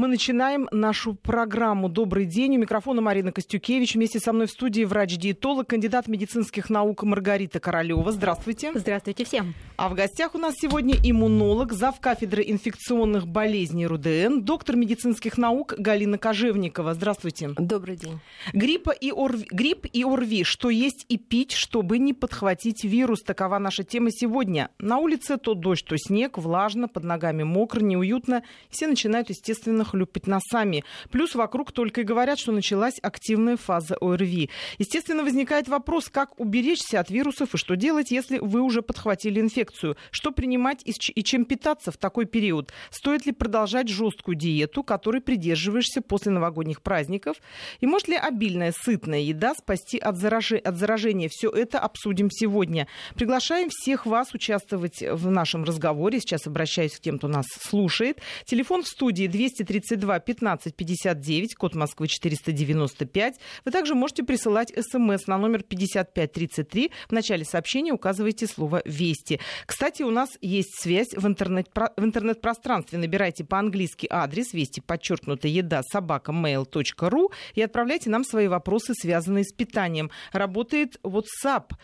Мы 0.00 0.08
начинаем 0.08 0.66
нашу 0.72 1.12
программу 1.12 1.90
«Добрый 1.90 2.24
день». 2.24 2.56
У 2.56 2.60
микрофона 2.60 3.02
Марина 3.02 3.32
Костюкевич. 3.32 3.96
Вместе 3.96 4.18
со 4.18 4.32
мной 4.32 4.46
в 4.46 4.50
студии 4.50 4.82
врач-диетолог, 4.84 5.66
кандидат 5.66 6.08
медицинских 6.08 6.70
наук 6.70 7.02
Маргарита 7.02 7.60
Королева. 7.60 8.10
Здравствуйте. 8.10 8.72
Здравствуйте 8.74 9.26
всем. 9.26 9.52
А 9.76 9.90
в 9.90 9.94
гостях 9.94 10.34
у 10.34 10.38
нас 10.38 10.54
сегодня 10.58 10.94
иммунолог, 11.04 11.74
зав. 11.74 12.00
кафедры 12.00 12.42
инфекционных 12.46 13.26
болезней 13.26 13.86
РУДН, 13.86 14.40
доктор 14.40 14.76
медицинских 14.76 15.36
наук 15.36 15.74
Галина 15.76 16.16
Кожевникова. 16.16 16.94
Здравствуйте. 16.94 17.50
Добрый 17.58 17.96
день. 17.96 18.20
Гриппа 18.54 18.92
и 18.92 19.10
ОРВИ. 19.10 19.48
Грипп 19.50 19.84
и 19.92 20.02
ОРВИ. 20.02 20.44
Что 20.44 20.70
есть 20.70 21.04
и 21.10 21.18
пить, 21.18 21.52
чтобы 21.52 21.98
не 21.98 22.14
подхватить 22.14 22.84
вирус? 22.84 23.20
Такова 23.20 23.58
наша 23.58 23.84
тема 23.84 24.10
сегодня. 24.10 24.70
На 24.78 24.96
улице 24.96 25.36
то 25.36 25.52
дождь, 25.52 25.84
то 25.86 25.94
снег, 25.98 26.38
влажно, 26.38 26.88
под 26.88 27.04
ногами 27.04 27.42
мокро, 27.42 27.80
неуютно. 27.80 28.42
Все 28.70 28.86
начинают, 28.86 29.28
естественно, 29.28 29.84
хлюпать 29.90 30.26
носами. 30.26 30.84
Плюс 31.10 31.34
вокруг 31.34 31.72
только 31.72 32.00
и 32.00 32.04
говорят, 32.04 32.38
что 32.38 32.52
началась 32.52 32.98
активная 33.02 33.56
фаза 33.56 33.96
ОРВИ. 34.00 34.50
Естественно, 34.78 35.22
возникает 35.22 35.68
вопрос, 35.68 36.08
как 36.08 36.38
уберечься 36.38 37.00
от 37.00 37.10
вирусов 37.10 37.54
и 37.54 37.58
что 37.58 37.76
делать, 37.76 38.10
если 38.10 38.38
вы 38.38 38.60
уже 38.60 38.82
подхватили 38.82 39.40
инфекцию. 39.40 39.96
Что 40.10 40.32
принимать 40.32 40.82
и 40.84 41.22
чем 41.22 41.44
питаться 41.44 41.90
в 41.90 41.96
такой 41.96 42.26
период? 42.26 42.72
Стоит 42.90 43.26
ли 43.26 43.32
продолжать 43.32 43.88
жесткую 43.88 44.36
диету, 44.36 44.82
которой 44.82 45.20
придерживаешься 45.20 46.02
после 46.02 46.32
новогодних 46.32 46.82
праздников? 46.82 47.36
И 47.80 47.86
может 47.86 48.08
ли 48.08 48.16
обильная, 48.16 48.72
сытная 48.76 49.20
еда 49.20 49.54
спасти 49.54 49.98
от, 49.98 50.16
зараж... 50.16 50.52
от 50.52 50.76
заражения? 50.76 51.28
Все 51.28 51.50
это 51.50 51.78
обсудим 51.78 52.30
сегодня. 52.30 52.86
Приглашаем 53.14 53.68
всех 53.70 54.06
вас 54.06 54.32
участвовать 54.34 55.02
в 55.02 55.30
нашем 55.30 55.64
разговоре. 55.64 56.20
Сейчас 56.20 56.46
обращаюсь 56.46 56.96
к 56.96 57.00
тем, 57.00 57.18
кто 57.18 57.28
нас 57.28 57.46
слушает. 57.60 58.20
Телефон 58.44 58.82
в 58.82 58.88
студии 58.88 59.26
230 59.26 59.69
32 59.70 60.18
15 60.18 60.74
59, 60.74 61.54
код 61.54 61.76
Москвы 61.76 62.08
495. 62.08 63.34
Вы 63.64 63.70
также 63.70 63.94
можете 63.94 64.24
присылать 64.24 64.70
смс 64.70 65.28
на 65.28 65.38
номер 65.38 65.62
5533. 65.62 66.90
В 67.08 67.12
начале 67.12 67.44
сообщения 67.44 67.92
указывайте 67.92 68.48
слово 68.48 68.82
«Вести». 68.84 69.38
Кстати, 69.66 70.02
у 70.02 70.10
нас 70.10 70.30
есть 70.40 70.74
связь 70.80 71.14
в, 71.14 71.24
интернет, 71.24 71.68
в 71.72 72.04
интернет-пространстве. 72.04 72.98
Набирайте 72.98 73.44
по-английски 73.44 74.08
адрес 74.10 74.52
«Вести», 74.52 74.80
подчеркнуто 74.80 75.46
«Еда», 75.46 75.82
собака, 75.84 76.32
mail.ru 76.32 77.28
и 77.54 77.62
отправляйте 77.62 78.10
нам 78.10 78.24
свои 78.24 78.48
вопросы, 78.48 78.92
связанные 79.00 79.44
с 79.44 79.52
питанием. 79.52 80.10
Работает 80.32 80.98
WhatsApp 81.04 81.74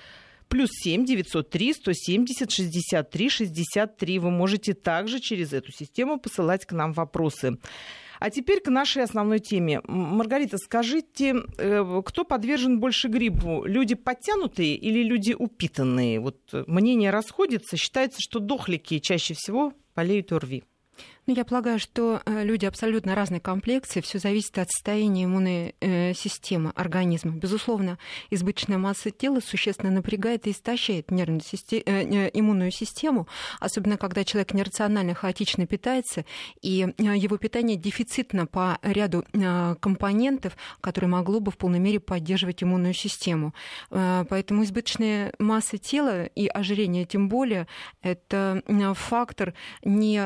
плюс 0.48 0.70
7 0.72 1.04
903 1.04 1.74
170 1.74 2.50
63 2.50 3.28
63. 3.28 4.18
Вы 4.18 4.30
можете 4.30 4.74
также 4.74 5.20
через 5.20 5.52
эту 5.52 5.72
систему 5.72 6.18
посылать 6.18 6.66
к 6.66 6.72
нам 6.72 6.92
вопросы. 6.92 7.58
А 8.18 8.30
теперь 8.30 8.60
к 8.60 8.68
нашей 8.68 9.02
основной 9.02 9.40
теме. 9.40 9.80
Маргарита, 9.84 10.56
скажите, 10.58 11.34
э, 11.58 12.02
кто 12.04 12.24
подвержен 12.24 12.80
больше 12.80 13.08
гриппу? 13.08 13.64
Люди 13.64 13.94
подтянутые 13.94 14.74
или 14.74 15.02
люди 15.02 15.34
упитанные? 15.38 16.20
Вот 16.20 16.38
мнение 16.66 17.10
расходится. 17.10 17.76
Считается, 17.76 18.18
что 18.20 18.38
дохлики 18.38 18.98
чаще 19.00 19.34
всего 19.34 19.72
болеют 19.94 20.32
ОРВИ. 20.32 20.64
Ну, 21.26 21.34
я 21.34 21.44
полагаю, 21.44 21.80
что 21.80 22.22
э, 22.24 22.44
люди 22.44 22.66
абсолютно 22.66 23.16
разной 23.16 23.40
комплекции, 23.40 24.00
все 24.00 24.20
зависит 24.20 24.58
от 24.58 24.70
состояния 24.70 25.24
иммунной 25.24 25.74
э, 25.80 26.14
системы 26.14 26.70
организма. 26.76 27.32
Безусловно, 27.32 27.98
избыточная 28.30 28.78
масса 28.78 29.10
тела 29.10 29.40
существенно 29.40 29.90
напрягает 29.90 30.46
и 30.46 30.52
истощает 30.52 31.10
нервную 31.10 31.40
систему, 31.40 31.82
э, 31.84 32.30
иммунную 32.32 32.70
систему, 32.70 33.26
особенно 33.58 33.96
когда 33.96 34.22
человек 34.22 34.54
нерационально, 34.54 35.14
хаотично 35.14 35.66
питается, 35.66 36.24
и 36.62 36.86
его 36.96 37.38
питание 37.38 37.76
дефицитно 37.76 38.46
по 38.46 38.78
ряду 38.82 39.24
компонентов, 39.80 40.56
которые 40.80 41.10
могло 41.10 41.40
бы 41.40 41.50
в 41.50 41.56
полной 41.56 41.80
мере 41.80 41.98
поддерживать 41.98 42.62
иммунную 42.62 42.94
систему. 42.94 43.52
Поэтому 43.90 44.62
избыточная 44.62 45.32
масса 45.38 45.78
тела 45.78 46.24
и 46.24 46.46
ожирение 46.46 47.04
тем 47.04 47.28
более, 47.28 47.66
это 48.02 48.62
фактор 48.94 49.54
не 49.84 50.20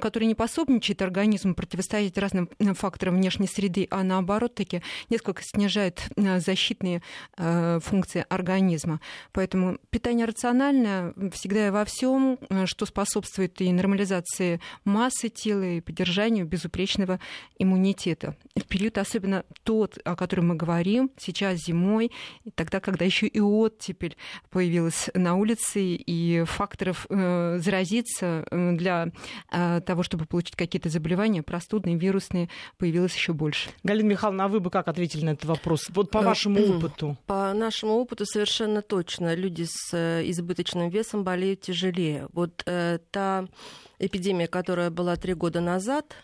который 0.00 0.24
не 0.24 0.34
пособничает 0.34 1.02
организму 1.02 1.54
противостоять 1.54 2.16
разным 2.18 2.48
э, 2.58 2.74
факторам 2.74 3.16
внешней 3.16 3.46
среды, 3.46 3.86
а 3.90 4.02
наоборот 4.02 4.54
таки 4.54 4.82
несколько 5.10 5.42
снижает 5.42 6.02
э, 6.16 6.40
защитные 6.40 7.02
функции 7.36 8.24
организма. 8.28 9.00
Поэтому 9.32 9.78
питание 9.90 10.26
рациональное 10.26 11.14
всегда 11.32 11.68
и 11.68 11.70
во 11.70 11.84
всем, 11.84 12.38
что 12.66 12.86
способствует 12.86 13.60
и 13.60 13.72
нормализации 13.72 14.60
массы 14.84 15.28
тела, 15.28 15.62
и 15.62 15.80
поддержанию 15.80 16.46
безупречного 16.46 17.20
иммунитета. 17.58 18.36
В 18.56 18.64
период 18.64 18.98
особенно 18.98 19.44
тот, 19.62 19.98
о 20.04 20.16
котором 20.16 20.48
мы 20.48 20.54
говорим, 20.54 21.10
сейчас 21.18 21.58
зимой, 21.60 22.12
тогда, 22.54 22.80
когда 22.80 23.04
еще 23.04 23.26
и 23.26 23.40
оттепель 23.40 24.16
появилась 24.50 25.10
на 25.14 25.34
улице, 25.34 25.82
и 25.82 26.44
факторов 26.44 27.06
заразиться 27.08 28.46
для 28.50 28.94
Э, 28.94 29.10
того, 29.86 30.02
чтобы 30.02 30.26
получить 30.26 30.56
какие-то 30.56 30.88
заболевания, 30.88 31.42
простудные, 31.42 31.96
вирусные, 31.96 32.48
появилось 32.78 33.14
еще 33.14 33.32
больше. 33.32 33.70
Галина 33.82 34.08
Михайловна, 34.08 34.44
а 34.44 34.48
вы 34.48 34.60
бы 34.60 34.70
как 34.70 34.88
ответили 34.88 35.24
на 35.24 35.30
этот 35.30 35.44
вопрос? 35.44 35.88
Вот 35.90 36.10
по 36.10 36.18
э, 36.18 36.24
вашему 36.24 36.60
опыту. 36.76 37.16
По 37.26 37.52
нашему 37.52 37.94
опыту 37.94 38.26
совершенно 38.26 38.82
точно. 38.82 39.34
Люди 39.34 39.66
с 39.68 39.92
э, 39.92 40.22
избыточным 40.30 40.88
весом 40.88 41.24
болеют 41.24 41.60
тяжелее. 41.62 42.28
Вот 42.32 42.62
э, 42.66 42.98
та 43.10 43.46
эпидемия, 43.98 44.46
которая 44.46 44.90
была 44.90 45.16
три 45.16 45.34
года 45.34 45.60
назад, 45.60 46.16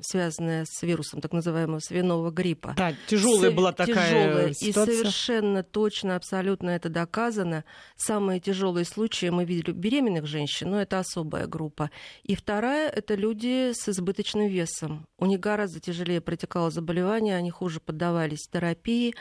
связанная 0.00 0.64
с 0.68 0.82
вирусом 0.82 1.20
так 1.20 1.32
называемого 1.32 1.78
свиного 1.78 2.30
гриппа. 2.30 2.74
Да, 2.76 2.92
тяжелая 3.06 3.50
С... 3.50 3.54
была 3.54 3.72
такая 3.72 4.28
тяжелая. 4.28 4.52
ситуация. 4.52 4.94
И 4.94 4.96
совершенно 4.96 5.62
точно, 5.62 6.16
абсолютно 6.16 6.70
это 6.70 6.88
доказано. 6.88 7.64
Самые 7.96 8.40
тяжелые 8.40 8.84
случаи 8.84 9.28
мы 9.28 9.44
видели 9.44 9.70
у 9.70 9.74
беременных 9.74 10.26
женщин, 10.26 10.70
но 10.70 10.80
это 10.80 10.98
особая 10.98 11.46
группа. 11.46 11.90
И 12.24 12.34
вторая– 12.34 12.88
это 12.94 13.14
люди 13.14 13.72
с 13.72 13.88
избыточным 13.88 14.48
весом. 14.48 15.06
У 15.18 15.26
них 15.26 15.40
гораздо 15.40 15.80
тяжелее 15.80 16.20
протекало 16.20 16.70
заболевание, 16.70 17.36
они 17.36 17.50
хуже 17.50 17.80
поддавались 17.80 18.48
терапии. 18.50 19.14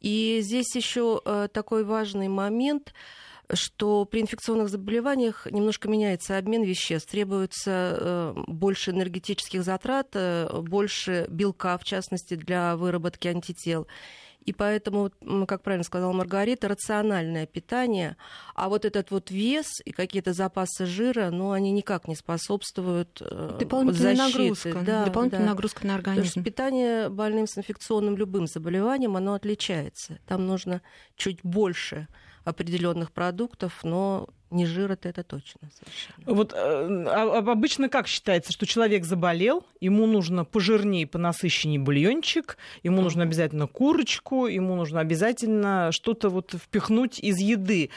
И 0.00 0.40
здесь 0.42 0.74
еще 0.74 1.20
э, 1.24 1.48
такой 1.52 1.84
важный 1.84 2.28
момент– 2.28 2.94
что 3.52 4.04
при 4.04 4.20
инфекционных 4.20 4.68
заболеваниях 4.68 5.46
немножко 5.50 5.88
меняется 5.88 6.38
обмен 6.38 6.62
веществ, 6.62 7.10
требуется 7.10 7.98
э, 7.98 8.34
больше 8.46 8.90
энергетических 8.92 9.62
затрат, 9.62 10.08
э, 10.14 10.48
больше 10.62 11.26
белка, 11.28 11.76
в 11.78 11.84
частности, 11.84 12.34
для 12.34 12.76
выработки 12.76 13.28
антител. 13.28 13.86
И 14.44 14.52
поэтому, 14.52 15.10
как 15.46 15.62
правильно 15.62 15.84
сказала 15.84 16.12
Маргарита, 16.12 16.68
рациональное 16.68 17.46
питание, 17.46 18.16
а 18.54 18.68
вот 18.68 18.84
этот 18.84 19.10
вот 19.10 19.30
вес 19.30 19.80
и 19.84 19.90
какие-то 19.90 20.34
запасы 20.34 20.84
жира, 20.84 21.30
ну, 21.30 21.52
они 21.52 21.70
никак 21.70 22.08
не 22.08 22.14
способствуют 22.14 23.22
э, 23.22 23.56
Дополнительная 23.58 24.16
защите. 24.16 24.38
нагрузка. 24.38 24.80
Да, 24.84 25.04
Дополнительная 25.06 25.46
да. 25.46 25.52
нагрузка 25.52 25.86
на 25.86 25.94
организм. 25.94 26.22
Потому 26.22 26.30
что 26.30 26.42
питание 26.42 27.08
больным 27.08 27.46
с 27.46 27.56
инфекционным 27.56 28.16
любым 28.16 28.46
заболеванием, 28.46 29.16
оно 29.16 29.34
отличается. 29.34 30.18
Там 30.26 30.46
нужно 30.46 30.82
чуть 31.16 31.38
больше 31.42 32.06
определенных 32.44 33.12
продуктов, 33.12 33.80
но 33.82 34.28
не 34.50 34.66
жир 34.66 34.92
это, 34.92 35.08
это 35.08 35.24
точно 35.24 35.68
совершенно. 35.74 36.34
Вот 36.34 36.52
э, 36.52 36.56
а, 36.56 37.38
обычно 37.38 37.88
как 37.88 38.06
считается, 38.06 38.52
что 38.52 38.66
человек 38.66 39.04
заболел, 39.04 39.66
ему 39.80 40.06
нужно 40.06 40.44
пожирнее, 40.44 41.06
понасыщеннее 41.06 41.80
бульончик, 41.80 42.56
ему 42.82 43.02
нужно 43.02 43.24
обязательно 43.24 43.66
курочку, 43.66 44.46
ему 44.46 44.76
нужно 44.76 45.00
обязательно 45.00 45.90
что-то 45.90 46.28
вот 46.28 46.54
впихнуть 46.54 47.18
из 47.18 47.38
еды. 47.38 47.90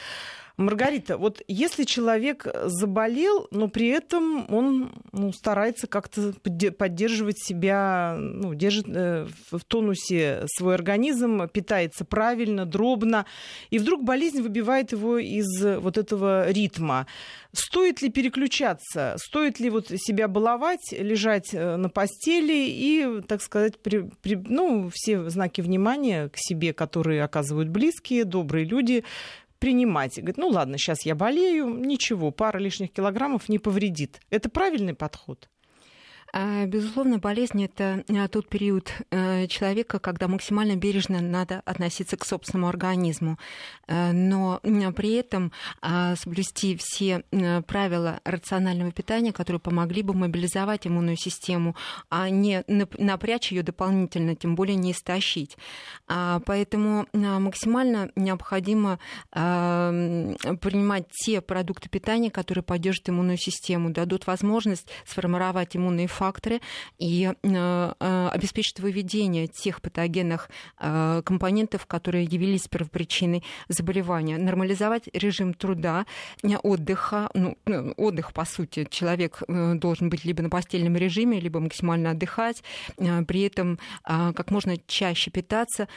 Маргарита, 0.58 1.16
вот 1.16 1.40
если 1.46 1.84
человек 1.84 2.46
заболел, 2.64 3.46
но 3.52 3.68
при 3.68 3.86
этом 3.86 4.44
он 4.52 4.90
ну, 5.12 5.32
старается 5.32 5.86
как-то 5.86 6.34
поддерживать 6.76 7.38
себя, 7.38 8.16
ну, 8.18 8.54
держит 8.54 8.86
э, 8.88 9.28
в 9.52 9.64
тонусе 9.64 10.42
свой 10.46 10.74
организм, 10.74 11.48
питается 11.48 12.04
правильно, 12.04 12.66
дробно, 12.66 13.24
и 13.70 13.78
вдруг 13.78 14.02
болезнь 14.02 14.42
выбивает 14.42 14.90
его 14.90 15.18
из 15.18 15.46
вот 15.62 15.96
этого 15.96 16.50
ритма. 16.50 17.06
Стоит 17.52 18.02
ли 18.02 18.10
переключаться? 18.10 19.14
Стоит 19.18 19.60
ли 19.60 19.70
вот 19.70 19.88
себя 19.88 20.26
баловать, 20.26 20.90
лежать 20.90 21.54
э, 21.54 21.76
на 21.76 21.88
постели 21.88 22.66
и, 22.68 23.22
так 23.28 23.42
сказать, 23.42 23.78
при, 23.78 24.10
при, 24.22 24.34
ну, 24.34 24.90
все 24.92 25.30
знаки 25.30 25.60
внимания 25.60 26.28
к 26.30 26.34
себе, 26.36 26.72
которые 26.72 27.22
оказывают 27.22 27.68
близкие, 27.68 28.24
добрые 28.24 28.64
люди, 28.64 29.04
принимать. 29.58 30.16
Говорит, 30.16 30.38
ну 30.38 30.48
ладно, 30.48 30.78
сейчас 30.78 31.02
я 31.02 31.14
болею, 31.14 31.68
ничего, 31.68 32.30
пара 32.30 32.58
лишних 32.58 32.92
килограммов 32.92 33.48
не 33.48 33.58
повредит. 33.58 34.20
Это 34.30 34.48
правильный 34.48 34.94
подход? 34.94 35.48
А, 36.32 36.66
безусловно, 36.66 37.18
болезнь 37.18 37.64
это 37.64 38.04
а, 38.08 38.28
тот 38.28 38.48
период 38.48 38.92
э, 39.10 39.46
человека, 39.46 39.98
когда 39.98 40.28
максимально 40.28 40.76
бережно 40.76 41.20
надо 41.20 41.62
относиться 41.64 42.16
к 42.16 42.26
собственному 42.26 42.68
организму, 42.68 43.38
э, 43.86 44.12
но 44.12 44.60
при 44.94 45.14
этом 45.14 45.52
а, 45.80 46.16
соблюсти 46.16 46.76
все 46.78 47.24
э, 47.30 47.62
правила 47.62 48.20
рационального 48.24 48.92
питания, 48.92 49.32
которые 49.32 49.60
помогли 49.60 50.02
бы 50.02 50.12
мобилизовать 50.14 50.86
иммунную 50.86 51.16
систему, 51.16 51.74
а 52.10 52.28
не 52.28 52.62
напрячь 52.66 53.52
ее 53.52 53.62
дополнительно, 53.62 54.34
тем 54.34 54.54
более 54.54 54.76
не 54.76 54.92
истощить. 54.92 55.56
Поэтому 56.06 57.06
максимально 57.12 58.10
необходимо 58.16 58.98
принимать 59.30 61.08
те 61.10 61.40
продукты 61.40 61.88
питания, 61.88 62.30
которые 62.30 62.64
поддержат 62.64 63.08
иммунную 63.08 63.36
систему, 63.36 63.90
дадут 63.90 64.26
возможность 64.26 64.88
сформировать 65.06 65.76
иммунные 65.76 66.08
факторы 66.18 66.60
и 66.98 67.30
э, 67.30 67.92
э, 68.00 68.28
обеспечить 68.32 68.80
выведение 68.80 69.46
тех 69.46 69.80
патогенных 69.80 70.50
э, 70.80 71.22
компонентов, 71.24 71.86
которые 71.86 72.24
явились 72.24 72.66
первопричиной 72.66 73.44
заболевания. 73.68 74.36
Нормализовать 74.36 75.04
режим 75.12 75.54
труда, 75.54 76.06
отдыха. 76.62 77.30
Ну, 77.34 77.56
отдых, 77.96 78.32
по 78.32 78.44
сути, 78.44 78.86
человек 78.90 79.42
должен 79.48 80.10
быть 80.10 80.24
либо 80.24 80.42
на 80.42 80.50
постельном 80.50 80.96
режиме, 80.96 81.40
либо 81.40 81.60
максимально 81.60 82.10
отдыхать, 82.10 82.62
при 82.96 83.42
этом 83.42 83.78
как 84.02 84.50
можно 84.50 84.76
чаще 84.86 85.30
питаться, 85.30 85.88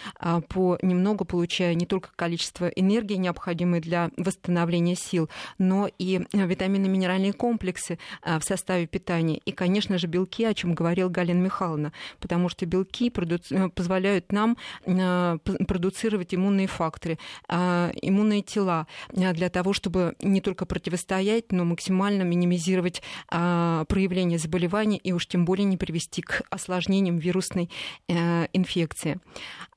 по 0.50 0.78
немного 0.82 1.26
получая 1.26 1.74
не 1.74 1.86
только 1.86 2.10
количество 2.16 2.68
энергии, 2.68 3.16
необходимой 3.16 3.80
для 3.80 4.12
восстановления 4.18 4.96
сил, 4.96 5.30
но 5.58 5.90
и 5.98 6.22
витаминно-минеральные 6.34 7.34
комплексы 7.34 7.98
в 8.24 8.42
составе 8.44 8.88
питания. 8.88 9.40
И, 9.46 9.52
конечно 9.52 9.98
же, 9.98 10.08
белки, 10.12 10.46
о 10.46 10.54
чем 10.54 10.76
говорила 10.76 11.10
Галина 11.10 11.40
Михайловна, 11.40 11.94
потому 12.20 12.50
что 12.50 12.66
белки 12.66 13.10
продуци... 13.10 13.56
Э, 13.56 13.70
позволяют 13.70 14.32
нам 14.32 14.58
э, 14.86 15.38
продуцировать 15.68 16.36
иммунные 16.36 16.68
факторы, 16.68 17.18
а, 17.48 17.92
иммунные 18.02 18.42
тела 18.42 18.88
э, 19.10 19.34
для 19.34 19.50
того, 19.50 19.74
чтобы 19.74 20.16
не 20.22 20.42
только 20.42 20.66
противостоять, 20.66 21.52
но 21.52 21.66
максимально 21.66 22.24
минимизировать 22.24 23.02
проявление 23.30 24.38
заболевания 24.38 24.98
и 24.98 25.14
уж 25.14 25.28
тем 25.28 25.46
более 25.46 25.66
не 25.66 25.78
привести 25.78 26.22
к 26.22 26.42
осложнениям 26.50 27.18
вирусной 27.18 27.70
инфекции. 28.08 29.20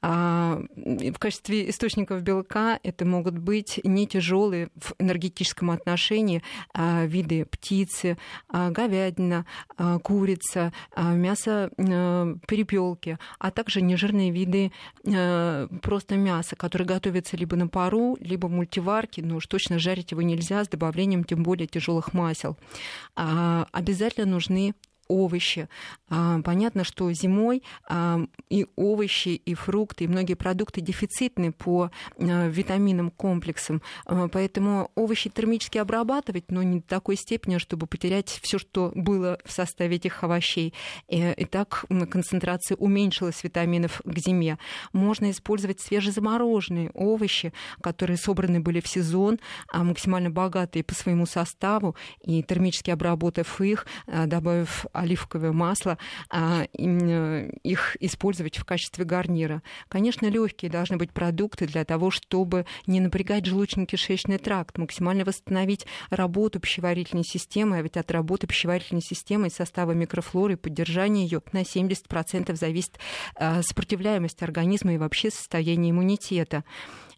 А, 0.03 0.61
в 0.75 1.19
качестве 1.19 1.71
источников 1.71 2.23
белка 2.23 2.79
это 2.83 3.05
могут 3.05 3.39
быть 3.39 3.81
не 3.85 4.07
тяжелые 4.07 4.69
в 4.75 4.95
энергетическом 4.99 5.71
отношении 5.71 6.43
виды 6.75 7.47
птицы, 7.47 8.19
говядина, 8.51 9.47
курица, 10.03 10.24
мясо 10.97 11.71
перепелки, 12.47 13.19
а 13.38 13.50
также 13.50 13.81
нежирные 13.81 14.31
виды 14.31 14.73
просто 15.82 16.17
мяса, 16.17 16.56
которые 16.56 16.87
готовятся 16.88 17.37
либо 17.37 17.56
на 17.56 17.69
пару, 17.69 18.17
либо 18.21 18.47
в 18.47 18.50
мультиварке, 18.50 19.23
но 19.23 19.37
уж 19.37 19.47
точно 19.47 19.79
жарить 19.79 20.11
его 20.11 20.23
нельзя 20.23 20.65
с 20.65 20.69
добавлением 20.69 21.25
тем 21.25 21.43
более 21.43 21.67
тяжелых 21.67 22.15
масел. 22.15 22.56
Обязательно 23.15 24.26
нужны 24.26 24.75
овощи. 25.09 25.69
А, 26.09 26.41
понятно, 26.43 26.85
что 26.85 27.11
зимой 27.12 27.62
а, 27.89 28.21
и 28.49 28.67
овощи, 28.77 29.29
и 29.29 29.55
фрукты, 29.55 30.05
и 30.05 30.09
многие 30.09 30.35
продукты 30.35 30.81
дефицитны 30.81 31.53
по 31.53 31.91
а, 32.19 32.49
витаминным 32.49 33.11
комплексам, 33.11 33.83
поэтому 34.06 34.91
овощи 34.95 35.31
термически 35.31 35.79
обрабатывать, 35.79 36.51
но 36.51 36.62
не 36.62 36.81
до 36.81 36.87
такой 36.87 37.17
степени, 37.17 37.59
чтобы 37.59 37.87
потерять 37.87 38.29
все, 38.43 38.59
что 38.59 38.93
было 38.95 39.39
в 39.45 39.53
составе 39.53 39.97
этих 39.97 40.23
овощей. 40.23 40.75
И 41.09 41.47
так 41.50 41.85
концентрация 42.11 42.77
уменьшилась 42.77 43.43
витаминов 43.43 44.00
к 44.05 44.19
зиме. 44.19 44.59
Можно 44.93 45.31
использовать 45.31 45.81
свежезамороженные 45.81 46.91
овощи, 46.95 47.53
которые 47.81 48.17
собраны 48.17 48.61
были 48.61 48.81
в 48.81 48.89
сезон, 48.89 49.39
максимально 49.73 50.31
богатые 50.31 50.85
по 50.85 50.95
своему 50.95 51.27
составу, 51.27 51.97
и 52.23 52.43
термически 52.43 52.91
обработав 52.91 53.61
их, 53.61 53.87
добавив 54.07 54.87
оливковое 54.94 55.52
масло, 55.52 55.99
а, 56.31 56.64
э, 56.64 57.50
их 57.62 57.96
использовать 58.00 58.56
в 58.56 58.64
качестве 58.64 59.05
гарнира. 59.05 59.62
Конечно, 59.88 60.26
легкие 60.26 60.70
должны 60.70 60.96
быть 60.96 61.12
продукты 61.12 61.67
для 61.67 61.85
того, 61.85 62.11
чтобы 62.11 62.67
не 62.87 63.00
напрягать 63.00 63.44
желудочно-кишечный 63.46 64.38
тракт, 64.38 64.79
максимально 64.79 65.25
восстановить 65.25 65.87
работу 66.11 66.61
пищеварительной 66.61 67.25
системы, 67.25 67.79
а 67.79 67.82
ведь 67.82 67.96
от 67.96 68.11
работы 68.11 68.46
пищеварительной 68.46 69.02
системы 69.02 69.49
и 69.49 69.50
состава 69.50 69.93
микрофлоры 69.93 70.56
поддержания 70.56 71.25
ее 71.25 71.43
на 71.52 71.62
70% 71.62 72.55
зависит 72.55 72.99
а, 73.35 73.62
сопротивляемость 73.62 74.43
организма 74.43 74.94
и 74.94 74.99
вообще 74.99 75.31
состояние 75.31 75.90
иммунитета. 75.90 76.64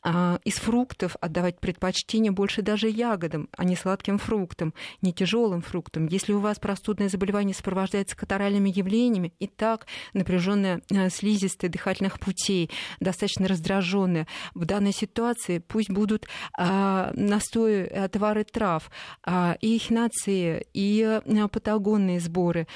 А, 0.08 0.38
из 0.44 0.54
фруктов 0.54 1.16
отдавать 1.20 1.58
предпочтение 1.58 2.30
больше 2.30 2.62
даже 2.62 2.88
ягодам, 2.88 3.48
а 3.56 3.64
не 3.64 3.74
сладким 3.74 4.18
фруктам, 4.18 4.72
не 5.02 5.12
тяжелым 5.12 5.62
фруктам. 5.62 6.06
Если 6.06 6.32
у 6.32 6.38
вас 6.38 6.60
простудное 6.60 7.08
заболевание 7.08 7.52
сопровождается 7.52 8.16
катаральными 8.16 8.70
явлениями, 8.70 9.32
и 9.40 9.48
так 9.48 9.88
напряженная 10.12 10.80
э, 10.90 11.10
слизистая 11.10 11.72
дыхательных 11.72 12.20
путей, 12.20 12.70
достаточно 13.00 13.48
раздраженная, 13.48 14.28
в 14.54 14.64
данной 14.64 14.92
ситуации 14.92 15.58
пусть 15.58 15.90
будут 15.90 16.28
а, 16.56 17.10
настои, 17.14 17.88
отвары 17.88 18.44
трав, 18.44 18.88
а, 19.24 19.56
и 19.60 19.76
эхинации, 19.76 20.68
и 20.72 21.02
а, 21.02 21.48
патагонные 21.48 22.20
сборы, 22.20 22.68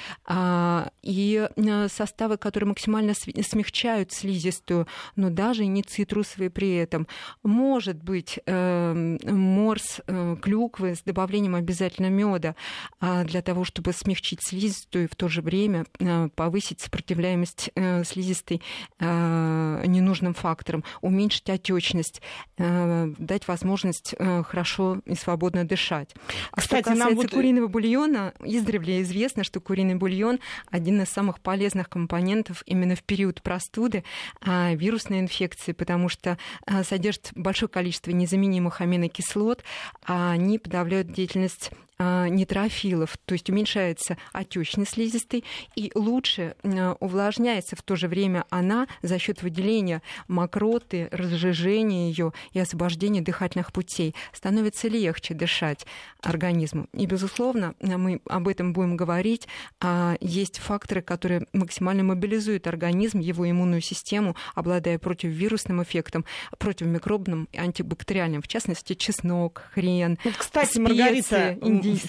и 1.01 1.49
составы, 1.87 2.37
которые 2.37 2.67
максимально 2.67 3.13
смягчают 3.13 4.11
слизистую, 4.11 4.87
но 5.15 5.29
даже 5.29 5.65
не 5.65 5.81
цитрусовые 5.81 6.49
при 6.49 6.75
этом– 6.75 7.07
может 7.43 8.01
быть 8.03 8.39
э, 8.45 9.17
морс 9.23 10.01
э, 10.05 10.35
клюквы 10.41 10.95
с 10.95 11.01
добавлением 11.03 11.55
обязательно 11.55 12.07
меда 12.07 12.55
э, 12.99 13.23
для 13.25 13.41
того, 13.41 13.63
чтобы 13.63 13.93
смягчить 13.93 14.39
слизистую 14.43 15.05
и 15.05 15.07
в 15.07 15.15
то 15.15 15.27
же 15.27 15.41
время 15.41 15.85
э, 15.99 16.29
повысить 16.35 16.81
сопротивляемость 16.81 17.71
э, 17.75 18.03
слизистой 18.03 18.61
ненужным 18.99 20.33
факторам, 20.33 20.83
уменьшить 21.01 21.49
отечность, 21.49 22.21
дать 22.57 23.47
возможность 23.47 24.15
хорошо 24.17 25.01
и 25.05 25.15
свободно 25.15 25.65
дышать. 25.65 26.13
А 26.51 26.61
Кстати, 26.61 26.83
что 26.83 26.91
касается 26.91 27.15
нам 27.17 27.27
куриного 27.27 27.67
бульона, 27.67 28.33
издревле 28.43 29.01
известно, 29.01 29.43
что 29.43 29.59
куриный 29.59 29.95
бульон 29.95 30.39
один 30.69 31.01
из 31.01 31.09
самых 31.09 31.39
полезных 31.39 31.89
компонентов 31.89 32.63
именно 32.65 32.95
в 32.95 33.03
период 33.03 33.41
простуды, 33.41 34.03
э, 34.45 34.75
вирусной 34.75 35.19
инфекции, 35.19 35.71
потому 35.71 36.09
что 36.09 36.37
э, 36.65 36.83
содержит 37.01 37.31
большое 37.33 37.67
количество 37.67 38.11
незаменимых 38.11 38.79
аминокислот, 38.79 39.63
а 40.05 40.31
они 40.31 40.59
подавляют 40.59 41.11
деятельность 41.11 41.71
нейтрофилов, 42.01 43.17
то 43.25 43.33
есть 43.33 43.49
уменьшается 43.49 44.17
отечность 44.33 44.91
слизистой 44.91 45.43
и 45.75 45.91
лучше 45.95 46.55
а, 46.63 46.95
увлажняется 46.99 47.75
в 47.75 47.81
то 47.81 47.95
же 47.95 48.07
время 48.07 48.45
она 48.49 48.87
за 49.01 49.19
счет 49.19 49.41
выделения 49.41 50.01
мокроты, 50.27 51.07
разжижения 51.11 52.09
ее 52.09 52.33
и 52.53 52.59
освобождения 52.59 53.21
дыхательных 53.21 53.71
путей. 53.71 54.15
Становится 54.33 54.87
легче 54.87 55.33
дышать 55.33 55.85
организму. 56.21 56.87
И, 56.93 57.05
безусловно, 57.05 57.75
мы 57.79 58.21
об 58.27 58.47
этом 58.47 58.73
будем 58.73 58.97
говорить. 58.97 59.47
А, 59.79 60.15
есть 60.19 60.59
факторы, 60.59 61.01
которые 61.01 61.47
максимально 61.53 62.03
мобилизуют 62.03 62.67
организм, 62.67 63.19
его 63.19 63.49
иммунную 63.49 63.81
систему, 63.81 64.35
обладая 64.55 64.99
противовирусным 64.99 65.83
эффектом, 65.83 66.25
противомикробным 66.57 67.47
и 67.51 67.57
антибактериальным. 67.57 68.41
В 68.41 68.47
частности, 68.47 68.93
чеснок, 68.93 69.63
хрен, 69.73 70.17
вот, 70.23 70.33
Кстати, 70.35 70.69
специи, 70.69 70.81
Маргарита, 70.81 71.57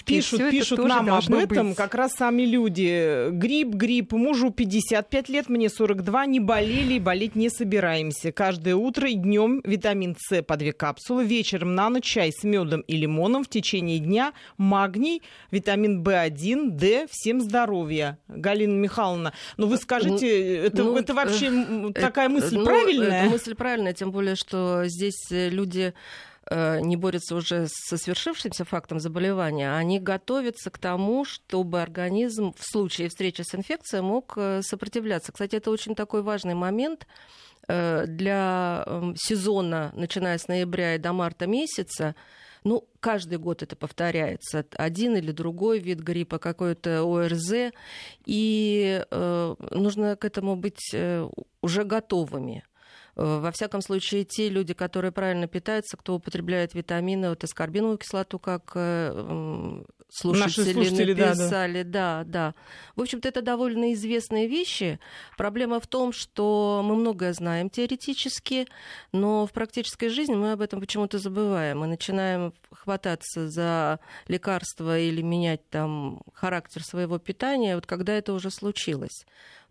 пишут, 0.05 0.39
Всё 0.39 0.51
пишут 0.51 0.79
нам 0.83 1.09
об 1.09 1.33
этом 1.33 1.69
быть. 1.69 1.77
как 1.77 1.95
раз 1.95 2.13
сами 2.13 2.43
люди. 2.43 3.29
Грипп, 3.31 3.69
грипп, 3.69 4.13
мужу 4.13 4.51
55 4.51 5.29
лет, 5.29 5.49
мне 5.49 5.69
42, 5.69 6.25
не 6.25 6.39
болели 6.39 6.95
и 6.95 6.99
болеть 6.99 7.35
не 7.35 7.49
собираемся. 7.49 8.31
Каждое 8.31 8.75
утро 8.75 9.09
и 9.09 9.15
днем 9.15 9.61
витамин 9.63 10.15
С 10.19 10.41
по 10.43 10.57
две 10.57 10.73
капсулы, 10.73 11.25
вечером 11.25 11.75
на 11.75 11.89
ночь 11.89 12.05
чай 12.05 12.31
с 12.31 12.43
медом 12.43 12.81
и 12.81 12.95
лимоном, 12.95 13.43
в 13.43 13.49
течение 13.49 13.99
дня 13.99 14.33
магний, 14.57 15.21
витамин 15.51 16.03
В1, 16.03 16.69
Д, 16.71 17.07
всем 17.09 17.41
здоровья. 17.41 18.19
Галина 18.27 18.75
Михайловна, 18.75 19.33
ну 19.57 19.67
вы 19.67 19.77
скажите, 19.77 20.59
ну, 20.61 20.67
это, 20.67 20.83
ну, 20.83 20.97
это 20.97 21.13
вообще 21.13 21.49
э, 21.51 21.93
такая 21.93 22.29
мысль 22.29 22.57
ну, 22.57 22.65
правильная? 22.65 23.23
Это 23.23 23.31
мысль 23.31 23.55
правильная, 23.55 23.93
тем 23.93 24.11
более, 24.11 24.35
что 24.35 24.83
здесь 24.85 25.27
люди 25.29 25.83
Э, 25.83 25.93
не 26.51 26.97
борются 26.97 27.35
уже 27.35 27.67
со 27.69 27.97
свершившимся 27.97 28.65
фактом 28.65 28.99
заболевания, 28.99 29.73
они 29.75 29.99
готовятся 29.99 30.69
к 30.69 30.77
тому, 30.77 31.25
чтобы 31.25 31.81
организм 31.81 32.53
в 32.57 32.63
случае 32.65 33.09
встречи 33.09 33.41
с 33.41 33.55
инфекцией 33.55 34.03
мог 34.03 34.33
э, 34.35 34.61
сопротивляться. 34.61 35.31
Кстати, 35.31 35.55
это 35.55 35.71
очень 35.71 35.95
такой 35.95 36.21
важный 36.21 36.53
момент 36.53 37.07
э, 37.67 38.05
для 38.07 38.83
эм, 38.85 39.15
сезона, 39.15 39.91
начиная 39.95 40.37
с 40.37 40.47
ноября 40.47 40.95
и 40.95 40.99
до 40.99 41.13
марта 41.13 41.47
месяца, 41.47 42.15
Ну, 42.65 42.87
каждый 42.99 43.37
год 43.37 43.61
это 43.61 43.75
повторяется. 43.75 44.65
Один 44.77 45.17
или 45.17 45.31
другой 45.31 45.79
вид 45.79 45.99
гриппа, 45.99 46.39
какой-то 46.39 47.03
ОРЗ. 47.03 47.73
И 48.25 49.03
э, 49.09 49.55
нужно 49.71 50.15
к 50.15 50.23
этому 50.23 50.55
быть 50.55 50.93
э, 50.93 51.27
уже 51.61 51.83
готовыми. 51.83 52.63
Э, 53.15 53.39
во 53.39 53.51
всяком 53.51 53.81
случае, 53.81 54.23
те 54.23 54.49
люди, 54.49 54.73
которые 54.73 55.11
правильно 55.11 55.47
питаются, 55.47 55.97
кто 55.97 56.15
употребляет 56.15 56.73
витамины, 56.73 57.29
вот 57.29 57.43
аскорбиновую 57.43 57.97
кислоту, 57.97 58.39
как 58.39 58.71
э, 58.75 59.83
слушатели, 60.09 60.73
слушатели 60.73 61.13
написали, 61.13 61.83
да, 61.83 62.23
да, 62.23 62.53
да. 62.53 62.55
В 62.95 63.01
общем-то, 63.01 63.27
это 63.27 63.41
довольно 63.41 63.93
известные 63.93 64.47
вещи. 64.47 64.99
Проблема 65.37 65.79
в 65.79 65.87
том, 65.87 66.11
что 66.11 66.81
мы 66.83 66.95
многое 66.95 67.33
знаем 67.33 67.69
теоретически, 67.69 68.67
но 69.11 69.45
в 69.45 69.51
практической 69.51 70.09
жизни 70.09 70.35
мы 70.35 70.53
об 70.53 70.61
этом 70.61 70.79
почему-то 70.79 71.19
забываем. 71.19 71.79
Мы 71.79 71.87
начинаем 71.87 72.53
хвататься 72.71 73.47
за 73.47 73.99
лекарства 74.27 74.99
или 74.99 75.21
менять 75.21 75.67
там 75.69 76.21
характер 76.33 76.83
своего 76.83 77.19
питания, 77.19 77.75
вот 77.75 77.85
когда 77.85 78.13
это 78.13 78.33
уже 78.33 78.49
случилось. 78.49 79.25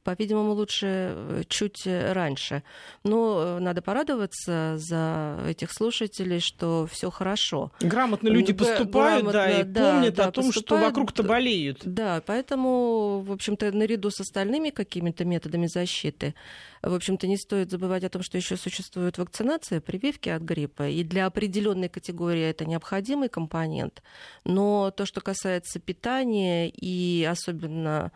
По-видимому, 0.05 0.53
лучше 0.53 0.87
э, 0.87 1.43
чуть 1.49 1.87
э, 1.87 2.13
раньше. 2.13 2.65
Но 3.05 3.41
э, 3.41 3.59
надо 3.61 3.83
порадоваться 3.83 4.75
за 4.77 5.39
этих 5.47 5.71
слушателей, 5.73 6.41
что 6.41 6.89
все 6.91 7.11
хорошо. 7.11 7.71
Грамотно 7.81 8.29
люди 8.29 8.53
поступают, 8.53 9.27
Грамотно, 9.27 9.33
да, 9.33 9.61
и 9.61 9.63
да, 9.63 9.93
помнят 9.93 10.15
да, 10.15 10.27
о 10.27 10.33
том, 10.33 10.53
что 10.53 10.77
вокруг-то 10.77 11.23
болеют. 11.23 11.83
Да, 11.85 12.21
поэтому, 12.27 13.21
в 13.21 13.31
общем-то, 13.31 13.71
наряду 13.71 14.11
с 14.11 14.21
остальными 14.21 14.71
какими-то 14.71 15.25
методами 15.25 15.67
защиты, 15.67 16.35
в 16.83 16.95
общем-то, 16.95 17.27
не 17.27 17.37
стоит 17.37 17.71
забывать 17.71 18.05
о 18.05 18.09
том, 18.09 18.23
что 18.23 18.37
еще 18.37 18.57
существует 18.57 19.19
вакцинация, 19.19 19.81
прививки 19.81 20.29
от 20.29 20.43
гриппа, 20.43 20.89
и 20.89 21.05
для 21.05 21.27
определенной 21.27 21.89
категории 21.89 22.43
это 22.43 22.65
необходимый 22.65 23.29
компонент. 23.29 24.03
Но 24.45 24.91
то, 24.91 25.07
что 25.07 25.21
касается 25.21 25.79
питания 25.79 26.69
и 26.69 27.25
особенно 27.25 28.13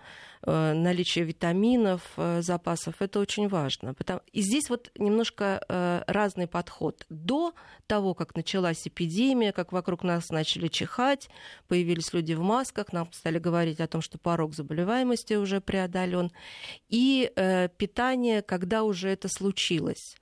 Э, 0.48 0.74
наличие 0.74 1.24
витаминов, 1.24 2.02
э, 2.16 2.40
запасов, 2.40 2.94
это 3.00 3.18
очень 3.18 3.48
важно. 3.48 3.96
И 4.32 4.42
здесь 4.42 4.70
вот 4.70 4.92
немножко 4.96 5.60
э, 5.68 6.02
разный 6.06 6.46
подход. 6.46 7.04
До 7.08 7.52
того, 7.88 8.14
как 8.14 8.36
началась 8.36 8.86
эпидемия, 8.86 9.50
как 9.52 9.72
вокруг 9.72 10.04
нас 10.04 10.30
начали 10.30 10.68
чихать, 10.68 11.28
появились 11.66 12.12
люди 12.12 12.34
в 12.34 12.42
масках, 12.42 12.92
нам 12.92 13.12
стали 13.12 13.40
говорить 13.40 13.80
о 13.80 13.88
том, 13.88 14.02
что 14.02 14.18
порог 14.18 14.54
заболеваемости 14.54 15.34
уже 15.34 15.60
преодолен, 15.60 16.30
и 16.88 17.30
питание, 17.76 18.42
когда 18.58 18.82
уже 18.82 19.08
это 19.08 19.28
случилось 19.28 20.16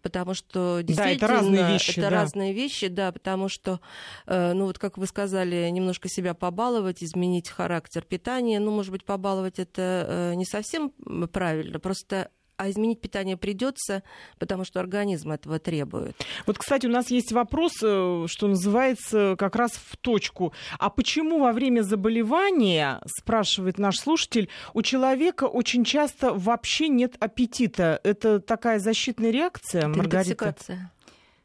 потому 0.00 0.32
что 0.32 0.80
действительно 0.82 1.18
да, 1.18 1.26
это 1.26 1.26
разные 1.26 1.72
вещи. 1.72 1.90
Это 1.90 2.00
да. 2.02 2.10
разные 2.10 2.52
вещи, 2.52 2.86
да, 2.86 3.10
потому 3.10 3.48
что, 3.48 3.80
э, 4.26 4.52
ну 4.52 4.66
вот 4.66 4.78
как 4.78 4.96
вы 4.96 5.06
сказали, 5.06 5.68
немножко 5.70 6.08
себя 6.08 6.34
побаловать, 6.34 7.02
изменить 7.02 7.48
характер 7.48 8.04
питания, 8.04 8.60
ну, 8.60 8.70
может 8.70 8.92
быть, 8.92 9.04
побаловать 9.04 9.58
это 9.58 10.06
э, 10.08 10.34
не 10.36 10.44
совсем 10.44 10.90
правильно, 11.32 11.80
просто 11.80 12.30
а 12.58 12.68
изменить 12.68 13.00
питание 13.00 13.36
придется, 13.36 14.02
потому 14.38 14.64
что 14.64 14.80
организм 14.80 15.30
этого 15.30 15.58
требует. 15.58 16.16
Вот, 16.46 16.58
кстати, 16.58 16.86
у 16.86 16.90
нас 16.90 17.10
есть 17.10 17.32
вопрос, 17.32 17.72
э, 17.82 18.26
что 18.28 18.48
называется, 18.48 19.36
как 19.38 19.56
раз 19.56 19.72
в 19.72 19.96
точку. 19.96 20.52
А 20.78 20.90
почему 20.90 21.38
во 21.38 21.52
время 21.52 21.82
заболевания, 21.82 23.00
спрашивает 23.06 23.78
наш 23.78 23.96
слушатель, 23.96 24.48
у 24.74 24.82
человека 24.82 25.44
очень 25.44 25.84
часто 25.84 26.34
вообще 26.34 26.88
нет 26.88 27.14
аппетита? 27.20 28.00
Это 28.02 28.40
такая 28.40 28.80
защитная 28.80 29.30
реакция, 29.30 29.86
Маргарита? 29.88 30.32
Интоксикация. 30.32 30.92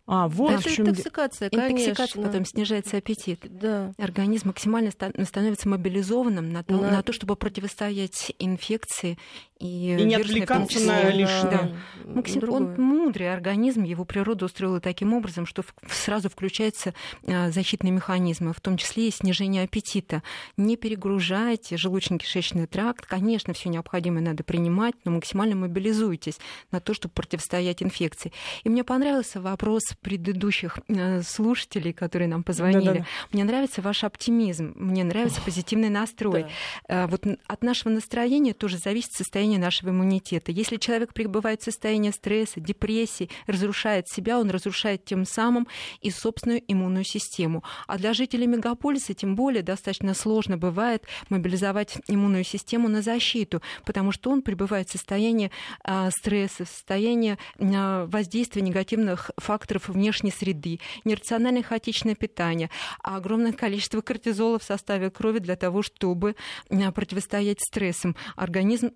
А, 0.05 0.27
вот 0.27 0.51
да, 0.51 0.58
в 0.58 0.65
чем... 0.65 0.88
интоксикация, 0.88 1.50
конечно. 1.50 1.91
Интоксикация, 1.91 2.24
потом 2.24 2.46
снижается 2.46 2.98
аппетит. 2.98 3.39
Да. 3.50 3.93
Организм 3.98 4.48
максимально 4.48 4.91
становится 4.91 5.70
мобилизованным 5.70 6.51
на 6.51 6.63
то, 6.63 6.74
на... 6.74 6.91
на 6.91 7.03
то 7.03 7.13
чтобы 7.13 7.38
противостоять 7.38 8.34
инфекции 8.38 9.17
и, 9.63 9.96
и 9.98 10.03
не 10.03 10.15
отвлекаться 10.15 10.79
на 10.82 11.10
лишнее. 11.10 11.51
Да. 11.51 11.70
Максим, 12.05 12.50
он 12.50 12.75
мудрый 12.82 13.34
организм, 13.34 13.84
его 13.84 14.03
природа 14.03 14.46
устроила 14.46 14.82
таким 14.82 15.13
образом, 15.13 15.46
что 15.46 15.63
сразу 15.89 16.29
включаются 16.29 16.93
а, 17.25 17.50
защитные 17.50 17.91
механизмы, 17.91 18.53
в 18.53 18.60
том 18.60 18.75
числе 18.75 19.08
и 19.08 19.12
снижение 19.12 19.63
аппетита. 19.63 20.22
Не 20.58 20.75
перегружайте 20.75 21.75
желудочно-кишечный 21.75 22.67
тракт. 22.67 23.05
Конечно, 23.05 23.53
все 23.53 23.70
необходимое 23.70 24.22
надо 24.22 24.43
принимать, 24.43 24.96
но 25.05 25.12
максимально 25.12 25.55
мобилизуйтесь 25.55 26.39
на 26.72 26.82
то, 26.82 26.93
чтобы 26.93 27.13
противостоять 27.13 27.82
инфекции. 27.82 28.34
И 28.63 28.70
мне 28.70 28.84
понравился 28.84 29.39
вопрос 29.39 29.84
предыдущих 30.01 30.79
э, 30.89 31.22
слушателей, 31.22 31.93
которые 31.93 32.27
нам 32.27 32.43
позвонили. 32.43 32.86
Да-да-да. 32.86 33.05
Мне 33.32 33.43
нравится 33.46 33.82
ваш 33.82 34.03
оптимизм, 34.03 34.74
мне 34.75 35.05
нравится 35.05 35.41
позитивный 35.41 35.89
настрой. 35.89 36.48
Да. 36.89 37.05
Э, 37.05 37.08
вот 37.08 37.25
от 37.48 37.63
нашего 37.63 37.93
настроения 37.93 38.53
тоже 38.53 38.77
зависит 38.77 39.13
состояние 39.13 39.52
нашего 39.57 39.89
иммунитета. 39.89 40.51
Если 40.51 40.77
человек 40.77 41.13
пребывает 41.13 41.62
в 41.62 41.65
состоянии 41.65 42.12
стресса, 42.12 42.60
депрессии, 42.60 43.29
разрушает 43.48 44.07
себя, 44.07 44.39
он 44.39 44.50
разрушает 44.50 45.05
тем 45.05 45.25
самым 45.25 45.67
и 46.01 46.12
собственную 46.12 46.62
иммунную 46.67 47.03
систему. 47.03 47.63
А 47.88 47.98
для 47.98 48.13
жителей 48.13 48.48
мегаполиса 48.48 49.13
тем 49.13 49.36
более 49.36 49.63
достаточно 49.63 50.13
сложно 50.13 50.57
бывает 50.57 51.05
мобилизовать 51.29 51.98
иммунную 52.07 52.43
систему 52.43 52.88
на 52.88 53.01
защиту, 53.01 53.62
потому 53.86 54.12
что 54.12 54.31
он 54.31 54.41
пребывает 54.41 54.89
в 54.89 54.91
состоянии 54.91 55.51
э, 55.86 56.10
стресса, 56.12 56.65
в 56.65 56.69
состоянии 56.69 57.38
воздействия 57.60 58.62
негативных 58.62 59.31
факторов 59.38 59.89
внешней 59.89 60.31
среды, 60.31 60.79
нерациональное 61.05 61.63
хаотичное 61.63 62.15
питание, 62.15 62.69
а 63.01 63.17
огромное 63.17 63.53
количество 63.53 64.01
кортизола 64.01 64.60
в 64.60 64.63
составе 64.63 65.10
крови 65.10 65.39
для 65.39 65.55
того, 65.55 65.81
чтобы 65.81 66.36
а, 66.69 66.91
противостоять 66.91 67.62
стрессам. 67.62 68.15
Организм 68.36 68.91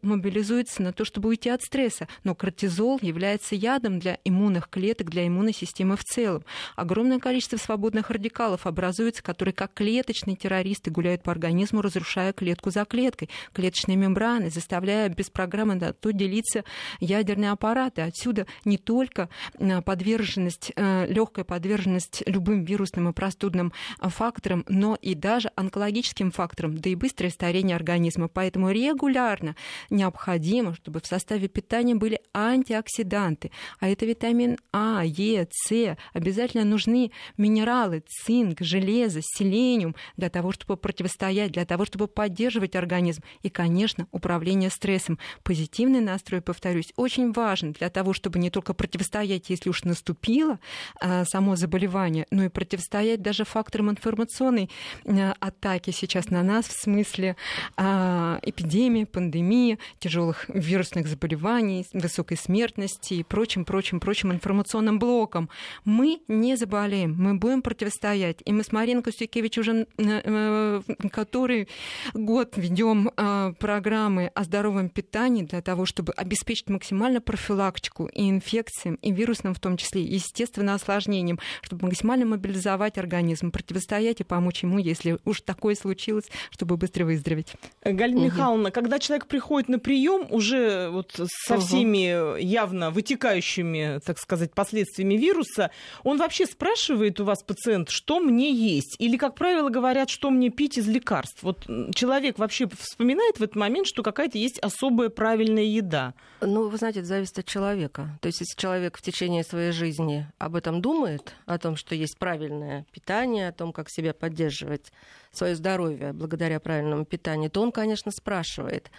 мобилизуется 0.48 0.82
на 0.82 0.94
то, 0.94 1.06
чтобы 1.06 1.30
уйти 1.30 1.50
от 1.50 1.62
стресса, 1.62 2.08
но 2.24 2.34
кортизол 2.36 3.00
является 3.02 3.56
ядом 3.56 4.00
для 4.00 4.18
иммунных 4.24 4.70
клеток, 4.70 5.10
для 5.10 5.28
иммунной 5.28 5.54
системы 5.54 5.98
в 5.98 6.04
целом. 6.04 6.44
Огромное 6.76 7.20
количество 7.20 7.58
свободных 7.58 8.10
радикалов 8.10 8.66
образуется, 8.66 9.24
которые 9.24 9.54
как 9.54 9.74
клеточные 9.74 10.36
террористы 10.36 10.92
гуляют 10.92 11.24
по 11.24 11.32
организму, 11.32 11.82
разрушая 11.82 12.34
клетку 12.34 12.72
за 12.72 12.86
клеткой, 12.86 13.30
клеточные 13.54 13.98
мембраны, 13.98 14.50
заставляя 14.50 15.10
без 15.10 15.30
программы 15.30 15.76
на 15.76 15.94
то 15.94 16.12
делиться 16.12 16.64
ядерные 17.00 17.52
аппараты. 17.52 18.02
Отсюда 18.02 18.46
не 18.66 18.78
только 18.78 19.30
а, 19.60 19.82
подверженность 19.82 20.72
Э, 20.80 21.08
легкая 21.08 21.44
подверженность 21.44 22.22
любым 22.28 22.64
вирусным 22.64 23.10
и 23.10 23.14
простудным 23.14 23.74
э, 24.00 24.10
факторам, 24.10 24.64
но 24.68 24.96
и 25.02 25.16
даже 25.16 25.52
онкологическим 25.56 26.32
факторам, 26.32 26.78
да 26.78 26.90
и 26.90 26.96
быстрое 26.96 27.32
старение 27.32 27.76
организма. 27.76 28.28
Поэтому 28.28 28.70
регулярно 28.70 29.56
необходимо, 29.90 30.27
чтобы 30.74 31.00
в 31.00 31.08
составе 31.08 31.48
питания 31.48 31.96
были 31.96 32.20
антиоксиданты. 32.34 33.52
А 33.80 33.88
это 33.88 34.06
витамин 34.06 34.58
А, 34.72 35.04
Е, 35.06 35.48
С. 35.50 35.98
Обязательно 36.14 36.66
нужны 36.66 37.12
минералы, 37.38 38.04
цинк, 38.08 38.62
железо, 38.62 39.22
селениум 39.24 39.96
для 40.18 40.30
того, 40.30 40.52
чтобы 40.52 40.78
противостоять, 40.78 41.52
для 41.52 41.66
того, 41.66 41.86
чтобы 41.86 42.08
поддерживать 42.08 42.76
организм. 42.76 43.24
И, 43.42 43.50
конечно, 43.50 44.08
управление 44.12 44.70
стрессом. 44.70 45.18
Позитивный 45.44 46.02
настрой, 46.02 46.42
повторюсь, 46.42 46.92
очень 46.98 47.32
важен 47.32 47.72
для 47.72 47.90
того, 47.90 48.14
чтобы 48.14 48.40
не 48.40 48.50
только 48.50 48.74
противостоять, 48.74 49.50
если 49.50 49.70
уж 49.70 49.84
наступило, 49.84 50.60
а, 51.00 51.24
само 51.26 51.56
заболевание, 51.56 52.26
но 52.32 52.44
и 52.44 52.50
противостоять 52.50 53.22
даже 53.22 53.46
факторам 53.46 53.90
информационной 53.90 54.70
а, 55.06 55.36
атаки 55.40 55.92
сейчас 55.92 56.30
на 56.30 56.44
нас 56.44 56.66
в 56.68 56.82
смысле 56.82 57.36
а, 57.76 58.40
эпидемии, 58.42 59.06
пандемии, 59.06 59.80
тяжелых 60.00 60.17
вирусных 60.48 61.08
заболеваний, 61.08 61.86
высокой 61.94 62.38
смертности 62.38 63.16
и 63.16 63.24
прочим, 63.24 63.66
прочим, 63.66 64.00
прочим 64.00 64.32
информационным 64.32 65.00
блоком. 65.00 65.50
Мы 65.86 66.20
не 66.28 66.56
заболеем, 66.56 67.16
мы 67.18 67.36
будем 67.36 67.62
противостоять. 67.62 68.38
И 68.46 68.52
мы 68.52 68.64
с 68.64 68.72
Мариной 68.72 69.04
Костюкевич 69.04 69.58
уже 69.58 69.88
э, 69.98 70.82
который 71.12 71.68
год 72.14 72.54
ведем 72.56 73.12
программы 73.60 74.32
о 74.34 74.44
здоровом 74.44 74.90
питании 74.90 75.44
для 75.44 75.62
того, 75.62 75.86
чтобы 75.86 76.14
обеспечить 76.14 76.70
максимально 76.70 77.22
профилактику 77.22 78.08
и 78.08 78.30
инфекциям, 78.30 78.96
и 78.96 79.12
вирусным 79.12 79.54
в 79.54 79.60
том 79.60 79.78
числе, 79.78 80.04
естественно, 80.04 80.48
естественно, 80.48 80.74
осложнением, 80.74 81.40
чтобы 81.62 81.88
максимально 81.88 82.26
мобилизовать 82.26 82.98
организм, 82.98 83.52
противостоять 83.52 84.22
и 84.22 84.24
помочь 84.24 84.64
ему, 84.64 84.80
если 84.80 85.18
уж 85.26 85.42
такое 85.42 85.76
случилось, 85.76 86.26
чтобы 86.52 86.78
быстро 86.78 87.06
выздороветь. 87.06 87.54
Галина 87.84 88.20
угу. 88.20 88.26
Михайловна, 88.26 88.72
когда 88.72 89.00
человек 89.00 89.28
приходит 89.28 89.70
на 89.70 89.80
прием, 89.80 90.07
прием 90.08 90.28
уже 90.32 90.90
вот 90.90 91.20
со 91.46 91.56
угу. 91.56 91.62
всеми 91.62 92.42
явно 92.42 92.92
вытекающими, 92.92 94.00
так 94.06 94.18
сказать, 94.20 94.54
последствиями 94.54 95.16
вируса, 95.16 95.72
он 96.04 96.18
вообще 96.18 96.46
спрашивает 96.46 97.20
у 97.20 97.26
вас 97.26 97.44
пациент, 97.44 97.90
что 97.90 98.20
мне 98.20 98.52
есть? 98.52 98.96
Или, 99.00 99.18
как 99.18 99.36
правило, 99.36 99.70
говорят, 99.70 100.10
что 100.10 100.30
мне 100.30 100.50
пить 100.50 100.78
из 100.78 100.88
лекарств? 100.88 101.44
Вот 101.44 101.66
человек 101.94 102.40
вообще 102.40 102.68
вспоминает 102.68 103.38
в 103.38 103.44
этот 103.44 103.56
момент, 103.56 103.88
что 103.88 104.04
какая-то 104.04 104.38
есть 104.38 104.60
особая 104.60 105.10
правильная 105.10 105.64
еда? 105.64 106.14
Ну, 106.42 106.70
вы 106.70 106.78
знаете, 106.78 107.00
это 107.00 107.08
зависит 107.08 107.40
от 107.40 107.46
человека. 107.46 108.18
То 108.22 108.28
есть, 108.28 108.40
если 108.42 108.60
человек 108.60 108.98
в 108.98 109.02
течение 109.02 109.44
своей 109.44 109.72
жизни 109.72 110.28
об 110.38 110.56
этом 110.56 110.82
думает, 110.82 111.34
о 111.46 111.58
том, 111.58 111.76
что 111.76 111.96
есть 111.96 112.18
правильное 112.18 112.86
питание, 112.92 113.50
о 113.50 113.52
том, 113.52 113.74
как 113.74 113.90
себя 113.90 114.14
поддерживать, 114.14 114.92
свое 115.38 115.56
здоровье 115.56 116.14
благодаря 116.14 116.60
правильному 116.60 117.06
питанию, 117.06 117.50
то 117.50 117.62
он, 117.62 117.72
конечно, 117.72 118.12
спрашивает. 118.12 118.92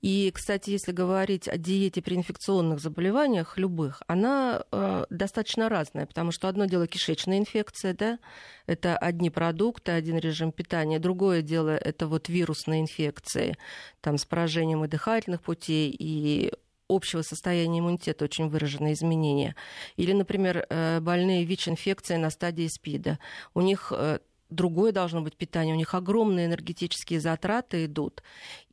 И, 0.00 0.30
кстати, 0.32 0.70
если 0.70 0.92
говорить 0.92 1.48
о 1.48 1.56
диете 1.56 2.02
при 2.02 2.14
инфекционных 2.14 2.80
заболеваниях 2.80 3.58
любых, 3.58 4.02
она 4.06 4.62
э, 4.70 5.06
достаточно 5.10 5.68
разная, 5.68 6.06
потому 6.06 6.30
что 6.32 6.48
одно 6.48 6.66
дело 6.66 6.86
кишечная 6.86 7.38
инфекция, 7.38 7.94
да, 7.94 8.18
это 8.66 8.96
одни 8.96 9.30
продукты, 9.30 9.92
один 9.92 10.18
режим 10.18 10.52
питания, 10.52 10.98
другое 10.98 11.42
дело 11.42 11.70
это 11.70 12.06
вот 12.06 12.28
вирусные 12.28 12.82
инфекции, 12.82 13.56
там 14.00 14.18
с 14.18 14.24
поражением 14.24 14.84
и 14.84 14.88
дыхательных 14.88 15.42
путей, 15.42 15.94
и 15.98 16.52
общего 16.88 17.22
состояния 17.22 17.80
иммунитета 17.80 18.24
очень 18.24 18.48
выраженные 18.48 18.94
изменения. 18.94 19.56
Или, 19.96 20.12
например, 20.12 20.66
э, 20.68 21.00
больные 21.00 21.44
ВИЧ-инфекцией 21.44 22.20
на 22.20 22.30
стадии 22.30 22.68
СПИДа. 22.68 23.18
У 23.54 23.60
них 23.60 23.92
э, 23.94 24.20
другое 24.50 24.92
должно 24.92 25.20
быть 25.22 25.36
питание, 25.36 25.74
у 25.74 25.78
них 25.78 25.94
огромные 25.94 26.46
энергетические 26.46 27.20
затраты 27.20 27.86
идут. 27.86 28.22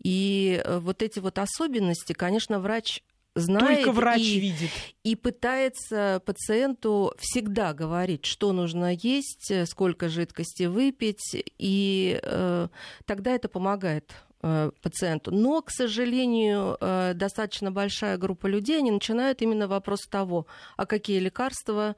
И 0.01 0.61
э, 0.63 0.79
вот 0.79 1.01
эти 1.01 1.19
вот 1.19 1.39
особенности, 1.39 2.13
конечно, 2.13 2.59
врач 2.59 3.01
знает 3.35 3.77
Только 3.77 3.91
врач 3.91 4.21
и, 4.21 4.39
видит. 4.39 4.69
и 5.03 5.15
пытается 5.15 6.21
пациенту 6.25 7.13
всегда 7.17 7.73
говорить, 7.73 8.25
что 8.25 8.51
нужно 8.53 8.93
есть, 8.93 9.49
э, 9.49 9.65
сколько 9.65 10.09
жидкости 10.09 10.63
выпить, 10.63 11.43
и 11.57 12.19
э, 12.21 12.67
тогда 13.05 13.31
это 13.31 13.49
помогает 13.49 14.13
э, 14.43 14.71
пациенту. 14.81 15.31
Но, 15.31 15.61
к 15.61 15.71
сожалению, 15.71 16.77
э, 16.79 17.13
достаточно 17.15 17.71
большая 17.71 18.17
группа 18.17 18.45
людей, 18.47 18.77
они 18.77 18.91
начинают 18.91 19.41
именно 19.41 19.67
вопрос 19.67 20.01
того, 20.01 20.45
а 20.77 20.85
какие 20.85 21.19
лекарства 21.19 21.95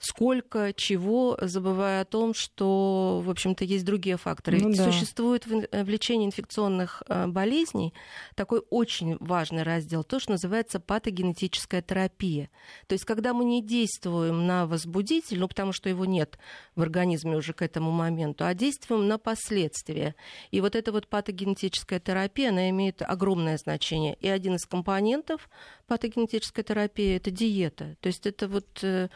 сколько, 0.00 0.72
чего, 0.72 1.38
забывая 1.40 2.00
о 2.00 2.04
том, 2.04 2.32
что, 2.34 3.20
в 3.22 3.30
общем-то, 3.30 3.64
есть 3.64 3.84
другие 3.84 4.16
факторы. 4.16 4.58
Ну, 4.58 4.74
да. 4.74 4.90
Существует 4.90 5.46
в, 5.46 5.68
в 5.70 5.88
лечении 5.88 6.26
инфекционных 6.26 7.02
э, 7.06 7.26
болезней 7.26 7.92
такой 8.34 8.62
очень 8.70 9.18
важный 9.20 9.62
раздел, 9.62 10.02
то, 10.02 10.18
что 10.18 10.32
называется 10.32 10.80
патогенетическая 10.80 11.82
терапия. 11.82 12.48
То 12.86 12.94
есть, 12.94 13.04
когда 13.04 13.34
мы 13.34 13.44
не 13.44 13.62
действуем 13.62 14.46
на 14.46 14.66
возбудитель, 14.66 15.38
ну, 15.38 15.48
потому 15.48 15.72
что 15.72 15.90
его 15.90 16.06
нет 16.06 16.38
в 16.76 16.82
организме 16.82 17.36
уже 17.36 17.52
к 17.52 17.60
этому 17.60 17.90
моменту, 17.90 18.46
а 18.46 18.54
действуем 18.54 19.06
на 19.06 19.18
последствия. 19.18 20.14
И 20.50 20.62
вот 20.62 20.76
эта 20.76 20.92
вот 20.92 21.08
патогенетическая 21.08 22.00
терапия, 22.00 22.48
она 22.48 22.70
имеет 22.70 23.02
огромное 23.02 23.58
значение. 23.58 24.16
И 24.20 24.28
один 24.28 24.54
из 24.54 24.64
компонентов 24.64 25.50
патогенетической 25.90 26.62
терапии– 26.62 27.16
это 27.16 27.32
диета. 27.32 27.96
То 28.00 28.06
есть, 28.06 28.24
это 28.24 28.46
вот 28.46 28.78
э, 28.82 29.08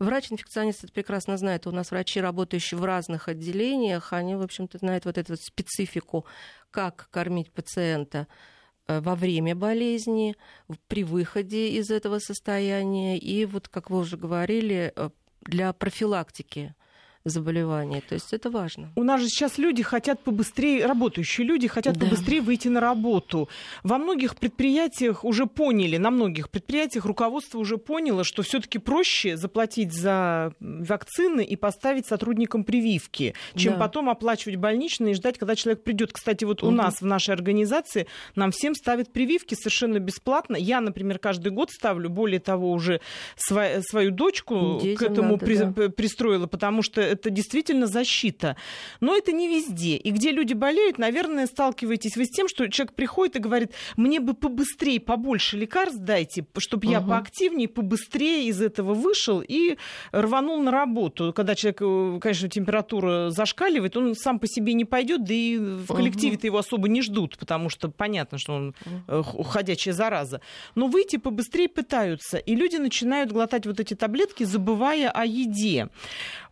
Врач-инфекционист 0.00 0.84
это 0.84 0.92
прекрасно 0.94 1.36
знает. 1.36 1.66
У 1.66 1.72
нас 1.72 1.90
врачи, 1.90 2.20
работающие 2.20 2.80
в 2.80 2.84
разных 2.84 3.28
отделениях, 3.28 4.14
они, 4.14 4.34
в 4.36 4.42
общем-то, 4.42 4.78
знают 4.78 5.04
вот 5.04 5.18
эту 5.18 5.32
вот 5.32 5.40
специфику, 5.40 6.24
как 6.70 7.08
кормить 7.10 7.52
пациента 7.52 8.26
э, 8.86 9.00
во 9.00 9.14
время 9.14 9.54
болезни, 9.54 10.36
при 10.86 11.04
выходе 11.04 11.72
из 11.72 11.90
этого 11.90 12.18
состояния 12.18 13.18
и 13.18 13.44
вот, 13.44 13.68
как 13.68 13.90
вы 13.90 13.98
уже 13.98 14.16
говорили, 14.16 14.92
э, 14.96 15.10
для 15.42 15.72
профилактики 15.74 16.74
заболеваний. 17.24 18.02
То 18.08 18.14
есть 18.14 18.32
это 18.32 18.50
важно. 18.50 18.90
У 18.96 19.02
нас 19.02 19.20
же 19.20 19.28
сейчас 19.28 19.58
люди 19.58 19.82
хотят 19.82 20.20
побыстрее, 20.20 20.86
работающие 20.86 21.46
люди 21.46 21.68
хотят 21.68 21.98
да. 21.98 22.06
побыстрее 22.06 22.40
выйти 22.40 22.68
на 22.68 22.80
работу. 22.80 23.48
Во 23.82 23.98
многих 23.98 24.36
предприятиях 24.36 25.24
уже 25.24 25.46
поняли, 25.46 25.98
на 25.98 26.10
многих 26.10 26.48
предприятиях 26.50 27.04
руководство 27.04 27.58
уже 27.58 27.76
поняло, 27.76 28.24
что 28.24 28.42
все-таки 28.42 28.78
проще 28.78 29.36
заплатить 29.36 29.92
за 29.92 30.54
вакцины 30.60 31.44
и 31.44 31.56
поставить 31.56 32.06
сотрудникам 32.06 32.64
прививки, 32.64 33.34
чем 33.54 33.74
да. 33.74 33.80
потом 33.80 34.08
оплачивать 34.08 34.56
больничные 34.56 35.12
и 35.12 35.14
ждать, 35.14 35.38
когда 35.38 35.54
человек 35.54 35.84
придет. 35.84 36.12
Кстати, 36.12 36.44
вот 36.44 36.62
угу. 36.62 36.72
у 36.72 36.74
нас 36.74 37.00
в 37.00 37.06
нашей 37.06 37.34
организации 37.34 38.06
нам 38.34 38.50
всем 38.50 38.74
ставят 38.74 39.12
прививки 39.12 39.54
совершенно 39.54 39.98
бесплатно. 39.98 40.56
Я, 40.56 40.80
например, 40.80 41.18
каждый 41.18 41.52
год 41.52 41.70
ставлю, 41.70 42.08
более 42.08 42.40
того, 42.40 42.72
уже 42.72 43.00
свою, 43.36 43.82
свою 43.82 44.10
дочку 44.10 44.78
Детям 44.80 44.96
к 44.96 45.02
этому 45.10 45.32
надо, 45.32 45.44
при, 45.44 45.56
да. 45.56 45.88
пристроила, 45.90 46.46
потому 46.46 46.82
что 46.82 47.09
это 47.10 47.30
действительно 47.30 47.86
защита. 47.86 48.56
Но 49.00 49.16
это 49.16 49.32
не 49.32 49.48
везде. 49.48 49.96
И 49.96 50.10
где 50.10 50.30
люди 50.30 50.54
болеют, 50.54 50.98
наверное, 50.98 51.46
сталкиваетесь 51.46 52.16
вы 52.16 52.24
с 52.24 52.30
тем, 52.30 52.48
что 52.48 52.68
человек 52.68 52.94
приходит 52.94 53.36
и 53.36 53.38
говорит, 53.40 53.72
мне 53.96 54.20
бы 54.20 54.34
побыстрее, 54.34 55.00
побольше 55.00 55.56
лекарств 55.56 55.98
дайте, 55.98 56.46
чтобы 56.58 56.86
угу. 56.86 56.92
я 56.92 57.00
поактивнее, 57.00 57.68
побыстрее 57.68 58.46
из 58.46 58.60
этого 58.60 58.94
вышел 58.94 59.42
и 59.46 59.76
рванул 60.12 60.62
на 60.62 60.70
работу. 60.70 61.32
Когда 61.32 61.54
человек, 61.54 61.82
э, 61.82 62.18
конечно, 62.20 62.48
температура 62.48 63.30
зашкаливает, 63.30 63.96
он 63.96 64.14
сам 64.14 64.38
по 64.38 64.46
себе 64.46 64.74
не 64.74 64.84
пойдет, 64.84 65.24
да 65.24 65.34
и 65.34 65.58
в 65.58 65.86
коллективе-то 65.86 66.46
его 66.46 66.58
особо 66.58 66.88
не 66.88 67.02
ждут, 67.02 67.38
потому 67.38 67.68
что 67.68 67.88
понятно, 67.88 68.38
что 68.38 68.54
он 68.54 68.74
э, 69.08 69.22
ходячая 69.44 69.94
зараза. 69.94 70.40
Но 70.74 70.86
выйти 70.86 71.16
побыстрее 71.16 71.68
пытаются, 71.68 72.38
и 72.38 72.54
люди 72.54 72.76
начинают 72.76 73.32
глотать 73.32 73.66
вот 73.66 73.80
эти 73.80 73.94
таблетки, 73.94 74.44
забывая 74.44 75.10
о 75.10 75.24
еде. 75.24 75.88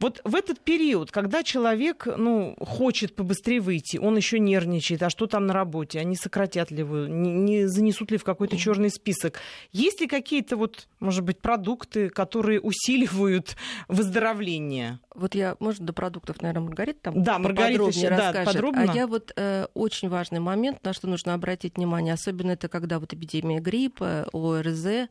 Вот 0.00 0.20
в 0.24 0.34
этот 0.48 0.60
период, 0.60 1.10
когда 1.10 1.42
человек 1.42 2.06
ну, 2.16 2.56
хочет 2.60 3.14
побыстрее 3.14 3.60
выйти, 3.60 3.98
он 3.98 4.16
еще 4.16 4.38
нервничает, 4.38 5.02
а 5.02 5.10
что 5.10 5.26
там 5.26 5.46
на 5.46 5.52
работе, 5.52 6.00
они 6.00 6.16
сократят 6.16 6.70
ли 6.70 6.78
его, 6.78 7.06
не, 7.06 7.32
не 7.32 7.66
занесут 7.66 8.10
ли 8.10 8.16
в 8.16 8.24
какой-то 8.24 8.56
черный 8.56 8.90
список. 8.90 9.40
Есть 9.72 10.00
ли 10.00 10.06
какие-то 10.06 10.56
вот, 10.56 10.88
может 11.00 11.24
быть, 11.24 11.40
продукты, 11.40 12.08
которые 12.08 12.60
усиливают 12.60 13.56
выздоровление? 13.88 15.00
Вот 15.14 15.34
я, 15.34 15.56
можно 15.60 15.84
до 15.84 15.92
продуктов, 15.92 16.40
наверное, 16.40 16.66
Маргарита 16.66 16.98
там 17.02 17.22
да, 17.22 17.38
Маргарита 17.38 17.84
еще, 17.84 18.08
да, 18.08 18.32
подробно. 18.44 18.90
А 18.90 18.94
я 18.94 19.06
вот 19.06 19.32
э, 19.36 19.66
очень 19.74 20.08
важный 20.08 20.40
момент, 20.40 20.82
на 20.84 20.92
что 20.92 21.08
нужно 21.08 21.34
обратить 21.34 21.76
внимание, 21.76 22.14
особенно 22.14 22.52
это 22.52 22.68
когда 22.68 22.98
вот 22.98 23.12
эпидемия 23.12 23.58
гриппа, 23.58 24.28
ОРЗ, 24.32 25.08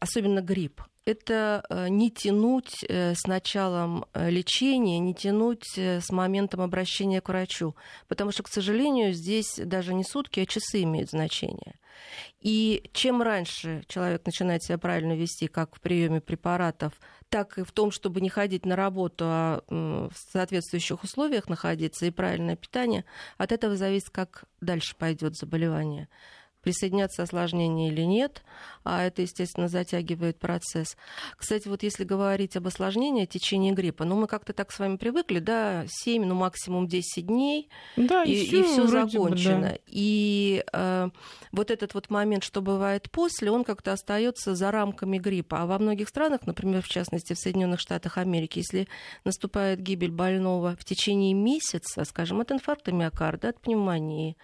особенно 0.00 0.40
грипп 0.40 0.82
это 1.06 1.64
э, 1.70 1.88
не 1.88 2.10
тянуть 2.10 2.84
э, 2.88 3.14
с 3.14 3.26
началом 3.26 4.06
э, 4.12 4.28
лечения, 4.28 4.98
не 4.98 5.14
тянуть 5.14 5.78
с 5.78 6.10
моментом 6.10 6.60
обращения 6.60 7.20
к 7.20 7.28
врачу. 7.28 7.76
Потому 8.08 8.32
что, 8.32 8.42
к 8.42 8.48
сожалению, 8.48 9.12
здесь 9.12 9.54
даже 9.56 9.94
не 9.94 10.02
сутки, 10.02 10.40
а 10.40 10.46
часы 10.46 10.82
имеют 10.82 11.10
значение. 11.10 11.78
И 12.40 12.90
чем 12.92 13.22
раньше 13.22 13.84
человек 13.86 14.26
начинает 14.26 14.64
себя 14.64 14.78
правильно 14.78 15.16
вести, 15.16 15.46
как 15.46 15.76
в 15.76 15.80
приеме 15.80 16.20
препаратов, 16.20 16.92
так 17.28 17.56
и 17.56 17.62
в 17.62 17.70
том, 17.70 17.90
чтобы 17.90 18.20
не 18.20 18.28
ходить 18.28 18.66
на 18.66 18.76
работу, 18.76 19.24
а 19.26 19.62
в 19.68 20.12
соответствующих 20.32 21.02
условиях 21.04 21.48
находиться 21.48 22.04
и 22.04 22.10
правильное 22.10 22.56
питание, 22.56 23.04
от 23.38 23.50
этого 23.50 23.76
зависит, 23.76 24.10
как 24.10 24.44
дальше 24.60 24.94
пойдет 24.96 25.36
заболевание 25.36 26.08
присоединятся 26.66 27.22
осложнения 27.22 27.92
или 27.92 28.00
нет, 28.00 28.42
а 28.82 29.04
это, 29.04 29.22
естественно, 29.22 29.68
затягивает 29.68 30.40
процесс. 30.40 30.96
Кстати, 31.36 31.68
вот 31.68 31.84
если 31.84 32.02
говорить 32.02 32.56
об 32.56 32.66
осложнении 32.66 33.24
течения 33.24 33.72
гриппа, 33.72 34.04
ну, 34.04 34.16
мы 34.16 34.26
как-то 34.26 34.52
так 34.52 34.72
с 34.72 34.80
вами 34.80 34.96
привыкли, 34.96 35.38
да, 35.38 35.84
7, 35.86 36.24
ну, 36.24 36.34
максимум 36.34 36.88
10 36.88 37.24
дней, 37.24 37.68
да, 37.96 38.24
и, 38.24 38.32
и 38.32 38.62
все 38.64 38.88
закончено. 38.88 39.60
Бы, 39.60 39.62
да. 39.62 39.78
И 39.86 40.64
э, 40.72 41.10
вот 41.52 41.70
этот 41.70 41.94
вот 41.94 42.10
момент, 42.10 42.42
что 42.42 42.60
бывает 42.60 43.12
после, 43.12 43.52
он 43.52 43.62
как-то 43.62 43.92
остается 43.92 44.56
за 44.56 44.72
рамками 44.72 45.18
гриппа. 45.18 45.62
А 45.62 45.66
во 45.66 45.78
многих 45.78 46.08
странах, 46.08 46.48
например, 46.48 46.82
в 46.82 46.88
частности, 46.88 47.34
в 47.34 47.38
Соединенных 47.38 47.78
Штатах 47.78 48.18
Америки, 48.18 48.58
если 48.58 48.88
наступает 49.22 49.80
гибель 49.80 50.10
больного 50.10 50.74
в 50.76 50.84
течение 50.84 51.32
месяца, 51.32 52.04
скажем, 52.04 52.40
от 52.40 52.50
инфаркта 52.50 52.90
миокарда, 52.90 53.50
от 53.50 53.60
пневмонии, 53.60 54.36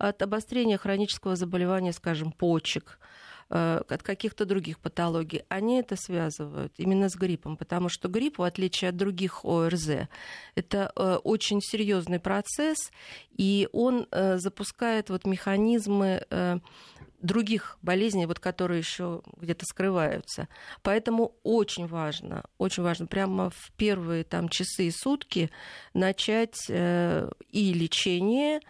от 0.00 0.22
обострения 0.22 0.78
хронического 0.78 1.36
заболевания, 1.36 1.92
скажем, 1.92 2.32
почек, 2.32 2.98
э, 3.50 3.82
от 3.86 4.02
каких-то 4.02 4.46
других 4.46 4.78
патологий, 4.78 5.42
они 5.50 5.78
это 5.78 5.96
связывают 5.96 6.72
именно 6.78 7.10
с 7.10 7.16
гриппом, 7.16 7.58
потому 7.58 7.90
что 7.90 8.08
грипп, 8.08 8.38
в 8.38 8.42
отличие 8.42 8.88
от 8.88 8.96
других 8.96 9.44
ОРЗ, 9.44 10.08
это 10.54 10.90
э, 10.96 11.18
очень 11.22 11.60
серьезный 11.60 12.18
процесс, 12.18 12.90
и 13.36 13.68
он 13.72 14.06
э, 14.10 14.38
запускает 14.38 15.10
вот 15.10 15.26
механизмы 15.26 16.24
других 17.20 17.76
болезней, 17.82 18.24
вот, 18.24 18.38
которые 18.38 18.78
еще 18.78 19.20
где-то 19.36 19.66
скрываются. 19.66 20.48
Поэтому 20.80 21.34
очень 21.42 21.86
важно, 21.86 22.44
очень 22.56 22.82
важно 22.82 23.06
прямо 23.06 23.50
в 23.50 23.72
первые 23.76 24.24
там, 24.24 24.48
часы 24.48 24.86
и 24.86 24.90
сутки 24.90 25.50
начать 25.92 26.64
и 26.70 27.74
лечение, 27.74 28.60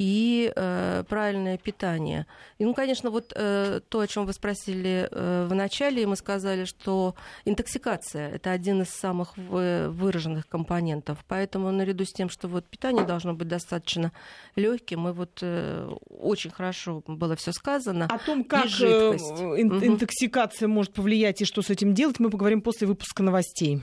и 0.00 0.50
э, 0.56 1.04
правильное 1.06 1.58
питание. 1.58 2.26
И, 2.56 2.64
ну, 2.64 2.72
конечно, 2.72 3.10
вот 3.10 3.34
э, 3.36 3.80
то, 3.86 4.00
о 4.00 4.06
чем 4.06 4.24
вы 4.24 4.32
спросили 4.32 5.06
э, 5.10 5.46
в 5.46 5.54
начале, 5.54 6.06
мы 6.06 6.16
сказали, 6.16 6.64
что 6.64 7.14
интоксикация– 7.44 8.30
это 8.34 8.50
один 8.50 8.80
из 8.80 8.88
самых 8.88 9.36
выраженных 9.36 10.48
компонентов. 10.48 11.18
Поэтому 11.28 11.70
наряду 11.70 12.06
с 12.06 12.12
тем, 12.12 12.30
что 12.30 12.48
вот 12.48 12.64
питание 12.64 13.04
должно 13.04 13.34
быть 13.34 13.48
достаточно 13.48 14.10
легким, 14.56 15.06
и 15.06 15.12
вот 15.12 15.40
э, 15.42 15.90
очень 16.08 16.50
хорошо 16.50 17.02
было 17.06 17.36
все 17.36 17.52
сказано. 17.52 18.06
О 18.06 18.18
том, 18.18 18.44
как 18.44 18.68
э, 18.80 19.16
интоксикация 19.18 20.66
угу. 20.66 20.76
может 20.76 20.94
повлиять 20.94 21.42
и 21.42 21.44
что 21.44 21.60
с 21.60 21.68
этим 21.68 21.92
делать, 21.92 22.18
мы 22.18 22.30
поговорим 22.30 22.62
после 22.62 22.86
выпуска 22.86 23.22
новостей. 23.22 23.82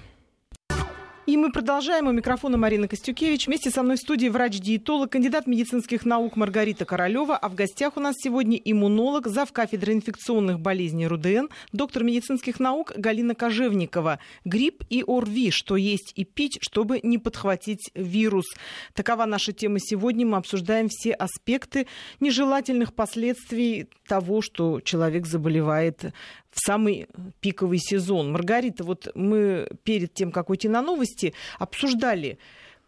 И 1.27 1.35
мы 1.35 1.51
продолжаем. 1.51 2.07
У 2.07 2.13
микрофона 2.13 2.55
Марина 2.55 2.87
Костюкевич. 2.87 3.47
Вместе 3.47 3.69
со 3.69 3.83
мной 3.83 3.97
в 3.97 3.99
студии 3.99 4.29
врач-диетолог, 4.29 5.11
кандидат 5.11 5.45
медицинских 5.45 6.05
наук 6.05 6.37
Маргарита 6.37 6.85
Королева. 6.85 7.35
А 7.35 7.49
в 7.49 7.53
гостях 7.53 7.97
у 7.97 7.99
нас 7.99 8.15
сегодня 8.17 8.55
иммунолог, 8.55 9.27
зав. 9.27 9.51
кафедры 9.51 9.91
инфекционных 9.91 10.61
болезней 10.61 11.05
РУДН, 11.05 11.47
доктор 11.73 12.05
медицинских 12.05 12.61
наук 12.61 12.93
Галина 12.95 13.35
Кожевникова. 13.35 14.19
Грипп 14.45 14.85
и 14.89 15.03
ОРВИ. 15.05 15.51
Что 15.51 15.75
есть 15.75 16.13
и 16.15 16.23
пить, 16.23 16.59
чтобы 16.61 17.01
не 17.03 17.17
подхватить 17.17 17.91
вирус. 17.93 18.45
Такова 18.93 19.25
наша 19.25 19.51
тема 19.51 19.79
сегодня. 19.81 20.25
Мы 20.25 20.37
обсуждаем 20.37 20.87
все 20.87 21.11
аспекты 21.11 21.87
нежелательных 22.21 22.93
последствий 22.93 23.89
того, 24.07 24.41
что 24.41 24.79
человек 24.79 25.25
заболевает 25.25 26.13
в 26.51 26.59
самый 26.59 27.07
пиковый 27.39 27.79
сезон. 27.79 28.31
Маргарита, 28.31 28.83
вот 28.83 29.07
мы 29.15 29.67
перед 29.83 30.13
тем, 30.13 30.31
как 30.31 30.49
уйти 30.49 30.69
на 30.69 30.81
новости, 30.81 31.33
обсуждали, 31.59 32.37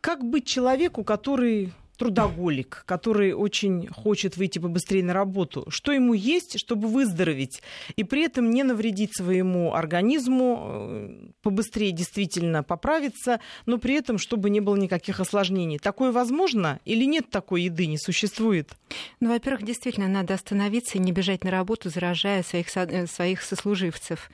как 0.02 0.24
быть 0.24 0.48
человеку, 0.48 1.04
который 1.04 1.74
трудоголик, 1.99 2.83
который 2.85 3.33
очень 3.33 3.88
хочет 3.88 4.38
выйти 4.38 4.57
побыстрее 4.57 5.03
на 5.03 5.13
работу, 5.13 5.65
что 5.69 5.91
ему 5.91 6.13
есть, 6.13 6.57
чтобы 6.57 6.88
выздороветь, 6.88 7.62
и 7.97 8.05
при 8.05 8.23
этом 8.23 8.49
не 8.49 8.63
навредить 8.63 9.15
своему 9.15 9.73
организму, 9.73 10.59
э, 10.62 11.27
побыстрее 11.43 11.91
действительно 11.91 12.63
поправиться, 12.63 13.41
но 13.65 13.77
при 13.77 13.95
этом, 13.95 14.17
чтобы 14.17 14.49
не 14.49 14.62
было 14.62 14.77
никаких 14.77 15.19
осложнений. 15.19 15.77
Такое 15.77 16.12
возможно 16.13 16.79
или 16.85 17.03
нет 17.03 17.29
такой 17.29 17.63
еды, 17.63 17.85
не 17.85 17.97
существует? 17.97 18.69
Ну, 19.19 19.29
во-первых, 19.29 19.63
действительно, 19.63 20.07
надо 20.07 20.33
остановиться 20.33 20.97
и 20.97 21.01
не 21.01 21.12
бежать 21.12 21.43
на 21.43 21.51
работу, 21.51 21.89
заражая 21.89 22.43
своих, 22.43 22.75
э, 22.75 23.07
своих 23.07 23.41
сослуживцев 23.41 24.29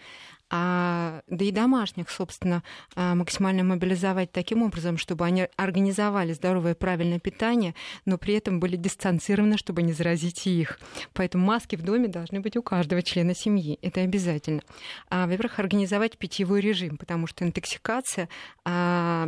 а, 0.49 1.21
да 1.27 1.45
и 1.45 1.51
домашних, 1.51 2.09
собственно, 2.09 2.63
а, 2.95 3.15
максимально 3.15 3.63
мобилизовать 3.63 4.31
таким 4.31 4.61
образом, 4.61 4.97
чтобы 4.97 5.25
они 5.25 5.47
организовали 5.57 6.33
здоровое 6.33 6.75
правильное 6.75 7.19
питание, 7.19 7.73
но 8.05 8.17
при 8.17 8.35
этом 8.35 8.59
были 8.59 8.75
дистанцированы, 8.75 9.57
чтобы 9.57 9.81
не 9.81 9.93
заразить 9.93 10.45
их. 10.45 10.79
Поэтому 11.13 11.45
маски 11.45 11.75
в 11.75 11.81
доме 11.81 12.07
должны 12.07 12.41
быть 12.41 12.57
у 12.57 12.61
каждого 12.63 13.01
члена 13.01 13.33
семьи. 13.33 13.79
Это 13.81 14.01
обязательно. 14.01 14.61
А, 15.09 15.25
во-первых, 15.25 15.59
организовать 15.59 16.17
питьевой 16.17 16.61
режим, 16.61 16.97
потому 16.97 17.25
что 17.27 17.43
интоксикация, 17.43 18.29
а, 18.63 19.27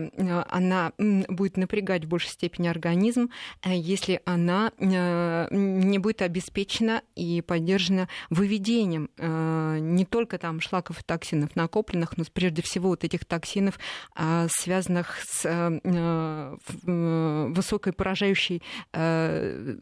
она 0.49 0.91
будет 0.97 1.57
напрягать 1.57 2.05
в 2.05 2.07
большей 2.07 2.29
степени 2.29 2.67
организм, 2.67 3.29
а, 3.61 3.73
если 3.73 4.21
она 4.25 4.71
а, 4.79 5.47
не 5.51 5.97
будет 5.97 6.21
обеспечена 6.21 7.01
и 7.15 7.41
поддержана 7.41 8.07
выведением 8.29 9.09
а, 9.17 9.77
не 9.79 10.05
только 10.05 10.37
там 10.37 10.61
шлаков 10.61 11.03
токсинов 11.07 11.55
накопленных, 11.55 12.17
но 12.17 12.23
прежде 12.31 12.61
всего 12.61 12.89
вот 12.89 13.03
этих 13.03 13.25
токсинов, 13.25 13.79
а, 14.15 14.47
связанных 14.49 15.17
с 15.27 15.45
э, 15.45 15.79
э, 15.83 17.47
высокой 17.49 17.93
поражающей 17.93 18.61
э, 18.93 19.77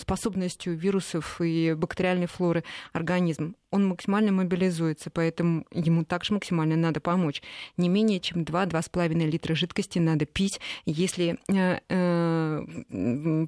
способностью 0.00 0.76
вирусов 0.76 1.40
и 1.40 1.74
бактериальной 1.74 2.26
флоры 2.26 2.64
организма 2.92 3.54
он 3.70 3.86
максимально 3.86 4.32
мобилизуется, 4.32 5.10
поэтому 5.10 5.64
ему 5.70 6.04
также 6.04 6.34
максимально 6.34 6.76
надо 6.76 7.00
помочь. 7.00 7.42
Не 7.76 7.88
менее 7.88 8.20
чем 8.20 8.42
2-2,5 8.42 9.14
литра 9.26 9.54
жидкости 9.54 9.98
надо 9.98 10.26
пить, 10.26 10.60
если 10.86 11.38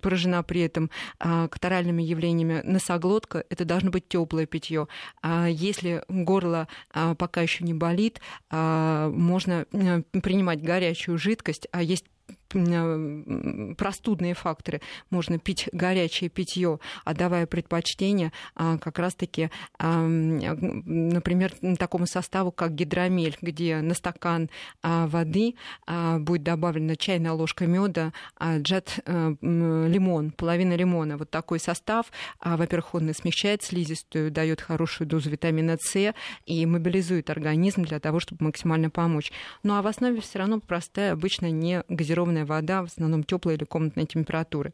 поражена 0.00 0.42
при 0.42 0.60
этом 0.60 0.90
э, 1.18 1.48
катаральными 1.48 2.02
явлениями 2.02 2.60
носоглотка, 2.64 3.44
это 3.48 3.64
должно 3.64 3.90
быть 3.90 4.08
теплое 4.08 4.46
питье. 4.46 4.86
А 5.22 5.46
если 5.46 6.04
горло 6.08 6.51
э, 6.94 7.14
пока 7.16 7.42
еще 7.42 7.64
не 7.64 7.74
болит, 7.74 8.20
э, 8.50 9.10
можно 9.14 9.66
э, 9.72 10.02
принимать 10.20 10.62
горячую 10.62 11.18
жидкость, 11.18 11.68
а 11.72 11.82
есть 11.82 12.04
простудные 12.52 14.34
факторы. 14.34 14.80
Можно 15.10 15.38
пить 15.38 15.68
горячее 15.72 16.30
питье, 16.30 16.78
отдавая 17.04 17.46
предпочтение 17.46 18.32
а, 18.54 18.78
как 18.78 18.98
раз-таки, 18.98 19.50
например, 19.78 21.52
такому 21.78 22.06
составу, 22.06 22.52
как 22.52 22.74
гидромель, 22.74 23.36
где 23.40 23.80
на 23.80 23.94
стакан 23.94 24.50
а, 24.82 25.06
воды 25.06 25.54
а, 25.86 26.18
будет 26.18 26.42
добавлена 26.42 26.96
чайная 26.96 27.32
ложка 27.32 27.66
меда, 27.66 28.12
джет 28.42 29.00
лимон, 29.06 30.30
половина 30.32 30.74
лимона. 30.74 31.16
Вот 31.16 31.30
такой 31.30 31.58
состав, 31.60 32.06
во-первых, 32.44 32.94
он 32.94 33.12
смягчает 33.14 33.62
слизистую, 33.62 34.30
дает 34.30 34.60
хорошую 34.60 35.06
дозу 35.06 35.30
витамина 35.30 35.76
С 35.80 36.14
и 36.46 36.66
мобилизует 36.66 37.30
организм 37.30 37.84
для 37.84 38.00
того, 38.00 38.20
чтобы 38.20 38.44
максимально 38.46 38.90
помочь. 38.90 39.32
Ну 39.62 39.74
а 39.74 39.82
в 39.82 39.86
основе 39.86 40.20
все 40.20 40.38
равно 40.38 40.60
простая, 40.60 41.12
обычно 41.12 41.50
не 41.50 41.82
газированная 41.88 42.41
газированная 42.42 42.46
вода, 42.46 42.82
в 42.82 42.86
основном 42.86 43.24
теплой 43.24 43.54
или 43.54 43.64
комнатной 43.64 44.06
температуры. 44.06 44.72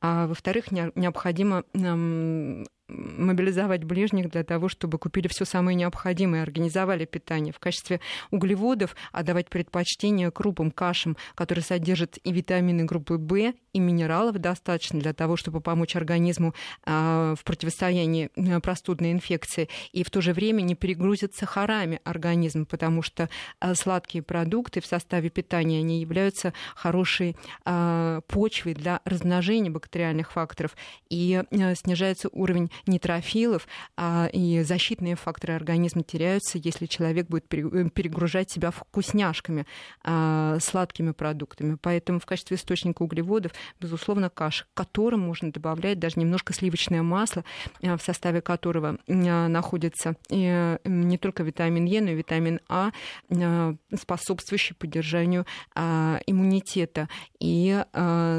А 0.00 0.26
во-вторых, 0.26 0.70
необходимо 0.70 1.64
мобилизовать 2.88 3.84
ближних 3.84 4.30
для 4.30 4.44
того, 4.44 4.68
чтобы 4.68 4.98
купили 4.98 5.28
все 5.28 5.44
самое 5.44 5.74
необходимое, 5.76 6.42
организовали 6.42 7.04
питание. 7.04 7.52
В 7.52 7.58
качестве 7.58 8.00
углеводов 8.30 8.96
отдавать 9.12 9.50
предпочтение 9.50 10.30
крупам, 10.30 10.70
кашам, 10.70 11.16
которые 11.34 11.64
содержат 11.64 12.18
и 12.24 12.32
витамины 12.32 12.84
группы 12.84 13.16
В, 13.16 13.52
и 13.72 13.80
минералов 13.80 14.38
достаточно 14.38 15.00
для 15.00 15.12
того, 15.12 15.36
чтобы 15.36 15.60
помочь 15.60 15.96
организму 15.96 16.54
а, 16.84 17.34
в 17.34 17.44
противостоянии 17.44 18.30
э, 18.34 18.60
простудной 18.60 19.12
инфекции, 19.12 19.68
и 19.92 20.02
в 20.02 20.10
то 20.10 20.20
же 20.20 20.32
время 20.32 20.62
не 20.62 20.74
перегрузить 20.74 21.34
сахарами 21.34 22.00
организм, 22.04 22.66
потому 22.66 23.02
что 23.02 23.28
а, 23.60 23.74
сладкие 23.74 24.22
продукты 24.22 24.80
в 24.80 24.86
составе 24.86 25.30
питания, 25.30 25.78
они 25.78 26.00
являются 26.00 26.52
хорошей 26.74 27.36
а, 27.64 28.20
почвой 28.22 28.74
для 28.74 29.00
размножения 29.04 29.70
бактериальных 29.70 30.32
факторов, 30.32 30.76
и 31.10 31.42
э, 31.50 31.74
снижается 31.74 32.28
уровень 32.32 32.70
нейтрофилов, 32.86 33.66
а, 33.96 34.28
и 34.32 34.62
защитные 34.62 35.16
факторы 35.16 35.54
организма 35.54 36.02
теряются, 36.02 36.58
если 36.58 36.86
человек 36.86 37.28
будет 37.28 37.52
э, 37.52 37.90
перегружать 37.90 38.50
себя 38.50 38.70
вкусняшками, 38.70 39.66
а, 40.04 40.58
сладкими 40.60 41.12
продуктами. 41.12 41.76
Поэтому 41.80 42.20
в 42.20 42.26
качестве 42.26 42.56
источника 42.56 43.02
углеводов, 43.02 43.52
безусловно, 43.80 44.30
каша, 44.30 44.64
к 44.64 44.74
которым 44.74 45.20
можно 45.20 45.52
добавлять 45.52 45.98
даже 45.98 46.20
немножко 46.20 46.52
сливочное 46.52 47.02
масло, 47.02 47.44
а, 47.82 47.96
в 47.96 48.02
составе 48.02 48.40
которого 48.40 48.98
находится 49.06 50.16
э, 50.30 50.78
не 50.84 51.18
только 51.18 51.42
витамин 51.42 51.84
Е, 51.84 52.00
но 52.00 52.10
и 52.10 52.14
витамин 52.14 52.60
А, 52.68 52.90
способствующий 53.94 54.74
поддержанию 54.74 55.46
иммунитета 56.26 57.08
и 57.40 57.84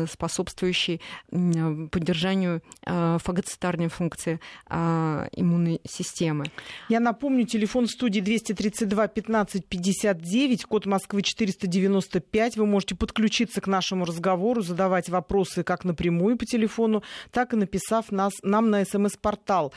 способствующий 0.10 1.02
поддержанию 1.30 2.62
фагоцитарной 2.86 3.88
функции 3.88 4.28
функции 4.29 4.39
а, 4.67 5.27
иммунной 5.35 5.81
системы. 5.87 6.45
Я 6.89 6.99
напомню, 6.99 7.45
телефон 7.45 7.87
студии 7.87 8.19
232 8.19 9.07
15 9.07 9.65
59, 9.65 10.65
код 10.65 10.85
Москвы 10.85 11.21
495. 11.21 12.57
Вы 12.57 12.65
можете 12.65 12.95
подключиться 12.95 13.61
к 13.61 13.67
нашему 13.67 14.05
разговору, 14.05 14.61
задавать 14.61 15.09
вопросы 15.09 15.63
как 15.63 15.85
напрямую 15.85 16.37
по 16.37 16.45
телефону, 16.45 17.03
так 17.31 17.53
и 17.53 17.55
написав 17.55 18.11
нас, 18.11 18.33
нам 18.43 18.69
на 18.69 18.85
смс-портал. 18.85 19.73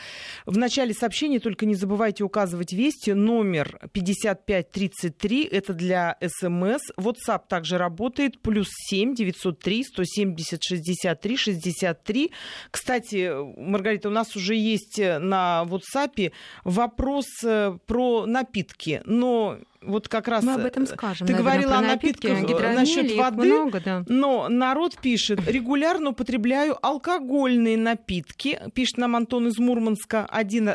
В 0.47 0.57
начале 0.59 0.93
сообщения 0.93 1.41
только 1.41 1.67
не 1.67 1.75
забывайте 1.75 2.25
указывать 2.25 2.73
вести 2.73 3.13
номер 3.13 3.79
5533, 3.93 5.45
это 5.45 5.73
для 5.73 6.17
смс. 6.21 6.83
WhatsApp 6.99 7.43
также 7.49 7.79
работает, 7.79 8.41
плюс 8.41 8.69
7 8.91 9.15
903 9.15 9.85
170 9.85 10.63
63 10.63 11.37
63. 11.37 12.33
Кстати, 12.71 13.31
Маргарита, 13.59 14.09
у 14.09 14.13
нас 14.13 14.37
уже 14.37 14.42
уже 14.43 14.57
есть 14.57 14.99
э, 14.99 15.19
на 15.19 15.65
WhatsApp 15.67 16.33
вопрос 16.65 17.27
э, 17.45 17.79
про 17.87 18.27
напитки, 18.27 19.01
но 19.05 19.59
вот 19.85 20.09
как 20.09 20.29
раз 20.29 20.45
мы 20.45 20.55
об 20.55 20.65
этом 20.65 20.87
скажем. 20.87 21.27
Ты 21.27 21.33
наверное, 21.33 21.53
говорила 21.53 21.79
о 21.79 21.83
напитках 21.83 22.41
насчет 22.75 23.15
воды, 23.17 23.53
много, 23.53 23.81
да. 23.81 24.05
но 24.09 24.49
народ 24.49 24.97
пишет: 24.99 25.41
регулярно 25.47 26.11
употребляю 26.11 26.77
алкогольные 26.85 27.77
напитки. 27.77 28.61
Пишет 28.75 28.99
нам 28.99 29.17
Антон 29.17 29.49
из 29.49 29.59
Мурманска. 29.59 30.27
Один, 30.27 30.71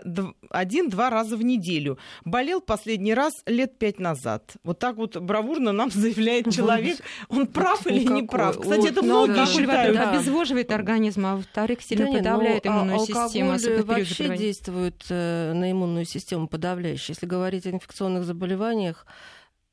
один-два 0.50 1.10
раза 1.10 1.38
в 1.38 1.44
неделю. 1.44 1.98
Болел 2.26 2.62
последний 2.62 3.14
раз 3.14 3.34
лет 3.46 3.78
пять 3.78 4.00
назад. 4.00 4.54
Вот 4.64 4.80
так 4.80 4.98
вот 4.98 5.18
бравурно 5.18 5.72
нам 5.72 5.92
заявляет 5.92 6.54
человек. 6.54 6.98
Он 7.30 7.48
прав 7.48 7.86
или 7.88 8.04
не 8.04 8.24
прав? 8.24 8.60
Кстати, 8.60 8.88
это 8.88 9.02
многие 9.02 9.46
считают. 9.46 9.98
Обезвоживает 9.98 10.72
организм, 10.72 11.26
а 11.26 11.36
во-вторых, 11.36 11.82
сильно 11.82 12.06
Да 12.06 12.12
нет, 12.12 12.24
ну, 12.24 12.30
подавляет 12.30 12.66
а- 12.66 12.70
иммунную 12.70 13.00
систему. 13.00 13.52
алкоголь 13.52 13.84
вообще 13.84 14.38
действует 14.38 15.06
э, 15.10 15.54
на 15.54 15.72
иммунную 15.72 16.06
систему 16.06 16.48
подавляюще. 16.48 17.14
Если 17.14 17.26
говорить 17.26 17.66
о 17.66 17.72
инфекционных 17.72 18.24
заболеваниях, 18.24 18.97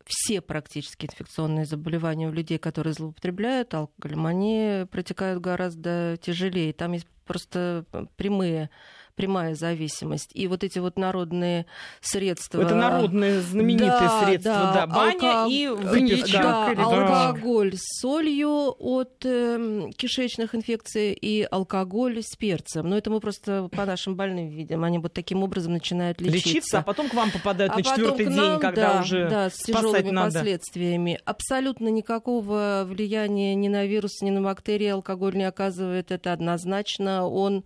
все 0.04 0.40
практически 0.40 1.06
инфекционные 1.06 1.64
заболевания 1.64 2.28
у 2.28 2.32
людей, 2.32 2.58
которые 2.58 2.92
злоупотребляют 2.92 3.72
алкоголем, 3.74 4.26
они 4.26 4.86
протекают 4.90 5.40
гораздо 5.40 6.18
тяжелее. 6.20 6.72
Там 6.72 6.92
есть 6.92 7.06
просто 7.24 7.86
прямые 8.16 8.70
прямая 9.14 9.54
зависимость. 9.54 10.30
И 10.34 10.46
вот 10.48 10.64
эти 10.64 10.78
вот 10.78 10.98
народные 10.98 11.66
средства... 12.00 12.62
Это 12.62 12.74
народные 12.74 13.40
знаменитые 13.40 13.90
Да, 13.90 14.24
средства, 14.24 14.70
да, 14.74 14.86
баня 14.86 15.18
алко- 15.18 15.50
и 15.50 15.66
Да, 15.68 15.74
выпивка. 15.74 16.70
алкоголь 16.84 17.74
с 17.76 18.00
солью 18.00 18.74
от 18.78 19.24
эм, 19.24 19.92
кишечных 19.92 20.54
инфекций 20.54 21.12
и 21.12 21.46
алкоголь 21.48 22.22
с 22.22 22.36
перцем. 22.36 22.88
Но 22.88 22.96
это 22.98 23.10
мы 23.10 23.20
просто 23.20 23.68
по 23.70 23.84
нашим 23.84 24.16
больным 24.16 24.48
видим. 24.48 24.84
Они 24.84 24.98
вот 24.98 25.12
таким 25.12 25.42
образом 25.42 25.72
начинают 25.72 26.20
лечиться. 26.20 26.48
Лечиться, 26.48 26.78
а 26.78 26.82
потом 26.82 27.08
к 27.08 27.14
вам 27.14 27.30
попадают 27.30 27.72
А 27.72 27.76
на 27.76 27.82
четвертый 27.82 28.26
день, 28.26 28.34
нам, 28.36 28.60
когда 28.60 28.94
да, 28.94 29.00
уже 29.00 29.28
да, 29.28 29.50
с 29.50 29.54
тяжелыми 29.58 30.10
надо. 30.10 30.32
последствиями. 30.34 31.20
Абсолютно 31.24 31.88
никакого 31.88 32.84
влияния 32.86 33.54
ни 33.54 33.68
на 33.68 33.86
вирус, 33.86 34.20
ни 34.22 34.30
на 34.30 34.42
бактерии 34.42 34.88
алкоголь 34.88 35.36
не 35.36 35.44
оказывает. 35.44 36.10
Это 36.10 36.32
однозначно. 36.32 37.28
Он 37.28 37.64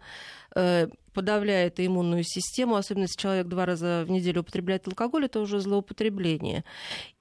э, 0.55 0.89
подавляет 1.19 1.81
иммунную 1.81 2.23
систему, 2.25 2.77
особенно 2.77 3.03
если 3.05 3.21
человек 3.21 3.47
два 3.49 3.67
раза 3.67 4.05
в 4.07 4.11
неделю 4.11 4.43
употребляет 4.43 4.87
алкоголь, 4.87 5.25
это 5.25 5.41
уже 5.41 5.59
злоупотребление. 5.61 6.65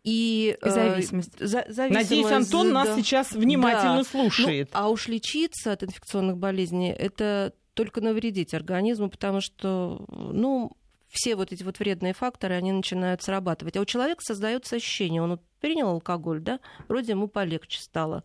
И, 0.04 0.56
э, 0.62 0.70
Зависимость. 0.70 1.38
за- 1.40 1.66
Надеюсь, 1.68 2.08
зависимость, 2.08 2.32
Антон 2.34 2.72
нас 2.74 2.88
да. 2.90 2.96
сейчас 2.96 3.32
внимательно 3.32 3.98
Да. 3.98 4.04
слушает. 4.04 4.70
Ну, 4.74 4.80
а 4.80 4.90
уж 4.90 5.08
лечиться 5.08 5.72
от 5.72 5.84
инфекционных 5.84 6.38
болезней 6.38 6.92
это 6.92 7.54
только 7.74 8.02
навредить 8.02 8.54
организму, 8.54 9.10
потому 9.10 9.42
что, 9.42 10.06
ну, 10.10 10.72
все 11.10 11.36
вот 11.36 11.52
эти 11.52 11.64
вот 11.64 11.80
вредные 11.80 12.14
факторы, 12.14 12.54
они 12.56 12.72
начинают 12.72 13.22
срабатывать. 13.24 13.78
А 13.78 13.82
у 13.82 13.86
человека 13.86 14.22
создается 14.24 14.76
ощущение, 14.76 15.22
он 15.22 15.32
вот 15.32 15.42
принял 15.60 15.90
алкоголь, 15.90 16.40
да, 16.42 16.60
вроде 16.88 17.14
ему 17.14 17.28
полегче 17.28 17.82
стало, 17.82 18.24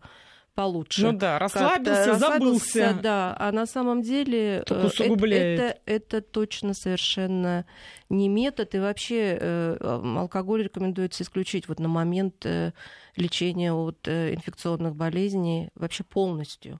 получше. 0.53 1.03
Ну 1.03 1.17
да, 1.17 1.39
расслабился, 1.39 2.05
Как-то 2.05 2.19
забылся. 2.19 2.99
Да, 3.01 3.35
а 3.39 3.51
на 3.51 3.65
самом 3.65 4.01
деле 4.01 4.63
Только 4.65 4.83
э, 4.83 4.87
усугубляет. 4.87 5.59
Это, 5.59 5.79
это, 5.85 6.17
это 6.17 6.21
точно 6.21 6.73
совершенно 6.73 7.65
не 8.09 8.29
метод. 8.29 8.75
И 8.75 8.79
вообще 8.79 9.37
э, 9.39 9.77
алкоголь 9.81 10.63
рекомендуется 10.63 11.23
исключить 11.23 11.67
вот 11.67 11.79
на 11.79 11.87
момент 11.87 12.45
э, 12.45 12.71
лечения 13.15 13.73
от 13.73 14.07
э, 14.07 14.33
инфекционных 14.33 14.95
болезней 14.95 15.69
вообще 15.75 16.03
полностью. 16.03 16.79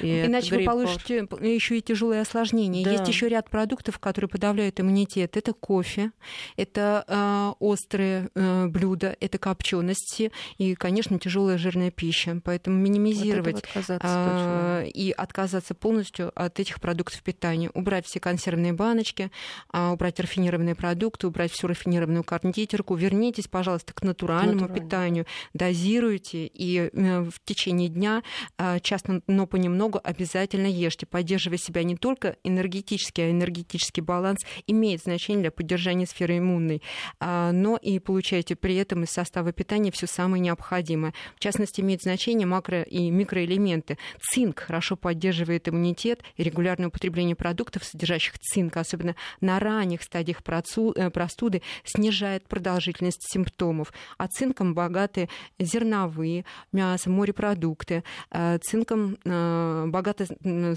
И 0.00 0.26
Иначе 0.26 0.56
вы 0.56 0.64
получите 0.64 1.26
еще 1.40 1.78
и 1.78 1.82
тяжелые 1.82 2.20
осложнения. 2.20 2.84
Да. 2.84 2.92
Есть 2.92 3.08
еще 3.08 3.28
ряд 3.28 3.48
продуктов, 3.50 3.98
которые 3.98 4.28
подавляют 4.28 4.80
иммунитет. 4.80 5.36
Это 5.36 5.52
кофе, 5.52 6.12
это 6.56 7.04
э, 7.06 7.52
острые 7.60 8.30
э, 8.34 8.66
блюда, 8.66 9.16
это 9.20 9.38
копчености 9.38 10.32
и, 10.58 10.74
конечно, 10.74 11.18
тяжелая 11.18 11.58
жирная 11.58 11.90
пища. 11.90 12.40
Поэтому 12.44 12.76
От 12.76 12.82
минимизировать 13.04 13.58
отказаться 13.58 14.00
а, 14.02 14.82
точно. 14.82 14.90
и 14.90 15.10
отказаться 15.10 15.74
полностью 15.74 16.32
от 16.34 16.60
этих 16.60 16.80
продуктов 16.80 17.22
питания. 17.22 17.70
Убрать 17.74 18.06
все 18.06 18.20
консервные 18.20 18.72
баночки, 18.72 19.30
а, 19.70 19.92
убрать 19.92 20.18
рафинированные 20.20 20.74
продукты, 20.74 21.26
убрать 21.26 21.52
всю 21.52 21.66
рафинированную 21.66 22.24
кондитерку. 22.24 22.94
Вернитесь, 22.94 23.48
пожалуйста, 23.48 23.92
к 23.92 24.02
натуральному 24.02 24.60
Натурально. 24.62 24.84
питанию. 24.84 25.26
Дозируйте 25.52 26.46
и 26.46 26.90
э, 26.92 27.20
в 27.22 27.44
течение 27.44 27.88
дня 27.88 28.22
а, 28.58 28.80
часто, 28.80 29.22
но 29.26 29.46
понемногу 29.46 30.00
обязательно 30.02 30.66
ешьте, 30.66 31.06
поддерживая 31.06 31.58
себя 31.58 31.82
не 31.84 31.96
только 31.96 32.36
энергетически, 32.44 33.20
а 33.20 33.30
энергетический 33.30 34.02
баланс 34.02 34.40
имеет 34.66 35.02
значение 35.02 35.42
для 35.42 35.50
поддержания 35.50 36.06
сферы 36.06 36.38
иммунной, 36.38 36.82
а, 37.20 37.52
но 37.52 37.76
и 37.76 37.98
получаете 37.98 38.56
при 38.56 38.76
этом 38.76 39.04
из 39.04 39.10
состава 39.10 39.52
питания 39.52 39.90
все 39.90 40.06
самое 40.06 40.40
необходимое. 40.40 41.14
В 41.36 41.40
частности, 41.40 41.80
имеет 41.80 42.02
значение 42.02 42.46
макро- 42.46 42.86
и 42.94 43.10
микроэлементы. 43.10 43.98
Цинк 44.20 44.60
хорошо 44.60 44.94
поддерживает 44.94 45.68
иммунитет, 45.68 46.22
и 46.36 46.44
регулярное 46.44 46.88
употребление 46.88 47.34
продуктов, 47.34 47.84
содержащих 47.84 48.38
цинк, 48.38 48.76
особенно 48.76 49.16
на 49.40 49.58
ранних 49.58 50.02
стадиях 50.02 50.42
э, 50.46 51.10
простуды, 51.10 51.62
снижает 51.82 52.46
продолжительность 52.46 53.28
симптомов. 53.28 53.92
А 54.16 54.28
цинком 54.28 54.74
богаты 54.74 55.28
зерновые, 55.58 56.44
мясо, 56.70 57.10
морепродукты. 57.10 58.04
А 58.30 58.58
Цинком 58.58 59.18
э, 59.24 59.86
богаты, 59.88 60.28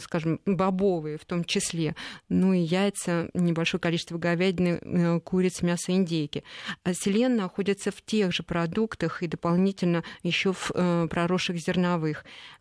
скажем, 0.01 0.39
бобовые 0.45 1.19
в 1.19 1.25
том 1.25 1.43
числе. 1.45 1.95
Ну 2.29 2.53
и 2.53 2.59
яйца, 2.59 3.29
небольшое 3.35 3.79
количество 3.79 4.17
говядины, 4.17 4.79
э, 4.81 5.19
куриц, 5.19 5.61
мяса, 5.61 5.91
индейки. 5.91 6.43
А 6.83 6.93
Селен 6.95 7.35
находится 7.35 7.91
в 7.91 8.01
тех 8.01 8.33
же 8.33 8.41
продуктах 8.41 9.21
и 9.21 9.27
дополнительно 9.27 10.03
еще 10.23 10.53
в 10.53 10.71
проросших 11.07 11.57
зерновых. 11.57 12.06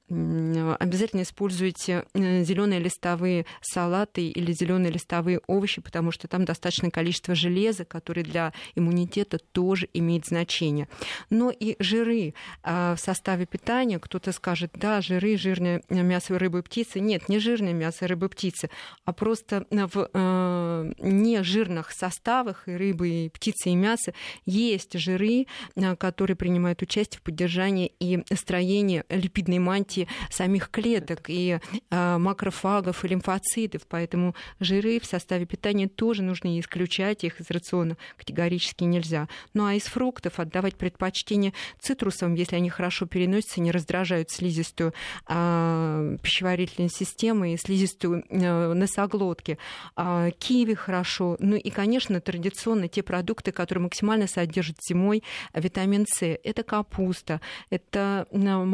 М, 0.09 0.77
Обязательно 0.79 1.23
используйте 1.23 2.05
зеленые 2.15 2.81
листовые 2.81 3.45
салаты 3.61 4.29
или 4.29 4.53
зеленые 4.53 4.93
листовые 4.93 5.41
овощи, 5.47 5.81
потому 5.81 6.13
что 6.13 6.29
там 6.29 6.45
достаточное 6.45 6.91
количество 6.91 7.35
железа, 7.35 7.85
которое 7.85 8.23
для 8.23 8.53
иммунитета 8.75 9.39
тоже 9.39 9.89
имеет 9.93 10.27
значение. 10.27 10.89
Но 11.31 11.51
и 11.51 11.77
жиры 11.81 12.35
а, 12.63 12.95
в 12.95 13.01
составе 13.01 13.47
питания, 13.47 13.99
кто-то 13.99 14.33
скажет, 14.33 14.73
да, 14.75 15.01
жиры, 15.01 15.37
жирное 15.37 15.83
мясо 15.89 16.39
рыбы, 16.39 16.63
птицы. 16.63 17.01
Нет, 17.01 17.29
не 17.29 17.39
жирное 17.39 17.73
мясо 17.73 18.07
рыбы, 18.07 18.29
птицы, 18.29 18.71
а 19.05 19.13
просто 19.13 19.67
в 19.71 20.11
э, 20.13 20.93
нежирных 20.99 21.91
составах 21.91 22.69
и 22.69 22.73
рыбы, 22.73 23.09
и 23.09 23.29
птицы, 23.29 23.71
и 23.71 23.75
мяса 23.75 24.15
есть 24.45 24.99
жиры, 24.99 25.47
а, 25.75 25.97
которые 25.97 26.37
принимают 26.37 26.83
участие 26.83 27.19
в 27.19 27.23
поддержании 27.23 27.93
и 27.99 28.23
строении 28.35 29.05
липидной 29.37 29.59
мантии 29.59 30.09
самих 30.31 30.71
клеток 30.71 31.29
и 31.29 31.59
а, 31.91 32.19
макрофагов 32.19 33.05
и 33.05 33.09
лимфоцитов. 33.09 33.83
Поэтому 33.89 34.35
жиры 34.61 34.99
в 35.01 35.05
составе 35.05 35.47
питания 35.47 35.89
тоже 35.89 36.23
нужно 36.23 36.59
исключать, 36.59 37.25
их 37.25 37.41
из 37.41 37.51
рациона 37.51 37.97
категорически 38.17 38.85
нельзя. 38.85 39.29
Ну 39.55 39.67
а 39.67 39.75
из 39.75 39.85
фруктов 39.85 40.41
отдавать 40.41 40.77
предпочтение 40.77 41.53
цитрусам, 41.79 42.35
если 42.35 42.57
они 42.57 42.71
хорошо 42.71 43.07
переносятся, 43.07 43.61
не 43.61 43.71
раздражают 43.71 44.31
слизистую 44.31 44.95
а, 45.27 46.17
пищеварительной 46.23 46.91
системы 46.91 47.55
и 47.55 47.57
слизистую 47.57 48.25
а, 48.31 48.73
носоглотки. 48.75 49.59
А, 49.95 50.31
киви 50.31 50.75
хорошо. 50.75 51.37
Ну 51.41 51.57
и, 51.57 51.71
конечно, 51.71 52.21
традиционно 52.21 52.89
те 52.89 53.03
продукты, 53.03 53.53
которые 53.53 53.85
максимально 53.85 54.27
содержат 54.27 54.77
зимой 54.89 55.23
витамин 55.55 56.07
С. 56.09 56.23
Это 56.23 56.63
капуста, 56.63 57.41
это 57.71 58.27
а, 58.33 58.65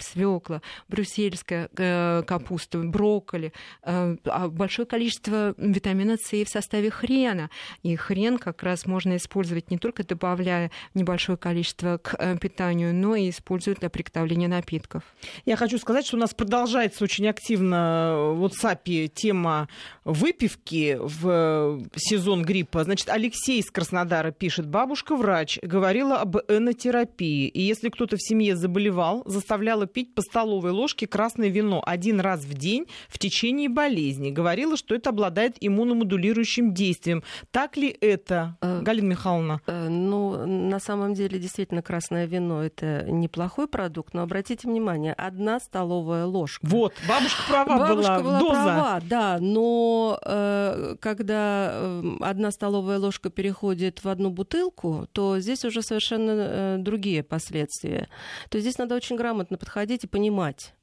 морковь, 0.00 0.02
свекла, 0.02 0.62
брюссельская 0.88 1.68
э, 1.76 2.22
капуста, 2.26 2.78
брокколи. 2.78 3.52
Э, 3.82 4.16
а 4.24 4.48
большое 4.48 4.86
количество 4.86 5.54
витамина 5.56 6.16
С 6.16 6.30
в 6.32 6.48
составе 6.48 6.90
хрена. 6.90 7.50
И 7.82 7.96
хрен 7.96 8.38
как 8.38 8.62
раз 8.62 8.86
можно 8.86 9.16
использовать 9.16 9.70
не 9.70 9.78
только 9.78 10.04
добавляя 10.04 10.70
небольшое 10.94 11.38
количество 11.38 11.98
к 11.98 12.14
э, 12.18 12.36
питанию, 12.38 12.94
но 12.94 13.16
и 13.16 13.30
используя 13.30 13.74
для 13.74 13.90
приготовления 13.90 14.48
напитков. 14.48 15.02
Я 15.44 15.56
хочу 15.56 15.78
сказать, 15.78 16.06
что 16.06 16.16
у 16.16 16.20
нас 16.20 16.34
продолжается 16.34 17.04
очень 17.04 17.28
активно 17.28 18.32
в 18.34 18.44
WhatsApp 18.44 19.08
тема 19.08 19.68
выпивки 20.04 20.98
в 21.00 21.80
сезон 21.96 22.42
гриппа. 22.42 22.84
Значит, 22.84 23.08
Алексей 23.08 23.60
из 23.60 23.70
Краснодара 23.70 24.30
пишет, 24.30 24.66
бабушка 24.66 25.16
врач 25.16 25.58
говорила 25.62 26.18
об 26.18 26.36
энотерапии. 26.48 27.48
И 27.48 27.60
если 27.60 27.88
кто-то 27.88 28.16
в 28.16 28.22
семье 28.22 28.56
заболевал, 28.56 29.22
заставляла 29.26 29.86
пить 29.92 30.14
по 30.14 30.22
столовой 30.22 30.70
ложке 30.70 31.06
красное 31.06 31.48
вино 31.48 31.82
один 31.84 32.20
раз 32.20 32.40
в 32.44 32.54
день 32.54 32.86
в 33.08 33.18
течение 33.18 33.68
болезни. 33.68 34.30
Говорила, 34.30 34.76
что 34.76 34.94
это 34.94 35.10
обладает 35.10 35.56
иммуномодулирующим 35.60 36.72
действием. 36.74 37.22
Так 37.50 37.76
ли 37.76 37.88
это, 38.00 38.56
Э, 38.60 38.80
Галина 38.82 39.06
Михайловна? 39.10 39.60
Э, 39.66 39.88
Ну, 39.88 40.46
на 40.46 40.78
самом 40.80 41.14
деле, 41.14 41.38
действительно, 41.38 41.82
красное 41.82 42.26
вино 42.26 42.62
это 42.62 43.04
неплохой 43.08 43.66
продукт, 43.68 44.14
но 44.14 44.22
обратите 44.22 44.68
внимание, 44.68 45.12
одна 45.12 45.60
столовая 45.60 46.26
ложка. 46.26 46.66
Вот, 46.66 46.94
бабушка 47.08 47.42
права 47.48 47.78
Бабушка 47.78 48.20
была. 48.20 48.22
была 48.22 48.38
Доза. 48.38 48.52
права, 48.62 49.00
да, 49.08 49.38
но 49.40 50.18
э, 50.24 50.96
когда 51.00 51.70
э, 51.72 52.02
одна 52.20 52.50
столовая 52.50 52.98
ложка 52.98 53.30
переходит 53.30 54.04
в 54.04 54.08
одну 54.08 54.30
бутылку, 54.30 55.06
то 55.12 55.38
здесь 55.40 55.64
уже 55.64 55.82
совершенно 55.82 56.30
э, 56.30 56.76
другие 56.78 57.22
последствия. 57.22 58.08
То 58.48 58.56
есть 58.58 58.66
здесь 58.66 58.78
надо 58.78 58.94
очень 58.94 59.16
грамотно 59.16 59.56
подходить 59.56 59.79
и 60.04 60.06
понимать. 60.06 60.74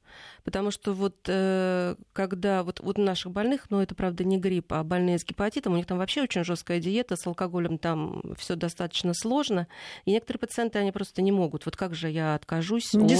Потому 0.48 0.70
что 0.70 0.94
вот 0.94 1.14
э, 1.26 1.94
когда 2.14 2.62
вот, 2.62 2.80
вот 2.80 2.98
у 2.98 3.02
наших 3.02 3.32
больных, 3.32 3.66
ну 3.68 3.82
это 3.82 3.94
правда 3.94 4.24
не 4.24 4.38
грипп, 4.38 4.72
а 4.72 4.82
больные 4.82 5.18
с 5.18 5.24
гепатитом, 5.26 5.74
у 5.74 5.76
них 5.76 5.84
там 5.84 5.98
вообще 5.98 6.22
очень 6.22 6.42
жесткая 6.42 6.80
диета, 6.80 7.16
с 7.16 7.26
алкоголем 7.26 7.76
там 7.76 8.22
все 8.38 8.56
достаточно 8.56 9.12
сложно. 9.12 9.68
И 10.06 10.10
некоторые 10.10 10.38
пациенты, 10.38 10.78
они 10.78 10.90
просто 10.90 11.20
не 11.20 11.32
могут. 11.32 11.66
Вот 11.66 11.76
как 11.76 11.94
же 11.94 12.08
я 12.08 12.34
откажусь 12.34 12.94
от, 12.94 13.10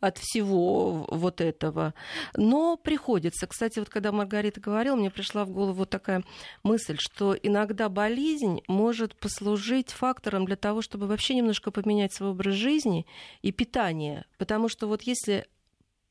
от 0.00 0.16
всего 0.16 1.04
вот 1.10 1.42
этого. 1.42 1.92
Но 2.34 2.78
приходится. 2.78 3.46
Кстати, 3.46 3.78
вот 3.78 3.90
когда 3.90 4.10
Маргарита 4.10 4.62
говорила, 4.62 4.96
мне 4.96 5.10
пришла 5.10 5.44
в 5.44 5.50
голову 5.50 5.74
вот 5.74 5.90
такая 5.90 6.24
мысль, 6.62 6.96
что 6.98 7.34
иногда 7.34 7.90
болезнь 7.90 8.62
может 8.66 9.14
послужить 9.14 9.90
фактором 9.90 10.46
для 10.46 10.56
того, 10.56 10.80
чтобы 10.80 11.06
вообще 11.06 11.34
немножко 11.34 11.70
поменять 11.70 12.14
свой 12.14 12.30
образ 12.30 12.54
жизни 12.54 13.04
и 13.42 13.52
питание. 13.52 14.24
Потому 14.38 14.70
что 14.70 14.86
вот 14.86 15.02
если 15.02 15.46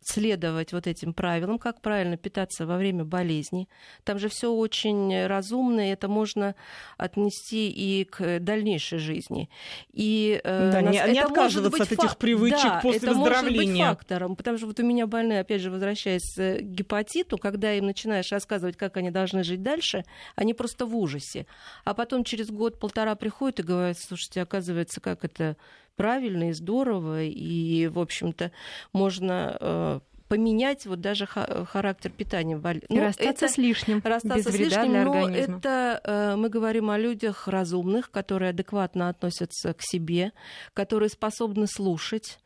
следовать 0.02 0.74
вот 0.74 0.88
этим 0.88 1.14
правилам, 1.14 1.60
как 1.60 1.82
правильно 1.82 2.18
питаться 2.18 2.66
во 2.66 2.78
время 2.78 3.04
болезни. 3.04 3.68
Там 4.04 4.18
же 4.18 4.30
все 4.30 4.52
очень 4.52 5.26
разумно, 5.28 5.88
и 5.88 5.92
это 5.92 6.08
можно 6.08 6.56
отнести 6.98 7.70
и 7.70 8.06
к 8.06 8.40
дальнейшей 8.40 9.00
жизни. 9.00 9.50
И, 9.92 10.40
э, 10.44 10.72
да, 10.72 10.82
нас, 10.82 10.94
не, 10.94 11.14
не 11.14 11.20
отказываться 11.20 11.84
от 11.84 11.92
этих 11.92 12.18
привычек 12.18 12.64
да, 12.64 12.80
после 12.82 13.10
это 13.10 13.14
выздоровления. 13.14 13.56
Может 13.56 13.74
быть 13.74 13.80
фактором, 13.80 14.36
потому 14.36 14.58
что 14.58 14.68
вот 14.68 14.80
у 14.80 14.86
меня 14.86 15.06
больные, 15.06 15.42
опять 15.42 15.62
же, 15.62 15.70
возвращаясь 15.70 16.34
к 16.36 16.62
гепатиту, 16.62 17.38
когда 17.38 17.74
им 17.74 17.86
начинаешь 17.86 18.32
рассказывать, 18.32 18.78
как 18.78 18.98
они 18.98 19.12
должны 19.12 19.44
жить 19.44 19.62
дальше, 19.62 20.06
они 20.36 20.54
просто 20.54 20.86
в 20.86 20.96
ужасе. 20.96 21.46
А 21.84 21.94
потом 21.94 22.24
через 22.24 22.50
год-полтора 22.50 23.16
приходят 23.16 23.60
и 23.60 23.64
говорят, 23.64 23.98
слушайте, 24.00 24.42
оказывается, 24.42 25.02
как 25.02 25.26
это 25.26 25.58
правильно 26.00 26.50
и 26.50 26.54
здорово, 26.54 27.24
и, 27.24 27.88
в 27.88 28.00
общем-то, 28.00 28.54
можно 28.94 29.58
э, 29.60 30.00
поменять 30.30 30.86
вот 30.86 31.02
даже 31.02 31.26
характер 31.26 32.12
питания. 32.12 32.56
И 32.56 32.86
ну, 32.94 33.02
расстаться 33.02 33.46
это, 33.46 33.54
с 33.54 33.58
лишним, 33.58 34.02
расстаться 34.02 34.50
без 34.50 34.56
с 34.56 34.60
лишним, 34.60 34.92
для 34.92 35.04
но 35.04 35.12
организма. 35.12 35.58
это 35.58 36.02
э, 36.06 36.36
мы 36.38 36.48
говорим 36.48 36.90
о 36.90 36.98
людях 36.98 37.50
разумных, 37.50 38.12
которые 38.12 38.52
адекватно 38.52 39.10
относятся 39.10 39.74
к 39.74 39.82
себе, 39.82 40.32
которые 40.74 41.10
способны 41.10 41.68
слушать 41.68 42.40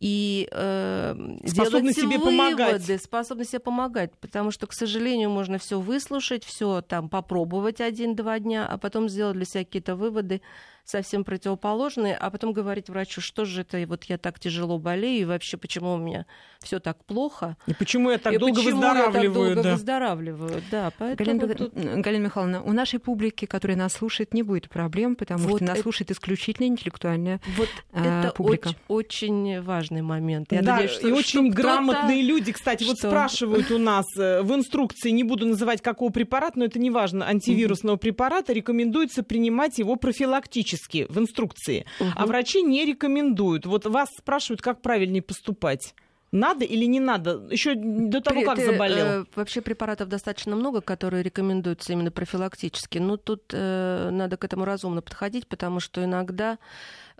и 0.00 0.48
э, 0.50 1.14
способны 1.46 1.92
себе 1.94 2.18
выводы, 2.18 2.24
помогать. 2.24 3.02
способны 3.02 3.44
себе 3.46 3.60
помогать, 3.60 4.12
потому 4.20 4.50
что, 4.50 4.66
к 4.66 4.74
сожалению, 4.74 5.30
можно 5.30 5.56
все 5.56 5.80
выслушать, 5.80 6.44
все 6.44 6.82
там 6.82 7.08
попробовать 7.08 7.80
один-два 7.80 8.38
дня, 8.40 8.66
а 8.66 8.76
потом 8.76 9.08
сделать 9.08 9.36
для 9.36 9.46
себя 9.46 9.64
какие-то 9.64 9.96
выводы, 9.96 10.42
совсем 10.84 11.24
противоположные, 11.24 12.16
а 12.16 12.30
потом 12.30 12.52
говорить 12.52 12.88
врачу, 12.88 13.20
что 13.20 13.44
же 13.44 13.62
это, 13.62 13.82
вот 13.86 14.04
я 14.04 14.18
так 14.18 14.38
тяжело 14.38 14.78
болею, 14.78 15.22
и 15.22 15.24
вообще 15.24 15.56
почему 15.56 15.94
у 15.94 15.96
меня 15.96 16.26
все 16.60 16.80
так 16.80 17.04
плохо. 17.04 17.56
И 17.66 17.74
почему 17.74 18.10
я 18.10 18.18
так 18.18 18.34
и 18.34 18.38
долго 18.38 18.58
выздоравливаю. 18.60 19.12
Я 19.14 19.22
так 19.22 19.32
долго 19.32 19.62
да. 19.62 19.72
выздоравливаю, 19.72 20.62
да. 20.70 20.92
Поэтому 20.98 21.40
Галина, 21.40 21.54
тут... 21.54 21.74
Галина 21.74 22.24
Михайловна, 22.24 22.62
у 22.62 22.72
нашей 22.72 22.98
публики, 22.98 23.46
которая 23.46 23.76
нас 23.76 23.92
слушает, 23.94 24.34
не 24.34 24.42
будет 24.42 24.68
проблем, 24.68 25.14
потому 25.14 25.48
вот 25.48 25.58
что 25.58 25.64
нас 25.66 25.74
это... 25.74 25.82
слушает 25.82 26.10
исключительно 26.10 26.66
интеллектуальная 26.66 27.40
вот 27.56 27.68
э, 27.92 28.20
это 28.20 28.34
публика. 28.34 28.70
Очень, 28.88 29.52
очень 29.52 29.62
важный 29.62 30.02
момент. 30.02 30.52
Я 30.52 30.62
да, 30.62 30.72
надеюсь, 30.72 30.92
что, 30.92 31.08
и 31.08 31.12
очень 31.12 31.50
грамотные 31.50 32.22
люди, 32.22 32.52
кстати, 32.52 32.82
что... 32.82 32.92
вот 32.92 32.98
спрашивают 32.98 33.70
у 33.70 33.78
нас 33.78 34.06
э, 34.18 34.42
в 34.42 34.52
инструкции, 34.54 35.10
не 35.10 35.24
буду 35.24 35.46
называть 35.46 35.80
какого 35.80 36.10
препарата, 36.10 36.58
но 36.58 36.64
это 36.64 36.78
не 36.78 36.90
важно, 36.90 37.26
антивирусного 37.26 37.96
препарата, 37.96 38.52
рекомендуется 38.52 39.22
принимать 39.22 39.78
его 39.78 39.96
профилактически 39.96 40.71
практически 40.72 41.06
в 41.08 41.18
инструкции, 41.18 41.84
угу. 42.00 42.10
а 42.14 42.26
врачи 42.26 42.62
не 42.62 42.84
рекомендуют. 42.84 43.66
Вот 43.66 43.86
вас 43.86 44.08
спрашивают, 44.18 44.62
как 44.62 44.80
правильнее 44.80 45.22
поступать. 45.22 45.94
Надо 46.32 46.64
или 46.64 46.86
не 46.86 46.98
надо? 46.98 47.46
Еще 47.50 47.74
до 47.74 48.22
того, 48.22 48.42
как 48.42 48.58
заболел. 48.58 49.06
Э, 49.06 49.24
вообще 49.34 49.60
препаратов 49.60 50.08
достаточно 50.08 50.56
много, 50.56 50.80
которые 50.80 51.22
рекомендуются 51.22 51.92
именно 51.92 52.10
профилактически. 52.10 52.98
Но 52.98 53.18
тут 53.18 53.52
э, 53.52 54.08
надо 54.10 54.38
к 54.38 54.44
этому 54.44 54.64
разумно 54.64 55.02
подходить, 55.02 55.46
потому 55.46 55.80
что 55.80 56.02
иногда 56.02 56.58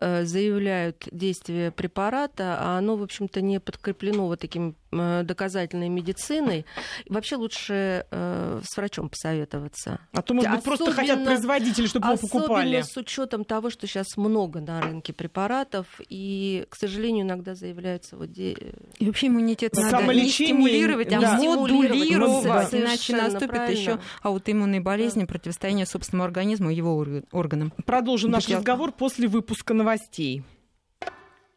Э, 0.04 0.24
заявляют 0.24 1.08
действие 1.12 1.70
препарата, 1.70 2.56
а 2.58 2.78
оно, 2.78 2.96
в 2.96 3.04
общем-то, 3.04 3.40
не 3.40 3.60
подкреплено 3.60 4.26
вот 4.26 4.40
таким 4.40 4.70
э, 4.70 4.72
доказательной 4.92 5.88
медициной. 5.88 6.66
Вообще 7.08 7.36
лучше 7.36 8.06
э, 8.10 8.60
с 8.62 8.76
врачом 8.76 9.08
посоветоваться. 9.08 10.00
А 10.12 10.22
то, 10.22 10.34
может 10.34 10.50
быть, 10.50 10.60
особенно, 10.60 10.76
просто 10.76 10.92
хотят 10.92 11.24
производители, 11.24 11.86
чтобы 11.86 12.08
его 12.08 12.16
покупали. 12.16 12.76
Особенно 12.76 12.84
с 12.84 12.96
учетом 12.96 13.44
того, 13.44 13.70
что 13.70 13.86
сейчас 13.86 14.16
много 14.16 14.60
на 14.60 14.80
рынке 14.80 15.12
препаратов, 15.12 15.86
и, 16.08 16.66
к 16.68 16.76
сожалению, 16.76 17.24
иногда 17.24 17.54
заявляются 17.54 18.16
вот... 18.16 18.30
Де... 18.30 18.56
И 18.98 19.06
вообще 19.06 19.28
иммунитет 19.28 19.74
надо 19.74 20.12
не 20.12 20.28
стимулировать, 20.28 21.12
а 21.12 21.20
да. 21.20 21.38
модулировать, 21.38 22.74
иначе 22.74 23.16
наступит 23.16 23.68
еще 23.70 23.98
аутоиммунные 24.22 24.80
болезни, 24.80 25.24
противостояние 25.24 25.86
собственному 25.86 26.24
организму 26.24 26.70
и 26.70 26.74
его 26.74 27.04
органам. 27.32 27.72
Продолжим 27.84 28.30
наш 28.30 28.48
разговор 28.48 28.92
после 28.92 29.28
выпуска 29.28 29.74
новостей. 29.74 30.42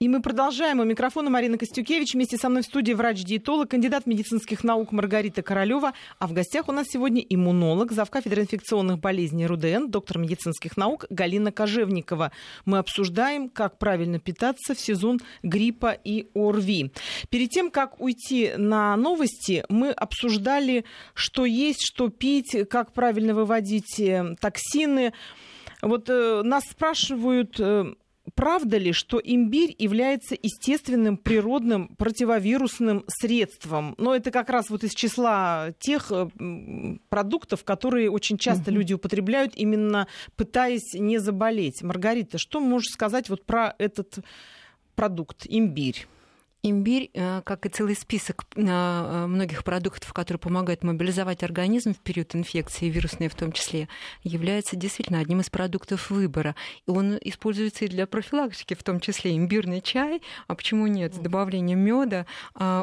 И 0.01 0.09
мы 0.09 0.21
продолжаем. 0.21 0.81
У 0.81 0.83
микрофона 0.83 1.29
Марина 1.29 1.57
Костюкевич. 1.57 2.15
Вместе 2.15 2.35
со 2.35 2.49
мной 2.49 2.63
в 2.63 2.65
студии 2.65 2.91
врач-диетолог, 2.91 3.69
кандидат 3.69 4.05
медицинских 4.05 4.65
наук 4.65 4.91
Маргарита 4.91 5.41
Королева. 5.41 5.93
А 6.19 6.27
в 6.27 6.33
гостях 6.33 6.67
у 6.67 6.73
нас 6.73 6.87
сегодня 6.89 7.21
иммунолог, 7.21 7.93
завкафедры 7.93 8.41
инфекционных 8.41 8.99
болезней 8.99 9.47
РУДН, 9.47 9.87
доктор 9.87 10.17
медицинских 10.17 10.75
наук 10.75 11.05
Галина 11.09 11.53
Кожевникова. 11.53 12.33
Мы 12.65 12.79
обсуждаем, 12.79 13.47
как 13.47 13.77
правильно 13.77 14.19
питаться 14.19 14.75
в 14.75 14.81
сезон 14.81 15.21
гриппа 15.43 15.97
и 16.03 16.27
ОРВИ. 16.35 16.91
Перед 17.29 17.51
тем, 17.51 17.71
как 17.71 18.01
уйти 18.01 18.51
на 18.57 18.97
новости, 18.97 19.63
мы 19.69 19.91
обсуждали, 19.91 20.83
что 21.13 21.45
есть, 21.45 21.79
что 21.85 22.09
пить, 22.09 22.67
как 22.69 22.91
правильно 22.91 23.33
выводить 23.33 23.97
э, 24.01 24.35
токсины. 24.41 25.13
Вот 25.81 26.09
э, 26.09 26.41
нас 26.43 26.65
спрашивают, 26.65 27.57
э, 27.59 27.93
правда 28.33 28.77
ли, 28.77 28.91
что 28.91 29.21
имбирь 29.23 29.75
является 29.77 30.35
естественным 30.35 31.17
природным 31.17 31.95
противовирусным 31.95 33.05
средством? 33.07 33.95
Но 33.97 34.15
это 34.15 34.31
как 34.31 34.49
раз 34.49 34.69
вот 34.69 34.83
из 34.83 34.93
числа 34.93 35.73
тех 35.79 36.11
э, 36.11 36.27
продуктов, 37.09 37.63
которые 37.63 38.09
очень 38.09 38.37
часто 38.37 38.71
угу. 38.71 38.79
люди 38.79 38.93
употребляют, 38.93 39.53
именно 39.55 40.07
пытаясь 40.35 40.93
не 40.93 41.19
заболеть. 41.19 41.83
Маргарита, 41.83 42.37
что 42.37 42.59
можешь 42.59 42.91
сказать 42.91 43.29
вот 43.29 43.45
про 43.45 43.75
этот 43.77 44.19
продукт, 44.95 45.45
имбирь? 45.47 46.07
Имбирь, 46.67 47.11
э, 47.13 47.43
как 47.45 47.67
и 47.67 47.69
целый 47.69 47.95
список 47.95 48.45
э, 48.55 48.61
э, 48.65 49.27
многих 49.27 49.63
продуктов, 49.63 50.11
которые 50.13 50.39
помогают 50.39 50.83
мобилизовать 50.83 51.43
организм 51.43 51.93
в 51.93 51.99
период 51.99 52.33
инфекции, 52.33 52.89
вирусные 52.89 53.29
в 53.29 53.35
том 53.35 53.51
числе, 53.51 53.87
является 54.23 54.75
действительно 54.75 55.19
одним 55.19 55.41
из 55.41 55.51
продуктов 55.51 56.09
выбора. 56.09 56.55
И 56.87 56.89
он 56.89 57.19
используется 57.21 57.85
и 57.85 57.87
для 57.87 58.07
профилактики, 58.07 58.73
в 58.73 58.81
том 58.81 58.99
числе 58.99 59.37
имбирный 59.37 59.79
чай, 59.79 60.23
а 60.47 60.55
почему 60.55 60.87
нет, 60.87 61.13
с 61.13 61.17
добавлением 61.19 61.79
меда, 61.79 62.25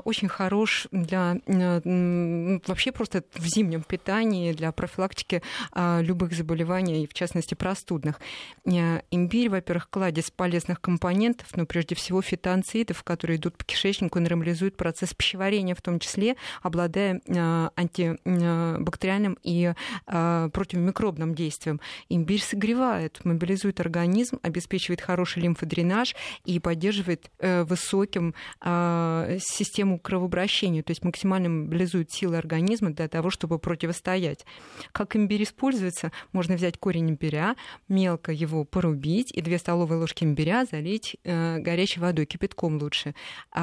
очень 0.05 0.29
хорош 0.29 0.87
для 0.93 1.39
вообще 1.47 2.93
просто 2.93 3.25
в 3.35 3.45
зимнем 3.45 3.83
питании, 3.83 4.53
для 4.53 4.71
профилактики 4.71 5.43
любых 5.75 6.35
заболеваний, 6.35 7.09
в 7.09 7.15
частности 7.15 7.55
простудных. 7.55 8.21
Имбирь, 8.65 9.49
во-первых, 9.49 9.91
кладезь 9.91 10.31
полезных 10.31 10.81
компонентов, 10.81 11.49
но 11.57 11.67
прежде 11.67 11.95
всего 11.97 12.23
фитонцидов, 12.23 13.03
которые 13.03 13.39
идут 13.39 13.57
по 13.57 13.65
кишечнику 13.73 14.21
нормализует 14.21 14.77
процесс 14.77 15.15
пищеварения, 15.15 15.75
в 15.75 15.83
том 15.83 15.99
числе 15.99 16.37
обладая 16.63 17.21
э, 17.27 17.69
антибактериальным 17.75 19.39
и 19.43 19.73
э, 20.07 20.51
противомикробным 20.53 21.35
действием. 21.35 21.81
Имбирь 22.09 22.43
согревает, 22.43 23.21
мобилизует 23.25 23.81
организм, 23.81 24.39
обеспечивает 24.43 25.01
хороший 25.01 25.43
лимфодренаж 25.43 26.15
и 26.45 26.61
поддерживает 26.61 27.31
э, 27.39 27.65
высоким 27.65 28.35
систему 28.63 29.99
кровообращения, 29.99 30.83
то 30.83 30.91
есть 30.91 31.05
максимально 31.05 31.49
мобилизует 31.49 32.11
силы 32.11 32.37
организма 32.37 32.91
для 32.91 33.09
того, 33.09 33.31
чтобы 33.31 33.59
противостоять. 33.59 34.45
Как 34.93 35.17
имбирь 35.17 35.45
используется? 35.45 36.13
Можно 36.33 36.57
взять 36.57 36.79
корень 36.79 37.11
имбиря, 37.11 37.57
мелко 37.89 38.33
его 38.33 38.65
порубить 38.65 39.33
и 39.33 39.41
2 39.41 39.59
столовые 39.59 40.01
ложки 40.01 40.25
имбиря 40.25 40.67
залить 40.71 41.17
горячей 41.25 42.01
водой, 42.01 42.27
кипятком 42.27 42.79
лучше. 42.79 43.15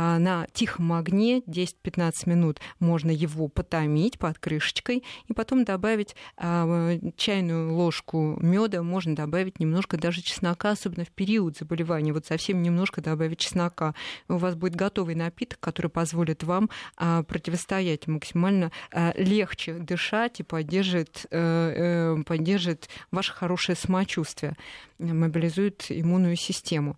А 0.02 0.18
на 0.18 0.48
тихом 0.54 0.94
огне 0.94 1.42
10-15 1.42 2.14
минут 2.30 2.62
можно 2.80 3.12
его 3.12 3.50
потомить 3.50 4.18
под 4.18 4.40
крышечкой 4.40 5.04
и 5.28 5.34
потом 5.34 5.66
добавить 5.66 6.16
а, 6.38 6.98
чайную 7.18 7.74
ложку 7.74 8.38
меда, 8.40 8.82
можно 8.82 9.14
добавить 9.14 9.60
немножко 9.60 9.98
даже 9.98 10.22
чеснока, 10.22 10.72
особенно 10.72 11.04
в 11.04 11.10
период 11.10 11.58
заболевания, 11.58 12.14
вот 12.14 12.26
совсем 12.26 12.64
немножко 12.64 13.02
добавить 13.02 13.40
чеснока. 13.40 13.94
У 14.30 14.38
вас 14.38 14.56
будет 14.56 14.78
готовый 14.78 15.16
напиток, 15.16 15.60
который 15.60 15.92
позволит 15.92 16.44
вам 16.44 16.70
а, 16.96 17.24
противостоять 17.24 18.08
максимально 18.08 18.72
легче 19.16 19.74
дышать 19.74 20.40
и 20.40 20.44
поддержит, 20.44 21.26
э, 21.30 22.16
э, 22.18 22.24
поддержит 22.24 22.88
ваше 23.12 23.34
хорошее 23.34 23.76
самочувствие, 23.76 24.56
мобилизует 24.98 25.88
иммунную 25.90 26.38
систему. 26.38 26.96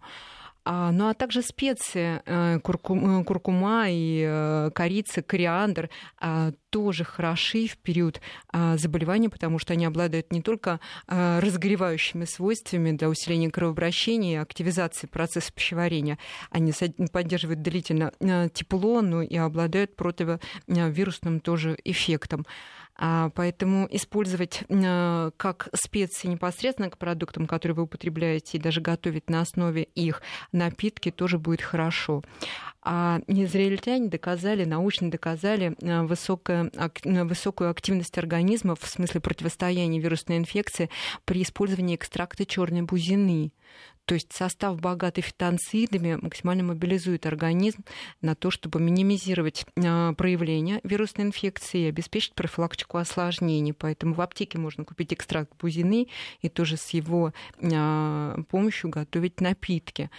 А, 0.64 0.92
ну 0.92 1.10
а 1.10 1.14
также 1.14 1.42
специи, 1.42 2.22
э, 2.26 2.60
куркума, 2.60 3.24
куркума 3.24 3.86
и 3.90 4.24
э, 4.28 4.70
корица, 4.76 5.24
кориандр 5.24 5.90
а, 6.20 6.52
тоже 6.70 7.04
хороши 7.04 7.68
в 7.68 7.78
период 7.78 8.22
а, 8.52 8.78
заболевания, 8.78 9.30
потому 9.30 9.58
что 9.58 9.74
они 9.74 9.86
обладают 9.86 10.32
не 10.32 10.42
только 10.42 10.80
а, 11.08 11.40
разогревающими 11.42 12.26
свойствами 12.26 12.92
для 12.92 13.10
усиления 13.10 13.50
кровообращения 13.50 14.34
и 14.34 14.38
активизации 14.38 15.08
процесса 15.08 15.52
пищеварения, 15.52 16.20
они 16.52 16.74
поддерживают 17.12 17.62
длительно 17.62 18.12
тепло, 18.54 19.02
но 19.02 19.22
и 19.22 19.36
обладают 19.38 19.96
противовирусным 19.96 21.40
тоже 21.40 21.78
эффектом. 21.84 22.46
А, 22.96 23.30
поэтому 23.36 23.88
использовать 23.90 24.64
а, 24.70 25.32
как 25.38 25.70
специи 25.74 26.28
непосредственно 26.28 26.90
к 26.90 26.98
продуктам, 26.98 27.48
которые 27.48 27.76
вы 27.76 27.84
употребляете, 27.84 28.58
и 28.58 28.62
даже 28.62 28.82
готовить 28.82 29.30
на 29.30 29.42
основе 29.42 29.84
их 29.84 30.22
напитки 30.52 31.12
тоже 31.12 31.38
будет 31.40 31.62
хорошо. 31.62 32.24
А 32.84 33.20
израильтяне 33.28 34.10
доказали, 34.10 34.66
научно 34.66 35.10
доказали 35.10 35.76
а, 35.82 36.04
высокую, 36.04 36.72
высокую 37.04 37.70
активность 37.70 38.18
организма 38.18 38.76
в 38.76 38.86
смысле 38.88 39.22
противостояния 39.22 40.00
вирусной 40.00 40.38
инфекции 40.38 40.90
при 41.26 41.42
использовании 41.44 41.96
экстракта 41.96 42.46
черной 42.46 42.82
бузины. 42.84 43.52
То 44.12 44.16
есть 44.16 44.34
состав, 44.34 44.78
богатый 44.82 45.22
фитонцидами, 45.22 46.20
максимально 46.22 46.64
мобилизует 46.64 47.26
организм 47.26 47.86
на 48.20 48.36
то, 48.36 48.52
чтобы 48.52 48.82
минимизировать 48.82 49.66
а, 49.78 50.12
проявление 50.16 50.82
вирусной 50.84 51.28
инфекции 51.28 51.84
и 51.84 51.88
обеспечить 51.88 52.34
профилактику 52.34 52.98
осложнений. 52.98 53.72
Поэтому 53.72 54.14
в 54.14 54.20
аптеке 54.20 54.58
можно 54.58 54.84
купить 54.84 55.14
экстракт 55.14 55.54
бузины 55.58 56.10
и 56.42 56.50
тоже 56.50 56.76
с 56.76 56.90
его 56.90 57.32
а, 57.64 58.44
помощью 58.50 58.90
готовить 58.90 59.40
напитки. 59.40 60.10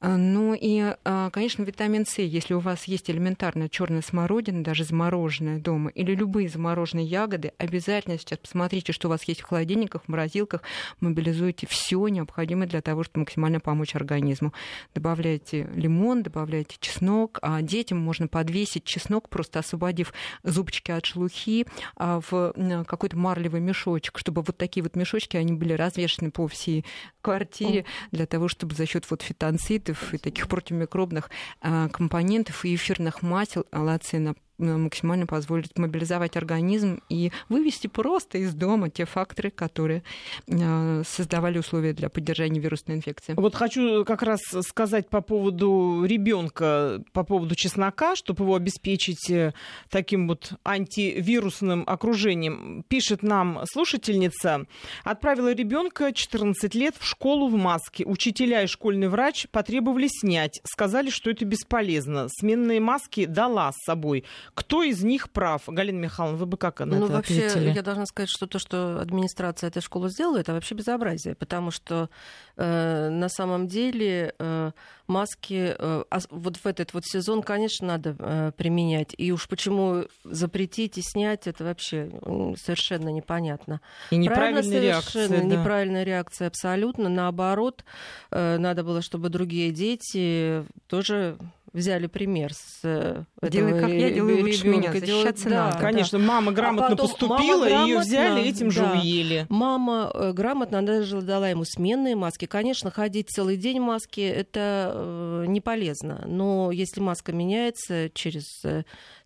А, 0.00 0.16
ну 0.16 0.54
и, 0.54 0.94
а, 1.04 1.30
конечно, 1.30 1.62
витамин 1.62 2.06
С, 2.06 2.18
если 2.18 2.54
у 2.54 2.60
вас 2.60 2.84
есть 2.84 3.10
элементарная 3.10 3.68
черная 3.68 4.02
смородина, 4.02 4.62
даже 4.62 4.84
замороженная 4.84 5.58
дома, 5.58 5.90
или 5.90 6.14
любые 6.14 6.48
замороженные 6.48 7.06
ягоды, 7.06 7.52
обязательно 7.58 8.18
сейчас 8.18 8.38
посмотрите, 8.38 8.92
что 8.92 9.08
у 9.08 9.10
вас 9.10 9.24
есть 9.24 9.40
в 9.40 9.44
холодильниках, 9.44 10.04
в 10.04 10.08
морозилках, 10.08 10.62
мобилизуйте 11.00 11.66
все 11.66 12.06
необходимое 12.08 12.68
для 12.68 12.80
того, 12.80 13.02
чтобы 13.02 13.20
максимально 13.20 13.60
помочь 13.60 13.94
организму. 13.96 14.52
Добавляйте 14.94 15.68
лимон, 15.74 16.22
добавляйте 16.22 16.76
чеснок, 16.78 17.38
а 17.42 17.60
детям 17.62 17.98
можно 17.98 18.28
подвесить 18.28 18.84
чеснок, 18.84 19.28
просто 19.28 19.58
освободив 19.58 20.12
зубчики 20.44 20.90
от 20.90 21.04
шелухи 21.04 21.66
а, 21.96 22.20
в 22.30 22.84
какой-то 22.84 23.16
марлевый 23.16 23.60
мешочек, 23.60 24.18
чтобы 24.18 24.42
вот 24.42 24.56
такие 24.56 24.82
вот 24.82 24.94
мешочки, 24.94 25.36
они 25.36 25.54
были 25.54 25.72
развешены 25.72 26.30
по 26.30 26.46
всей 26.46 26.84
квартире 27.20 27.84
для 28.12 28.26
того, 28.26 28.48
чтобы 28.48 28.74
за 28.74 28.86
счет 28.86 29.04
вот 29.10 29.22
фитонцид 29.22 29.87
ферментов 29.88 30.14
и 30.14 30.18
таких 30.18 30.48
противомикробных 30.48 31.30
а, 31.60 31.88
компонентов 31.88 32.64
и 32.64 32.74
эфирных 32.74 33.22
масел 33.22 33.66
аллацина 33.70 34.34
Э, 34.34 34.47
максимально 34.58 35.26
позволить 35.26 35.76
мобилизовать 35.78 36.36
организм 36.36 37.00
и 37.08 37.30
вывести 37.48 37.86
просто 37.86 38.38
из 38.38 38.54
дома 38.54 38.90
те 38.90 39.04
факторы, 39.04 39.50
которые 39.50 40.02
э, 40.46 41.02
создавали 41.06 41.58
условия 41.58 41.92
для 41.92 42.08
поддержания 42.08 42.60
вирусной 42.60 42.96
инфекции. 42.96 43.34
Вот 43.36 43.54
хочу 43.54 44.04
как 44.04 44.22
раз 44.22 44.40
сказать 44.62 45.08
по 45.08 45.20
поводу 45.20 46.04
ребенка, 46.04 47.02
по 47.12 47.24
поводу 47.24 47.54
чеснока, 47.54 48.16
чтобы 48.16 48.44
его 48.44 48.56
обеспечить 48.56 49.30
э, 49.30 49.52
таким 49.90 50.28
вот 50.28 50.52
антивирусным 50.64 51.84
окружением. 51.86 52.84
Пишет 52.88 53.22
нам 53.22 53.60
слушательница, 53.70 54.66
отправила 55.04 55.52
ребенка 55.52 56.12
14 56.12 56.74
лет 56.74 56.94
в 56.98 57.06
школу 57.06 57.48
в 57.48 57.54
маске. 57.54 58.04
Учителя 58.04 58.62
и 58.62 58.66
школьный 58.66 59.08
врач 59.08 59.46
потребовали 59.50 60.08
снять. 60.08 60.60
Сказали, 60.64 61.10
что 61.10 61.30
это 61.30 61.44
бесполезно. 61.44 62.26
Сменные 62.28 62.80
маски 62.80 63.26
дала 63.26 63.72
с 63.72 63.84
собой. 63.84 64.24
Кто 64.54 64.82
из 64.82 65.02
них 65.02 65.30
прав? 65.30 65.62
Галина 65.66 65.98
Михайловна, 65.98 66.38
вы 66.38 66.46
бы 66.46 66.56
как 66.56 66.80
на 66.80 66.86
ну, 66.86 67.04
это 67.04 67.14
вообще, 67.14 67.46
ответили? 67.46 67.72
я 67.74 67.82
должна 67.82 68.06
сказать, 68.06 68.28
что 68.30 68.46
то, 68.46 68.58
что 68.58 69.00
администрация 69.00 69.68
этой 69.68 69.82
школы 69.82 70.10
сделала, 70.10 70.38
это 70.38 70.52
вообще 70.52 70.74
безобразие, 70.74 71.34
потому 71.34 71.70
что 71.70 72.10
э, 72.56 73.08
на 73.08 73.28
самом 73.28 73.66
деле 73.66 74.34
э, 74.38 74.70
маски 75.06 75.74
э, 75.78 76.04
вот 76.30 76.56
в 76.56 76.66
этот 76.66 76.94
вот 76.94 77.04
сезон, 77.04 77.42
конечно, 77.42 77.86
надо 77.86 78.16
э, 78.18 78.52
применять. 78.56 79.14
И 79.16 79.32
уж 79.32 79.48
почему 79.48 80.04
запретить 80.24 80.98
и 80.98 81.02
снять, 81.02 81.46
это 81.46 81.64
вообще 81.64 82.10
совершенно 82.56 83.08
непонятно. 83.08 83.80
И 84.10 84.16
неправильная 84.16 84.80
реакция. 84.80 85.28
Да. 85.28 85.36
Неправильная 85.38 86.04
реакция 86.04 86.48
абсолютно. 86.48 87.08
Наоборот, 87.08 87.84
э, 88.30 88.58
надо 88.58 88.84
было, 88.84 89.02
чтобы 89.02 89.28
другие 89.28 89.72
дети 89.72 90.64
тоже 90.86 91.38
взяли 91.72 92.06
пример 92.06 92.52
с 92.54 92.80
э, 92.82 93.24
Делай, 93.42 93.80
как 93.80 93.90
я 93.90 94.10
делаю 94.10 94.42
лучше 94.42 94.66
меня, 94.68 94.92
защищаться 94.92 95.48
да, 95.48 95.66
надо. 95.66 95.78
Конечно, 95.78 96.18
мама 96.18 96.52
грамотно 96.52 96.94
а 96.94 96.96
поступила, 96.96 97.68
мама 97.68 97.86
ее 97.86 97.98
взяли, 97.98 98.42
этим 98.42 98.68
да, 98.68 98.72
же 98.72 98.84
уели. 98.84 99.46
Мама 99.48 100.10
э, 100.12 100.32
грамотно, 100.32 100.78
она 100.78 100.86
даже 100.86 101.20
дала 101.22 101.48
ему 101.48 101.64
сменные 101.64 102.16
маски. 102.16 102.46
Конечно, 102.46 102.90
ходить 102.90 103.30
целый 103.30 103.56
день 103.56 103.80
в 103.80 103.84
маске, 103.84 104.28
это 104.28 104.92
э, 104.94 105.44
не 105.48 105.60
полезно. 105.60 106.24
Но 106.26 106.70
если 106.72 107.00
маска 107.00 107.32
меняется 107.32 108.10
через 108.14 108.62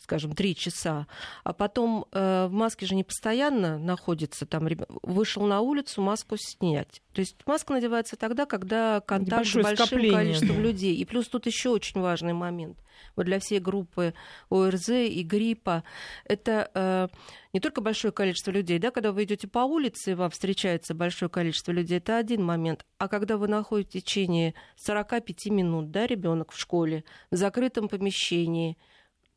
скажем, 0.02 0.34
три 0.34 0.56
часа, 0.56 1.06
а 1.44 1.52
потом 1.52 2.06
э, 2.12 2.46
в 2.48 2.52
маске 2.52 2.86
же 2.86 2.94
не 2.94 3.04
постоянно 3.04 3.78
находится, 3.78 4.46
там 4.46 4.68
вышел 5.02 5.46
на 5.46 5.60
улицу, 5.60 6.02
маску 6.02 6.36
снять. 6.36 7.00
То 7.12 7.20
есть 7.20 7.36
маска 7.46 7.72
надевается 7.72 8.16
тогда, 8.16 8.44
когда 8.46 9.00
контакт 9.00 9.46
с 9.46 9.54
большим 9.54 9.86
скопление. 9.86 10.12
количеством 10.12 10.60
людей. 10.60 10.96
И 10.96 11.04
плюс 11.04 11.28
тут 11.28 11.46
еще 11.46 11.70
очень 11.70 12.00
важный 12.00 12.32
момент. 12.32 12.78
Вот 13.16 13.26
для 13.26 13.38
всей 13.38 13.60
группы 13.60 14.14
ОРЗ 14.50 14.90
и 14.90 15.22
гриппа 15.22 15.84
это 16.24 16.70
э, 16.74 17.08
не 17.52 17.60
только 17.60 17.80
большое 17.80 18.12
количество 18.12 18.50
людей, 18.50 18.78
да, 18.78 18.90
когда 18.90 19.12
вы 19.12 19.24
идете 19.24 19.46
по 19.46 19.60
улице, 19.60 20.16
вам 20.16 20.30
встречается 20.30 20.94
большое 20.94 21.28
количество 21.28 21.72
людей, 21.72 21.98
это 21.98 22.16
один 22.16 22.44
момент. 22.44 22.84
А 22.98 23.08
когда 23.08 23.36
вы 23.36 23.48
находите 23.48 24.00
в 24.00 24.02
течение 24.02 24.54
45 24.76 25.46
минут, 25.46 25.90
да, 25.90 26.06
ребенок 26.06 26.52
в 26.52 26.58
школе, 26.58 27.04
в 27.30 27.36
закрытом 27.36 27.88
помещении, 27.88 28.78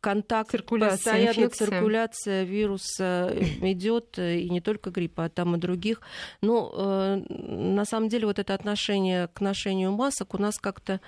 контакт, 0.06 0.52
циркуляция, 0.52 0.98
постоянно 0.98 1.30
инфекция. 1.30 1.68
циркуляция 1.68 2.44
вируса 2.44 3.34
идет, 3.62 4.20
э, 4.20 4.38
и 4.38 4.50
не 4.52 4.62
только 4.62 4.92
гриппа, 4.92 5.26
а 5.26 5.30
там 5.30 5.56
и 5.56 5.58
других. 5.60 6.02
Но 6.42 6.72
э, 6.76 7.24
на 7.28 7.86
самом 7.86 8.08
деле 8.08 8.28
вот 8.28 8.38
это 8.38 8.54
отношение 8.54 9.28
к 9.30 9.42
ношению 9.42 9.92
масок 9.94 10.36
у 10.36 10.38
нас 10.38 10.60
как-то 10.60 11.02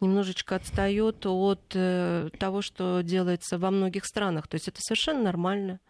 немножечко 0.00 0.56
отстает 0.56 1.24
от 1.24 1.62
э, 1.74 2.28
того, 2.38 2.60
что 2.60 3.00
делается 3.00 3.56
во 3.56 3.70
многих 3.70 4.04
странах. 4.04 4.46
То 4.46 4.56
есть 4.56 4.68
это 4.68 4.78
совершенно 4.80 5.22
нормально. 5.22 5.80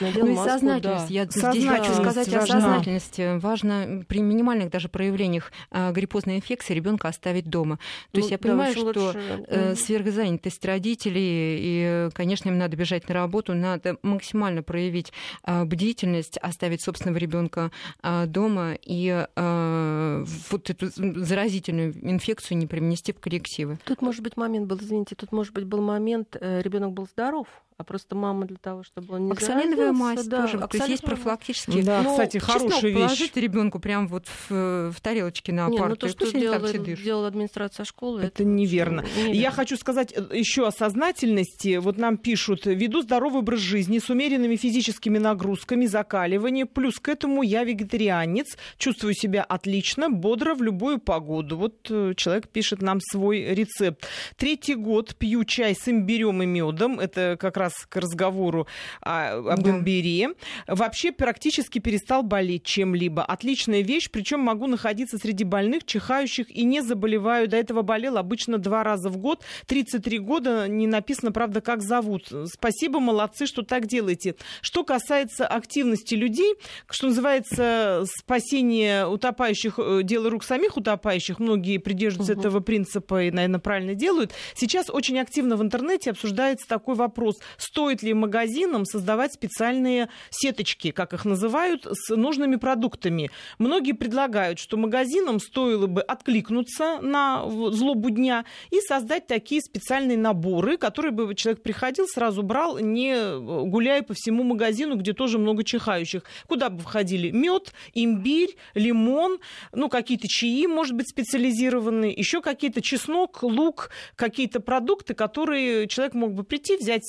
Надел 0.00 0.26
ну 0.26 0.32
и 0.32 0.34
маску, 0.34 0.50
сознательность. 0.50 1.08
Да. 1.08 1.14
Я 1.14 1.24
здесь 1.26 1.66
хочу 1.66 1.94
сказать 1.94 2.28
важна. 2.28 2.42
о 2.42 2.60
сознательности. 2.60 3.38
Важно 3.38 4.04
при 4.06 4.20
минимальных 4.20 4.70
даже 4.70 4.88
проявлениях 4.88 5.52
э, 5.70 5.92
гриппозной 5.92 6.36
инфекции 6.36 6.74
ребенка 6.74 7.08
оставить 7.08 7.48
дома. 7.48 7.76
То 7.76 7.82
ну, 8.14 8.18
есть 8.20 8.30
я 8.30 8.38
да, 8.38 8.42
понимаю, 8.48 8.72
что 8.72 8.84
лучше... 8.84 9.44
э, 9.48 9.74
сверхзанятость 9.74 10.64
родителей, 10.64 11.58
и, 11.60 12.08
конечно, 12.14 12.48
им 12.48 12.58
надо 12.58 12.76
бежать 12.76 13.08
на 13.08 13.14
работу, 13.14 13.54
надо 13.54 13.96
максимально 14.02 14.62
проявить 14.62 15.12
э, 15.44 15.64
бдительность, 15.64 16.38
оставить 16.38 16.82
собственного 16.82 17.18
ребенка 17.18 17.70
э, 18.02 18.26
дома 18.26 18.74
и 18.80 19.26
вот 19.36 20.70
эту 20.70 20.88
заразительную 20.90 21.94
инфекцию 22.02 22.58
не 22.58 22.66
принести 22.66 23.12
в 23.12 23.20
коллективы. 23.20 23.78
Тут, 23.84 24.02
может 24.02 24.22
быть, 24.22 24.36
момент 24.36 24.66
был, 24.66 24.78
извините, 24.78 25.14
тут, 25.14 25.32
может 25.32 25.52
быть, 25.52 25.64
был 25.64 25.80
момент, 25.80 26.36
э, 26.40 26.60
ребенок 26.62 26.92
был 26.92 27.06
здоров, 27.06 27.46
а 27.78 27.84
просто 27.84 28.16
мама 28.16 28.44
для 28.44 28.56
того, 28.56 28.82
чтобы 28.82 29.14
он 29.14 29.26
не 29.26 29.32
Оксалиновая 29.32 29.92
мазь 29.92 30.26
да, 30.26 30.42
тоже. 30.42 30.58
То 30.58 30.76
есть 30.76 30.88
есть 30.88 31.02
профилактические. 31.04 31.84
Да, 31.84 32.02
ну, 32.02 32.10
кстати, 32.10 32.38
хорошая 32.38 32.90
вещь. 32.90 32.94
положить 32.94 33.36
ребенку 33.36 33.78
прям 33.78 34.08
вот 34.08 34.26
в, 34.26 34.90
в 34.90 35.00
тарелочке 35.00 35.52
на 35.52 35.68
не, 35.68 35.78
парту. 35.78 35.90
Ну, 35.90 35.96
то, 35.96 36.08
что 36.08 36.36
делала, 36.36 36.72
делала 36.72 37.28
администрация 37.28 37.84
школы. 37.84 38.18
Это, 38.18 38.42
это 38.42 38.44
неверно. 38.44 39.04
неверно. 39.16 39.32
Я 39.32 39.52
хочу 39.52 39.76
сказать 39.76 40.12
э, 40.12 40.36
еще 40.36 40.66
о 40.66 40.72
сознательности. 40.72 41.76
Вот 41.76 41.98
нам 41.98 42.16
пишут, 42.16 42.66
веду 42.66 43.02
здоровый 43.02 43.42
образ 43.42 43.60
жизни 43.60 44.00
с 44.00 44.10
умеренными 44.10 44.56
физическими 44.56 45.18
нагрузками, 45.18 45.86
закаливание. 45.86 46.66
Плюс 46.66 46.98
к 46.98 47.08
этому 47.08 47.42
я 47.42 47.62
вегетарианец. 47.62 48.56
Чувствую 48.78 49.14
себя 49.14 49.44
отлично, 49.44 50.10
бодро 50.10 50.56
в 50.56 50.62
любую 50.62 50.98
погоду. 50.98 51.56
Вот 51.56 51.86
э, 51.90 52.14
человек 52.16 52.48
пишет 52.48 52.82
нам 52.82 52.98
свой 53.00 53.54
рецепт. 53.54 54.04
Третий 54.36 54.74
год 54.74 55.14
пью 55.14 55.44
чай 55.44 55.76
с 55.76 55.88
имбирем 55.88 56.42
и 56.42 56.46
медом. 56.46 56.98
Это 56.98 57.36
как 57.38 57.56
раз 57.56 57.67
раз 57.68 57.86
к 57.88 57.96
разговору 57.96 58.66
о, 59.00 59.52
об 59.52 59.62
да. 59.62 59.70
имбире. 59.70 60.30
Вообще 60.66 61.12
практически 61.12 61.78
перестал 61.78 62.22
болеть 62.22 62.64
чем-либо. 62.64 63.22
Отличная 63.22 63.82
вещь, 63.82 64.10
причем 64.10 64.40
могу 64.40 64.66
находиться 64.66 65.18
среди 65.18 65.44
больных, 65.44 65.84
чихающих 65.84 66.50
и 66.50 66.64
не 66.64 66.80
заболеваю. 66.80 67.48
До 67.48 67.56
этого 67.56 67.82
болел 67.82 68.16
обычно 68.16 68.58
два 68.58 68.82
раза 68.82 69.10
в 69.10 69.18
год. 69.18 69.44
33 69.66 70.18
года, 70.18 70.68
не 70.68 70.86
написано, 70.86 71.32
правда, 71.32 71.60
как 71.60 71.82
зовут. 71.82 72.32
Спасибо, 72.46 73.00
молодцы, 73.00 73.46
что 73.46 73.62
так 73.62 73.86
делаете. 73.86 74.34
Что 74.62 74.84
касается 74.84 75.46
активности 75.46 76.14
людей, 76.14 76.54
что 76.90 77.08
называется 77.08 78.04
спасение 78.18 79.06
утопающих, 79.06 79.78
э, 79.78 80.00
дело 80.02 80.30
рук 80.30 80.44
самих 80.44 80.76
утопающих, 80.76 81.38
многие 81.38 81.78
придерживаются 81.78 82.32
угу. 82.32 82.40
этого 82.40 82.60
принципа 82.60 83.24
и, 83.24 83.30
наверное, 83.30 83.60
правильно 83.60 83.94
делают. 83.94 84.32
Сейчас 84.54 84.90
очень 84.90 85.18
активно 85.18 85.56
в 85.56 85.62
интернете 85.62 86.10
обсуждается 86.10 86.66
такой 86.66 86.94
вопрос, 86.94 87.36
стоит 87.58 88.02
ли 88.02 88.14
магазинам 88.14 88.86
создавать 88.86 89.34
специальные 89.34 90.08
сеточки, 90.30 90.90
как 90.90 91.12
их 91.12 91.26
называют, 91.26 91.86
с 91.90 92.14
нужными 92.16 92.56
продуктами. 92.56 93.30
Многие 93.58 93.92
предлагают, 93.92 94.58
что 94.58 94.78
магазинам 94.78 95.40
стоило 95.40 95.86
бы 95.86 96.00
откликнуться 96.00 97.00
на 97.02 97.44
злобу 97.48 98.08
дня 98.10 98.46
и 98.70 98.80
создать 98.80 99.26
такие 99.26 99.60
специальные 99.60 100.16
наборы, 100.16 100.78
которые 100.78 101.12
бы 101.12 101.34
человек 101.34 101.62
приходил, 101.62 102.06
сразу 102.06 102.42
брал, 102.42 102.78
не 102.78 103.38
гуляя 103.68 104.02
по 104.02 104.14
всему 104.14 104.44
магазину, 104.44 104.96
где 104.96 105.12
тоже 105.12 105.38
много 105.38 105.64
чихающих. 105.64 106.22
Куда 106.46 106.70
бы 106.70 106.80
входили 106.80 107.30
мед, 107.30 107.72
имбирь, 107.92 108.56
лимон, 108.74 109.38
ну, 109.72 109.88
какие-то 109.88 110.28
чаи, 110.28 110.66
может 110.66 110.94
быть, 110.94 111.08
специализированные, 111.08 112.12
еще 112.12 112.40
какие-то 112.40 112.80
чеснок, 112.80 113.42
лук, 113.42 113.90
какие-то 114.14 114.60
продукты, 114.60 115.14
которые 115.14 115.88
человек 115.88 116.14
мог 116.14 116.34
бы 116.34 116.44
прийти, 116.44 116.76
взять 116.76 117.04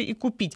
и 0.00 0.14
купить. 0.14 0.54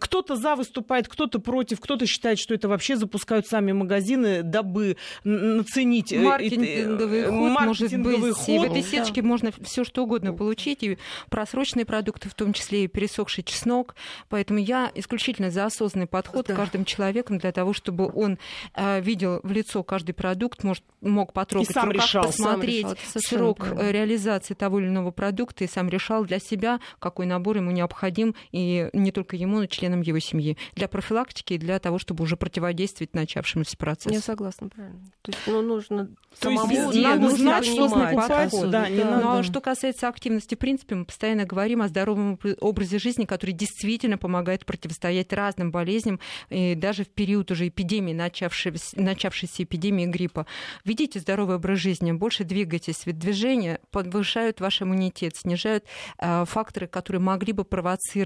Кто-то 0.00 0.36
за 0.36 0.56
выступает, 0.56 1.08
кто-то 1.08 1.38
против, 1.38 1.80
кто-то 1.80 2.06
считает, 2.06 2.38
что 2.38 2.54
это 2.54 2.68
вообще 2.68 2.96
запускают 2.96 3.46
сами 3.46 3.72
магазины, 3.72 4.42
дабы 4.42 4.96
наценить... 5.24 6.12
Э, 6.12 6.20
маркетинговый 6.20 7.24
ход, 7.24 7.50
маркетинговый 7.52 8.18
может 8.18 8.28
быть. 8.28 8.36
Ход. 8.36 8.48
И 8.48 8.58
в 8.58 8.62
этой 8.62 8.82
сеточке 8.82 9.22
да. 9.22 9.28
можно 9.28 9.50
все 9.62 9.84
что 9.84 10.04
угодно 10.04 10.32
получить, 10.32 10.82
и 10.82 10.98
просроченные 11.28 11.86
продукты, 11.86 12.28
в 12.28 12.34
том 12.34 12.52
числе 12.52 12.84
и 12.84 12.88
пересохший 12.88 13.44
чеснок. 13.44 13.94
Поэтому 14.28 14.58
я 14.58 14.90
исключительно 14.94 15.50
за 15.50 15.66
осознанный 15.66 16.06
подход 16.06 16.46
да. 16.46 16.54
каждым 16.54 16.84
человеком 16.84 17.38
для 17.38 17.52
того, 17.52 17.72
чтобы 17.72 18.10
он 18.14 18.38
э, 18.74 19.00
видел 19.00 19.40
в 19.42 19.50
лицо 19.50 19.82
каждый 19.82 20.12
продукт, 20.12 20.64
может, 20.64 20.84
мог 21.00 21.32
потрогать, 21.32 21.70
и 21.70 21.72
сам 21.72 21.90
руках, 21.90 22.04
решал, 22.04 22.24
посмотреть 22.24 22.86
сам 22.86 22.96
решал, 22.96 23.22
срок 23.22 23.58
правильно. 23.58 23.80
Э, 23.80 23.92
реализации 23.92 24.54
того 24.54 24.80
или 24.80 24.86
иного 24.86 25.10
продукта 25.10 25.64
и 25.64 25.68
сам 25.68 25.88
решал 25.88 26.24
для 26.24 26.38
себя, 26.38 26.80
какой 26.98 27.26
набор 27.26 27.56
ему 27.56 27.70
необходим, 27.70 28.29
и 28.52 28.88
не 28.92 29.12
только 29.12 29.36
ему, 29.36 29.56
но 29.56 29.64
и 29.64 29.68
членам 29.68 30.02
его 30.02 30.18
семьи. 30.18 30.56
Для 30.74 30.88
профилактики 30.88 31.54
и 31.54 31.58
для 31.58 31.78
того, 31.78 31.98
чтобы 31.98 32.24
уже 32.24 32.36
противодействовать 32.36 33.14
начавшемуся 33.14 33.76
процессу. 33.76 34.14
Я 34.14 34.20
согласна, 34.20 34.68
правильно. 34.68 35.00
То 35.22 35.32
есть, 35.32 35.40
ну, 35.46 35.62
нужно 35.62 36.10
То 36.40 36.50
есть 36.50 36.70
везде 36.70 37.14
нужно 37.14 37.36
знать, 37.36 37.64
что 37.66 37.88
покупать. 37.88 38.52
Да, 38.70 38.88
не 38.88 38.98
да. 38.98 39.10
Надо. 39.10 39.24
Но 39.24 39.42
что 39.42 39.60
касается 39.60 40.08
активности, 40.08 40.54
в 40.54 40.58
принципе, 40.58 40.94
мы 40.94 41.04
постоянно 41.04 41.44
говорим 41.44 41.82
о 41.82 41.88
здоровом 41.88 42.38
образе 42.60 42.98
жизни, 42.98 43.24
который 43.24 43.52
действительно 43.52 44.18
помогает 44.18 44.64
противостоять 44.64 45.32
разным 45.32 45.70
болезням, 45.70 46.20
и 46.48 46.74
даже 46.74 47.04
в 47.04 47.08
период 47.08 47.50
уже 47.50 47.68
эпидемии, 47.68 48.12
начавшейся, 48.12 49.00
начавшейся 49.00 49.62
эпидемии 49.64 50.06
гриппа. 50.06 50.46
Ведите 50.84 51.18
здоровый 51.20 51.56
образ 51.56 51.78
жизни, 51.78 52.12
больше 52.12 52.44
двигайтесь, 52.44 53.06
ведь 53.06 53.18
движение 53.18 53.80
повышают 53.90 54.60
ваш 54.60 54.82
иммунитет, 54.82 55.36
снижают 55.36 55.84
э, 56.18 56.44
факторы, 56.46 56.86
которые 56.86 57.20
могли 57.20 57.52
бы 57.52 57.64
провоцировать 57.64 58.19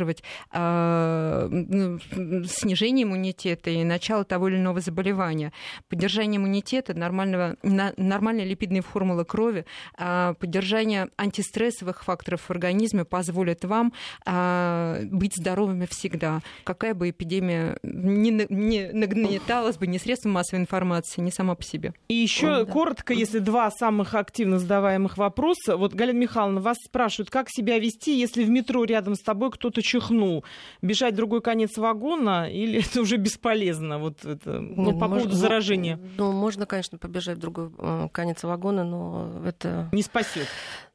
э, 0.52 1.98
снижение 2.46 3.04
иммунитета 3.04 3.70
и 3.70 3.84
начало 3.84 4.24
того 4.24 4.48
или 4.48 4.56
иного 4.56 4.80
заболевания. 4.80 5.52
Поддержание 5.88 6.38
иммунитета, 6.38 6.94
нормального, 6.94 7.56
нормальной 7.62 8.44
липидной 8.44 8.80
формулы 8.80 9.24
крови, 9.24 9.64
э, 9.98 10.34
поддержание 10.38 11.08
антистрессовых 11.16 12.04
факторов 12.04 12.42
в 12.42 12.50
организме 12.50 13.04
позволит 13.04 13.64
вам 13.64 13.92
э, 14.26 15.04
быть 15.10 15.36
здоровыми 15.36 15.86
всегда. 15.90 16.40
Какая 16.64 16.94
бы 16.94 17.10
эпидемия 17.10 17.78
не, 17.82 18.46
не 18.48 18.92
нагнеталась 18.92 19.76
бы, 19.76 19.86
ни 19.86 19.98
средством 19.98 20.32
массовой 20.32 20.60
информации, 20.60 21.20
ни 21.20 21.30
сама 21.30 21.54
по 21.54 21.62
себе. 21.62 21.92
И 22.08 22.14
еще 22.14 22.64
да. 22.64 22.64
коротко, 22.64 23.12
если 23.12 23.38
два 23.38 23.70
самых 23.70 24.14
активно 24.14 24.58
задаваемых 24.58 25.16
вопроса. 25.18 25.76
Вот, 25.76 25.94
Галина 25.94 26.18
Михайловна, 26.18 26.60
вас 26.60 26.76
спрашивают, 26.84 27.30
как 27.30 27.48
себя 27.50 27.78
вести, 27.78 28.18
если 28.18 28.44
в 28.44 28.50
метро 28.50 28.84
рядом 28.84 29.14
с 29.14 29.20
тобой 29.20 29.50
кто-то 29.50 29.82
чихнул? 29.84 30.44
Бежать 30.82 31.14
в 31.14 31.16
другой 31.16 31.40
конец 31.40 31.76
вагона 31.76 32.50
или 32.50 32.80
это 32.90 33.00
уже 33.00 33.16
бесполезно? 33.16 33.98
Вот 33.98 34.24
это, 34.24 34.60
ну, 34.60 34.92
по 34.92 35.06
поводу 35.06 35.24
можно, 35.24 35.34
заражения. 35.34 36.00
Ну, 36.16 36.32
можно, 36.32 36.66
конечно, 36.66 36.98
побежать 36.98 37.38
в 37.38 37.40
другой 37.40 37.70
э, 37.78 38.08
конец 38.12 38.42
вагона, 38.42 38.84
но 38.84 39.30
это... 39.46 39.88
Не 39.92 40.02
спасет. 40.02 40.48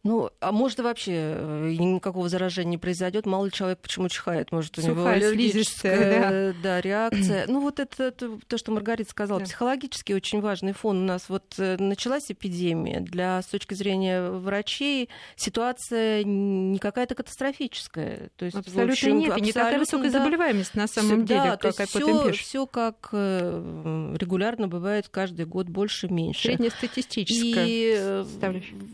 Ну, 0.04 0.30
а 0.40 0.54
может, 0.54 0.80
вообще 0.80 1.12
э, 1.12 1.76
никакого 1.78 2.30
заражения 2.30 2.72
не 2.72 2.78
произойдет. 2.78 3.26
Мало 3.26 3.46
ли 3.46 3.52
человек 3.52 3.80
почему 3.80 4.08
чихает. 4.08 4.50
Может, 4.54 4.78
у 4.78 4.82
Сухая, 4.82 4.96
него 4.96 5.08
аллергическая 5.08 6.54
да. 6.54 6.60
Да, 6.64 6.82
реакция. 6.82 7.46
Ну, 7.48 7.60
вот 7.60 7.82
это, 7.82 8.04
это 8.04 8.40
то, 8.48 8.58
что 8.58 8.72
Маргарита 8.72 9.10
сказала. 9.10 9.42
Да. 9.42 9.46
Психологически 9.46 10.14
очень 10.14 10.40
важный 10.40 10.72
фон. 10.72 11.00
У 11.00 11.06
нас 11.06 11.28
вот 11.28 11.54
э, 11.58 11.76
началась 11.78 12.32
эпидемия. 12.32 13.02
Для, 13.02 13.42
с 13.42 13.48
точки 13.48 13.74
зрения 13.74 14.30
врачей 14.30 15.10
ситуация 15.36 16.24
не 16.24 16.80
какая-то 16.80 17.16
катастрофическая. 17.16 18.30
То 18.38 18.46
есть, 18.46 18.56
абсолютно 18.56 18.94
общем, 18.94 19.18
нет. 19.18 19.32
Абсолютно, 19.32 19.46
не 19.46 19.52
такая 19.52 19.80
высокая 19.80 20.12
да, 20.12 20.20
заболеваемость 20.20 20.76
на 20.76 20.88
самом 20.88 21.26
деле, 21.26 21.42
да, 21.42 21.58
как 21.58 21.76
все, 21.76 22.32
все 22.32 22.66
как 22.66 23.10
э, 23.12 24.16
регулярно 24.18 24.70
бывает 24.70 25.10
каждый 25.10 25.46
год 25.46 25.68
больше-меньше. 25.68 26.44
Среднестатистическая. 26.44 27.66
И 27.68 28.24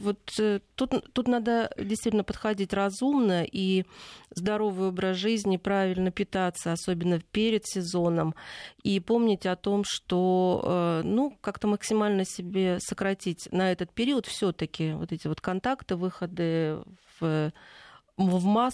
вот 0.02 0.18
тут 0.76 0.95
тут 1.14 1.28
надо 1.28 1.72
действительно 1.78 2.24
подходить 2.24 2.74
разумно 2.74 3.44
и 3.44 3.86
здоровый 4.32 4.90
образ 4.90 5.18
жизни, 5.18 5.58
правильно 5.58 6.12
питаться, 6.12 6.72
особенно 6.72 7.20
перед 7.20 7.66
сезоном, 7.66 8.36
и 8.84 9.00
помнить 9.00 9.46
о 9.46 9.56
том, 9.56 9.84
что, 9.86 10.62
э, 10.64 11.02
ну, 11.04 11.38
как-то 11.42 11.68
максимально 11.68 12.26
себе 12.26 12.80
сократить 12.80 13.48
на 13.52 13.72
этот 13.72 13.92
период 13.92 14.26
все-таки 14.26 14.94
вот 14.94 15.12
эти 15.12 15.28
вот 15.28 15.42
контакты, 15.42 15.96
выходы 15.96 16.80
в 17.20 17.52
в 18.18 18.46
массы 18.46 18.74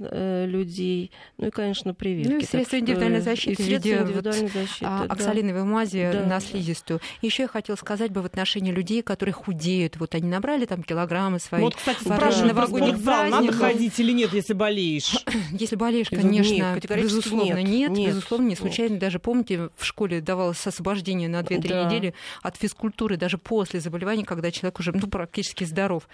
э, 0.00 0.46
людей. 0.48 1.12
Ну 1.38 1.48
и, 1.48 1.50
конечно, 1.50 1.94
прививки. 1.94 2.28
Ну 2.32 2.38
и 2.38 2.44
средства 2.44 2.78
индивидуальной 2.78 3.20
защиты. 3.20 3.62
И 3.62 3.66
средства 3.66 3.88
индивидуальной 3.90 4.48
защиты, 4.48 4.84
а, 4.84 5.06
да. 5.06 5.14
Оксалиновой 5.14 5.62
мази 5.62 6.10
да. 6.12 6.24
на 6.26 6.40
слизистую. 6.40 7.00
Еще 7.22 7.42
я 7.42 7.48
хотела 7.48 7.76
сказать 7.76 8.10
бы 8.10 8.20
в 8.20 8.26
отношении 8.26 8.72
людей, 8.72 9.02
которые 9.02 9.32
худеют. 9.32 9.96
Вот 9.98 10.16
они 10.16 10.28
набрали 10.28 10.66
там 10.66 10.82
килограммы 10.82 11.38
свои. 11.38 11.62
Вот, 11.62 11.76
кстати, 11.76 12.00
спрашивают 12.02 12.54
про 12.56 12.66
спортзал, 12.66 13.26
надо 13.28 13.52
ходить 13.52 13.98
или 14.00 14.12
нет, 14.12 14.32
если 14.32 14.54
болеешь? 14.54 15.24
Если 15.52 15.76
болеешь, 15.76 16.08
конечно, 16.08 16.52
нет, 16.52 16.86
безусловно, 16.88 17.62
нет. 17.62 17.90
нет. 17.90 18.08
Безусловно, 18.14 18.48
не 18.48 18.56
случайно. 18.56 18.92
Нет. 18.92 19.00
Даже, 19.00 19.18
помните, 19.18 19.70
в 19.76 19.84
школе 19.84 20.20
давалось 20.20 20.66
освобождение 20.66 21.28
на 21.28 21.40
2-3 21.40 21.68
да. 21.68 21.84
недели 21.84 22.14
от 22.42 22.56
физкультуры, 22.56 23.16
даже 23.16 23.38
после 23.38 23.80
заболевания, 23.80 24.24
когда 24.24 24.50
человек 24.50 24.78
уже 24.80 24.92
ну, 24.92 25.06
практически 25.06 25.64
здоров. 25.64 26.08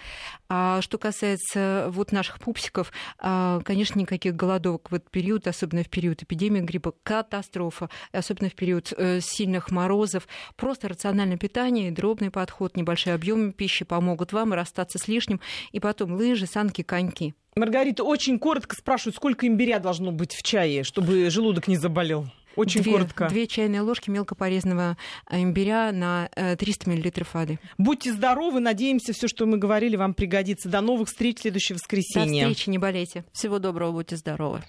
А 0.49 0.81
что 0.83 0.99
касается 0.99 1.87
вот 1.91 2.13
наших 2.13 2.39
пупсиков, 2.39 2.66
пупсиков. 2.67 2.93
А, 3.19 3.61
конечно, 3.65 3.99
никаких 3.99 4.35
голодовок 4.35 4.91
в 4.91 4.95
этот 4.95 5.11
период, 5.11 5.47
особенно 5.47 5.83
в 5.83 5.89
период 5.89 6.23
эпидемии 6.23 6.61
гриппа, 6.61 6.95
катастрофа, 7.03 7.89
особенно 8.13 8.49
в 8.49 8.55
период 8.55 8.93
э, 8.97 9.21
сильных 9.21 9.71
морозов. 9.71 10.29
Просто 10.57 10.89
рациональное 10.89 11.37
питание, 11.37 11.91
дробный 11.91 12.31
подход, 12.31 12.77
небольшие 12.77 13.15
объемы 13.15 13.53
пищи 13.53 13.85
помогут 13.85 14.33
вам 14.33 14.53
расстаться 14.53 14.99
с 14.99 15.09
лишним. 15.09 15.41
И 15.73 15.81
потом 15.81 16.13
лыжи, 16.13 16.47
санки, 16.47 16.83
коньки. 16.83 17.35
Маргарита, 17.57 18.05
очень 18.05 18.39
коротко 18.39 18.77
спрашивают, 18.77 19.17
сколько 19.17 19.47
имбиря 19.47 19.79
должно 19.79 20.13
быть 20.13 20.35
в 20.35 20.43
чае, 20.43 20.85
чтобы 20.85 21.31
желудок 21.31 21.69
не 21.69 21.77
заболел? 21.77 22.27
Очень 22.57 22.83
две, 22.83 22.93
коротко. 22.93 23.29
Две 23.29 23.47
чайные 23.47 23.83
ложки 23.83 24.11
мелкопорезанного 24.11 24.97
э, 25.31 25.43
имбиря 25.43 25.93
на 25.93 26.29
300 26.59 26.91
э, 26.91 26.95
мл 26.95 27.11
воды. 27.33 27.59
Будьте 27.79 28.13
здоровы. 28.13 28.61
Надеемся, 28.61 29.13
все, 29.13 29.29
что 29.29 29.47
мы 29.47 29.59
говорили, 29.59 29.97
вам 29.97 30.15
пригодится. 30.15 30.69
До 30.69 30.81
новых 30.81 31.09
встреч 31.09 31.39
в 31.39 31.43
следующее 31.43 31.77
воскресенье. 31.77 32.45
До 32.45 32.51
встречи, 32.51 32.71
не 32.71 32.79
болейте. 32.79 33.25
Всего 33.33 33.59
доброго, 33.59 33.93
будьте 33.93 34.17
здоровы. 34.17 34.63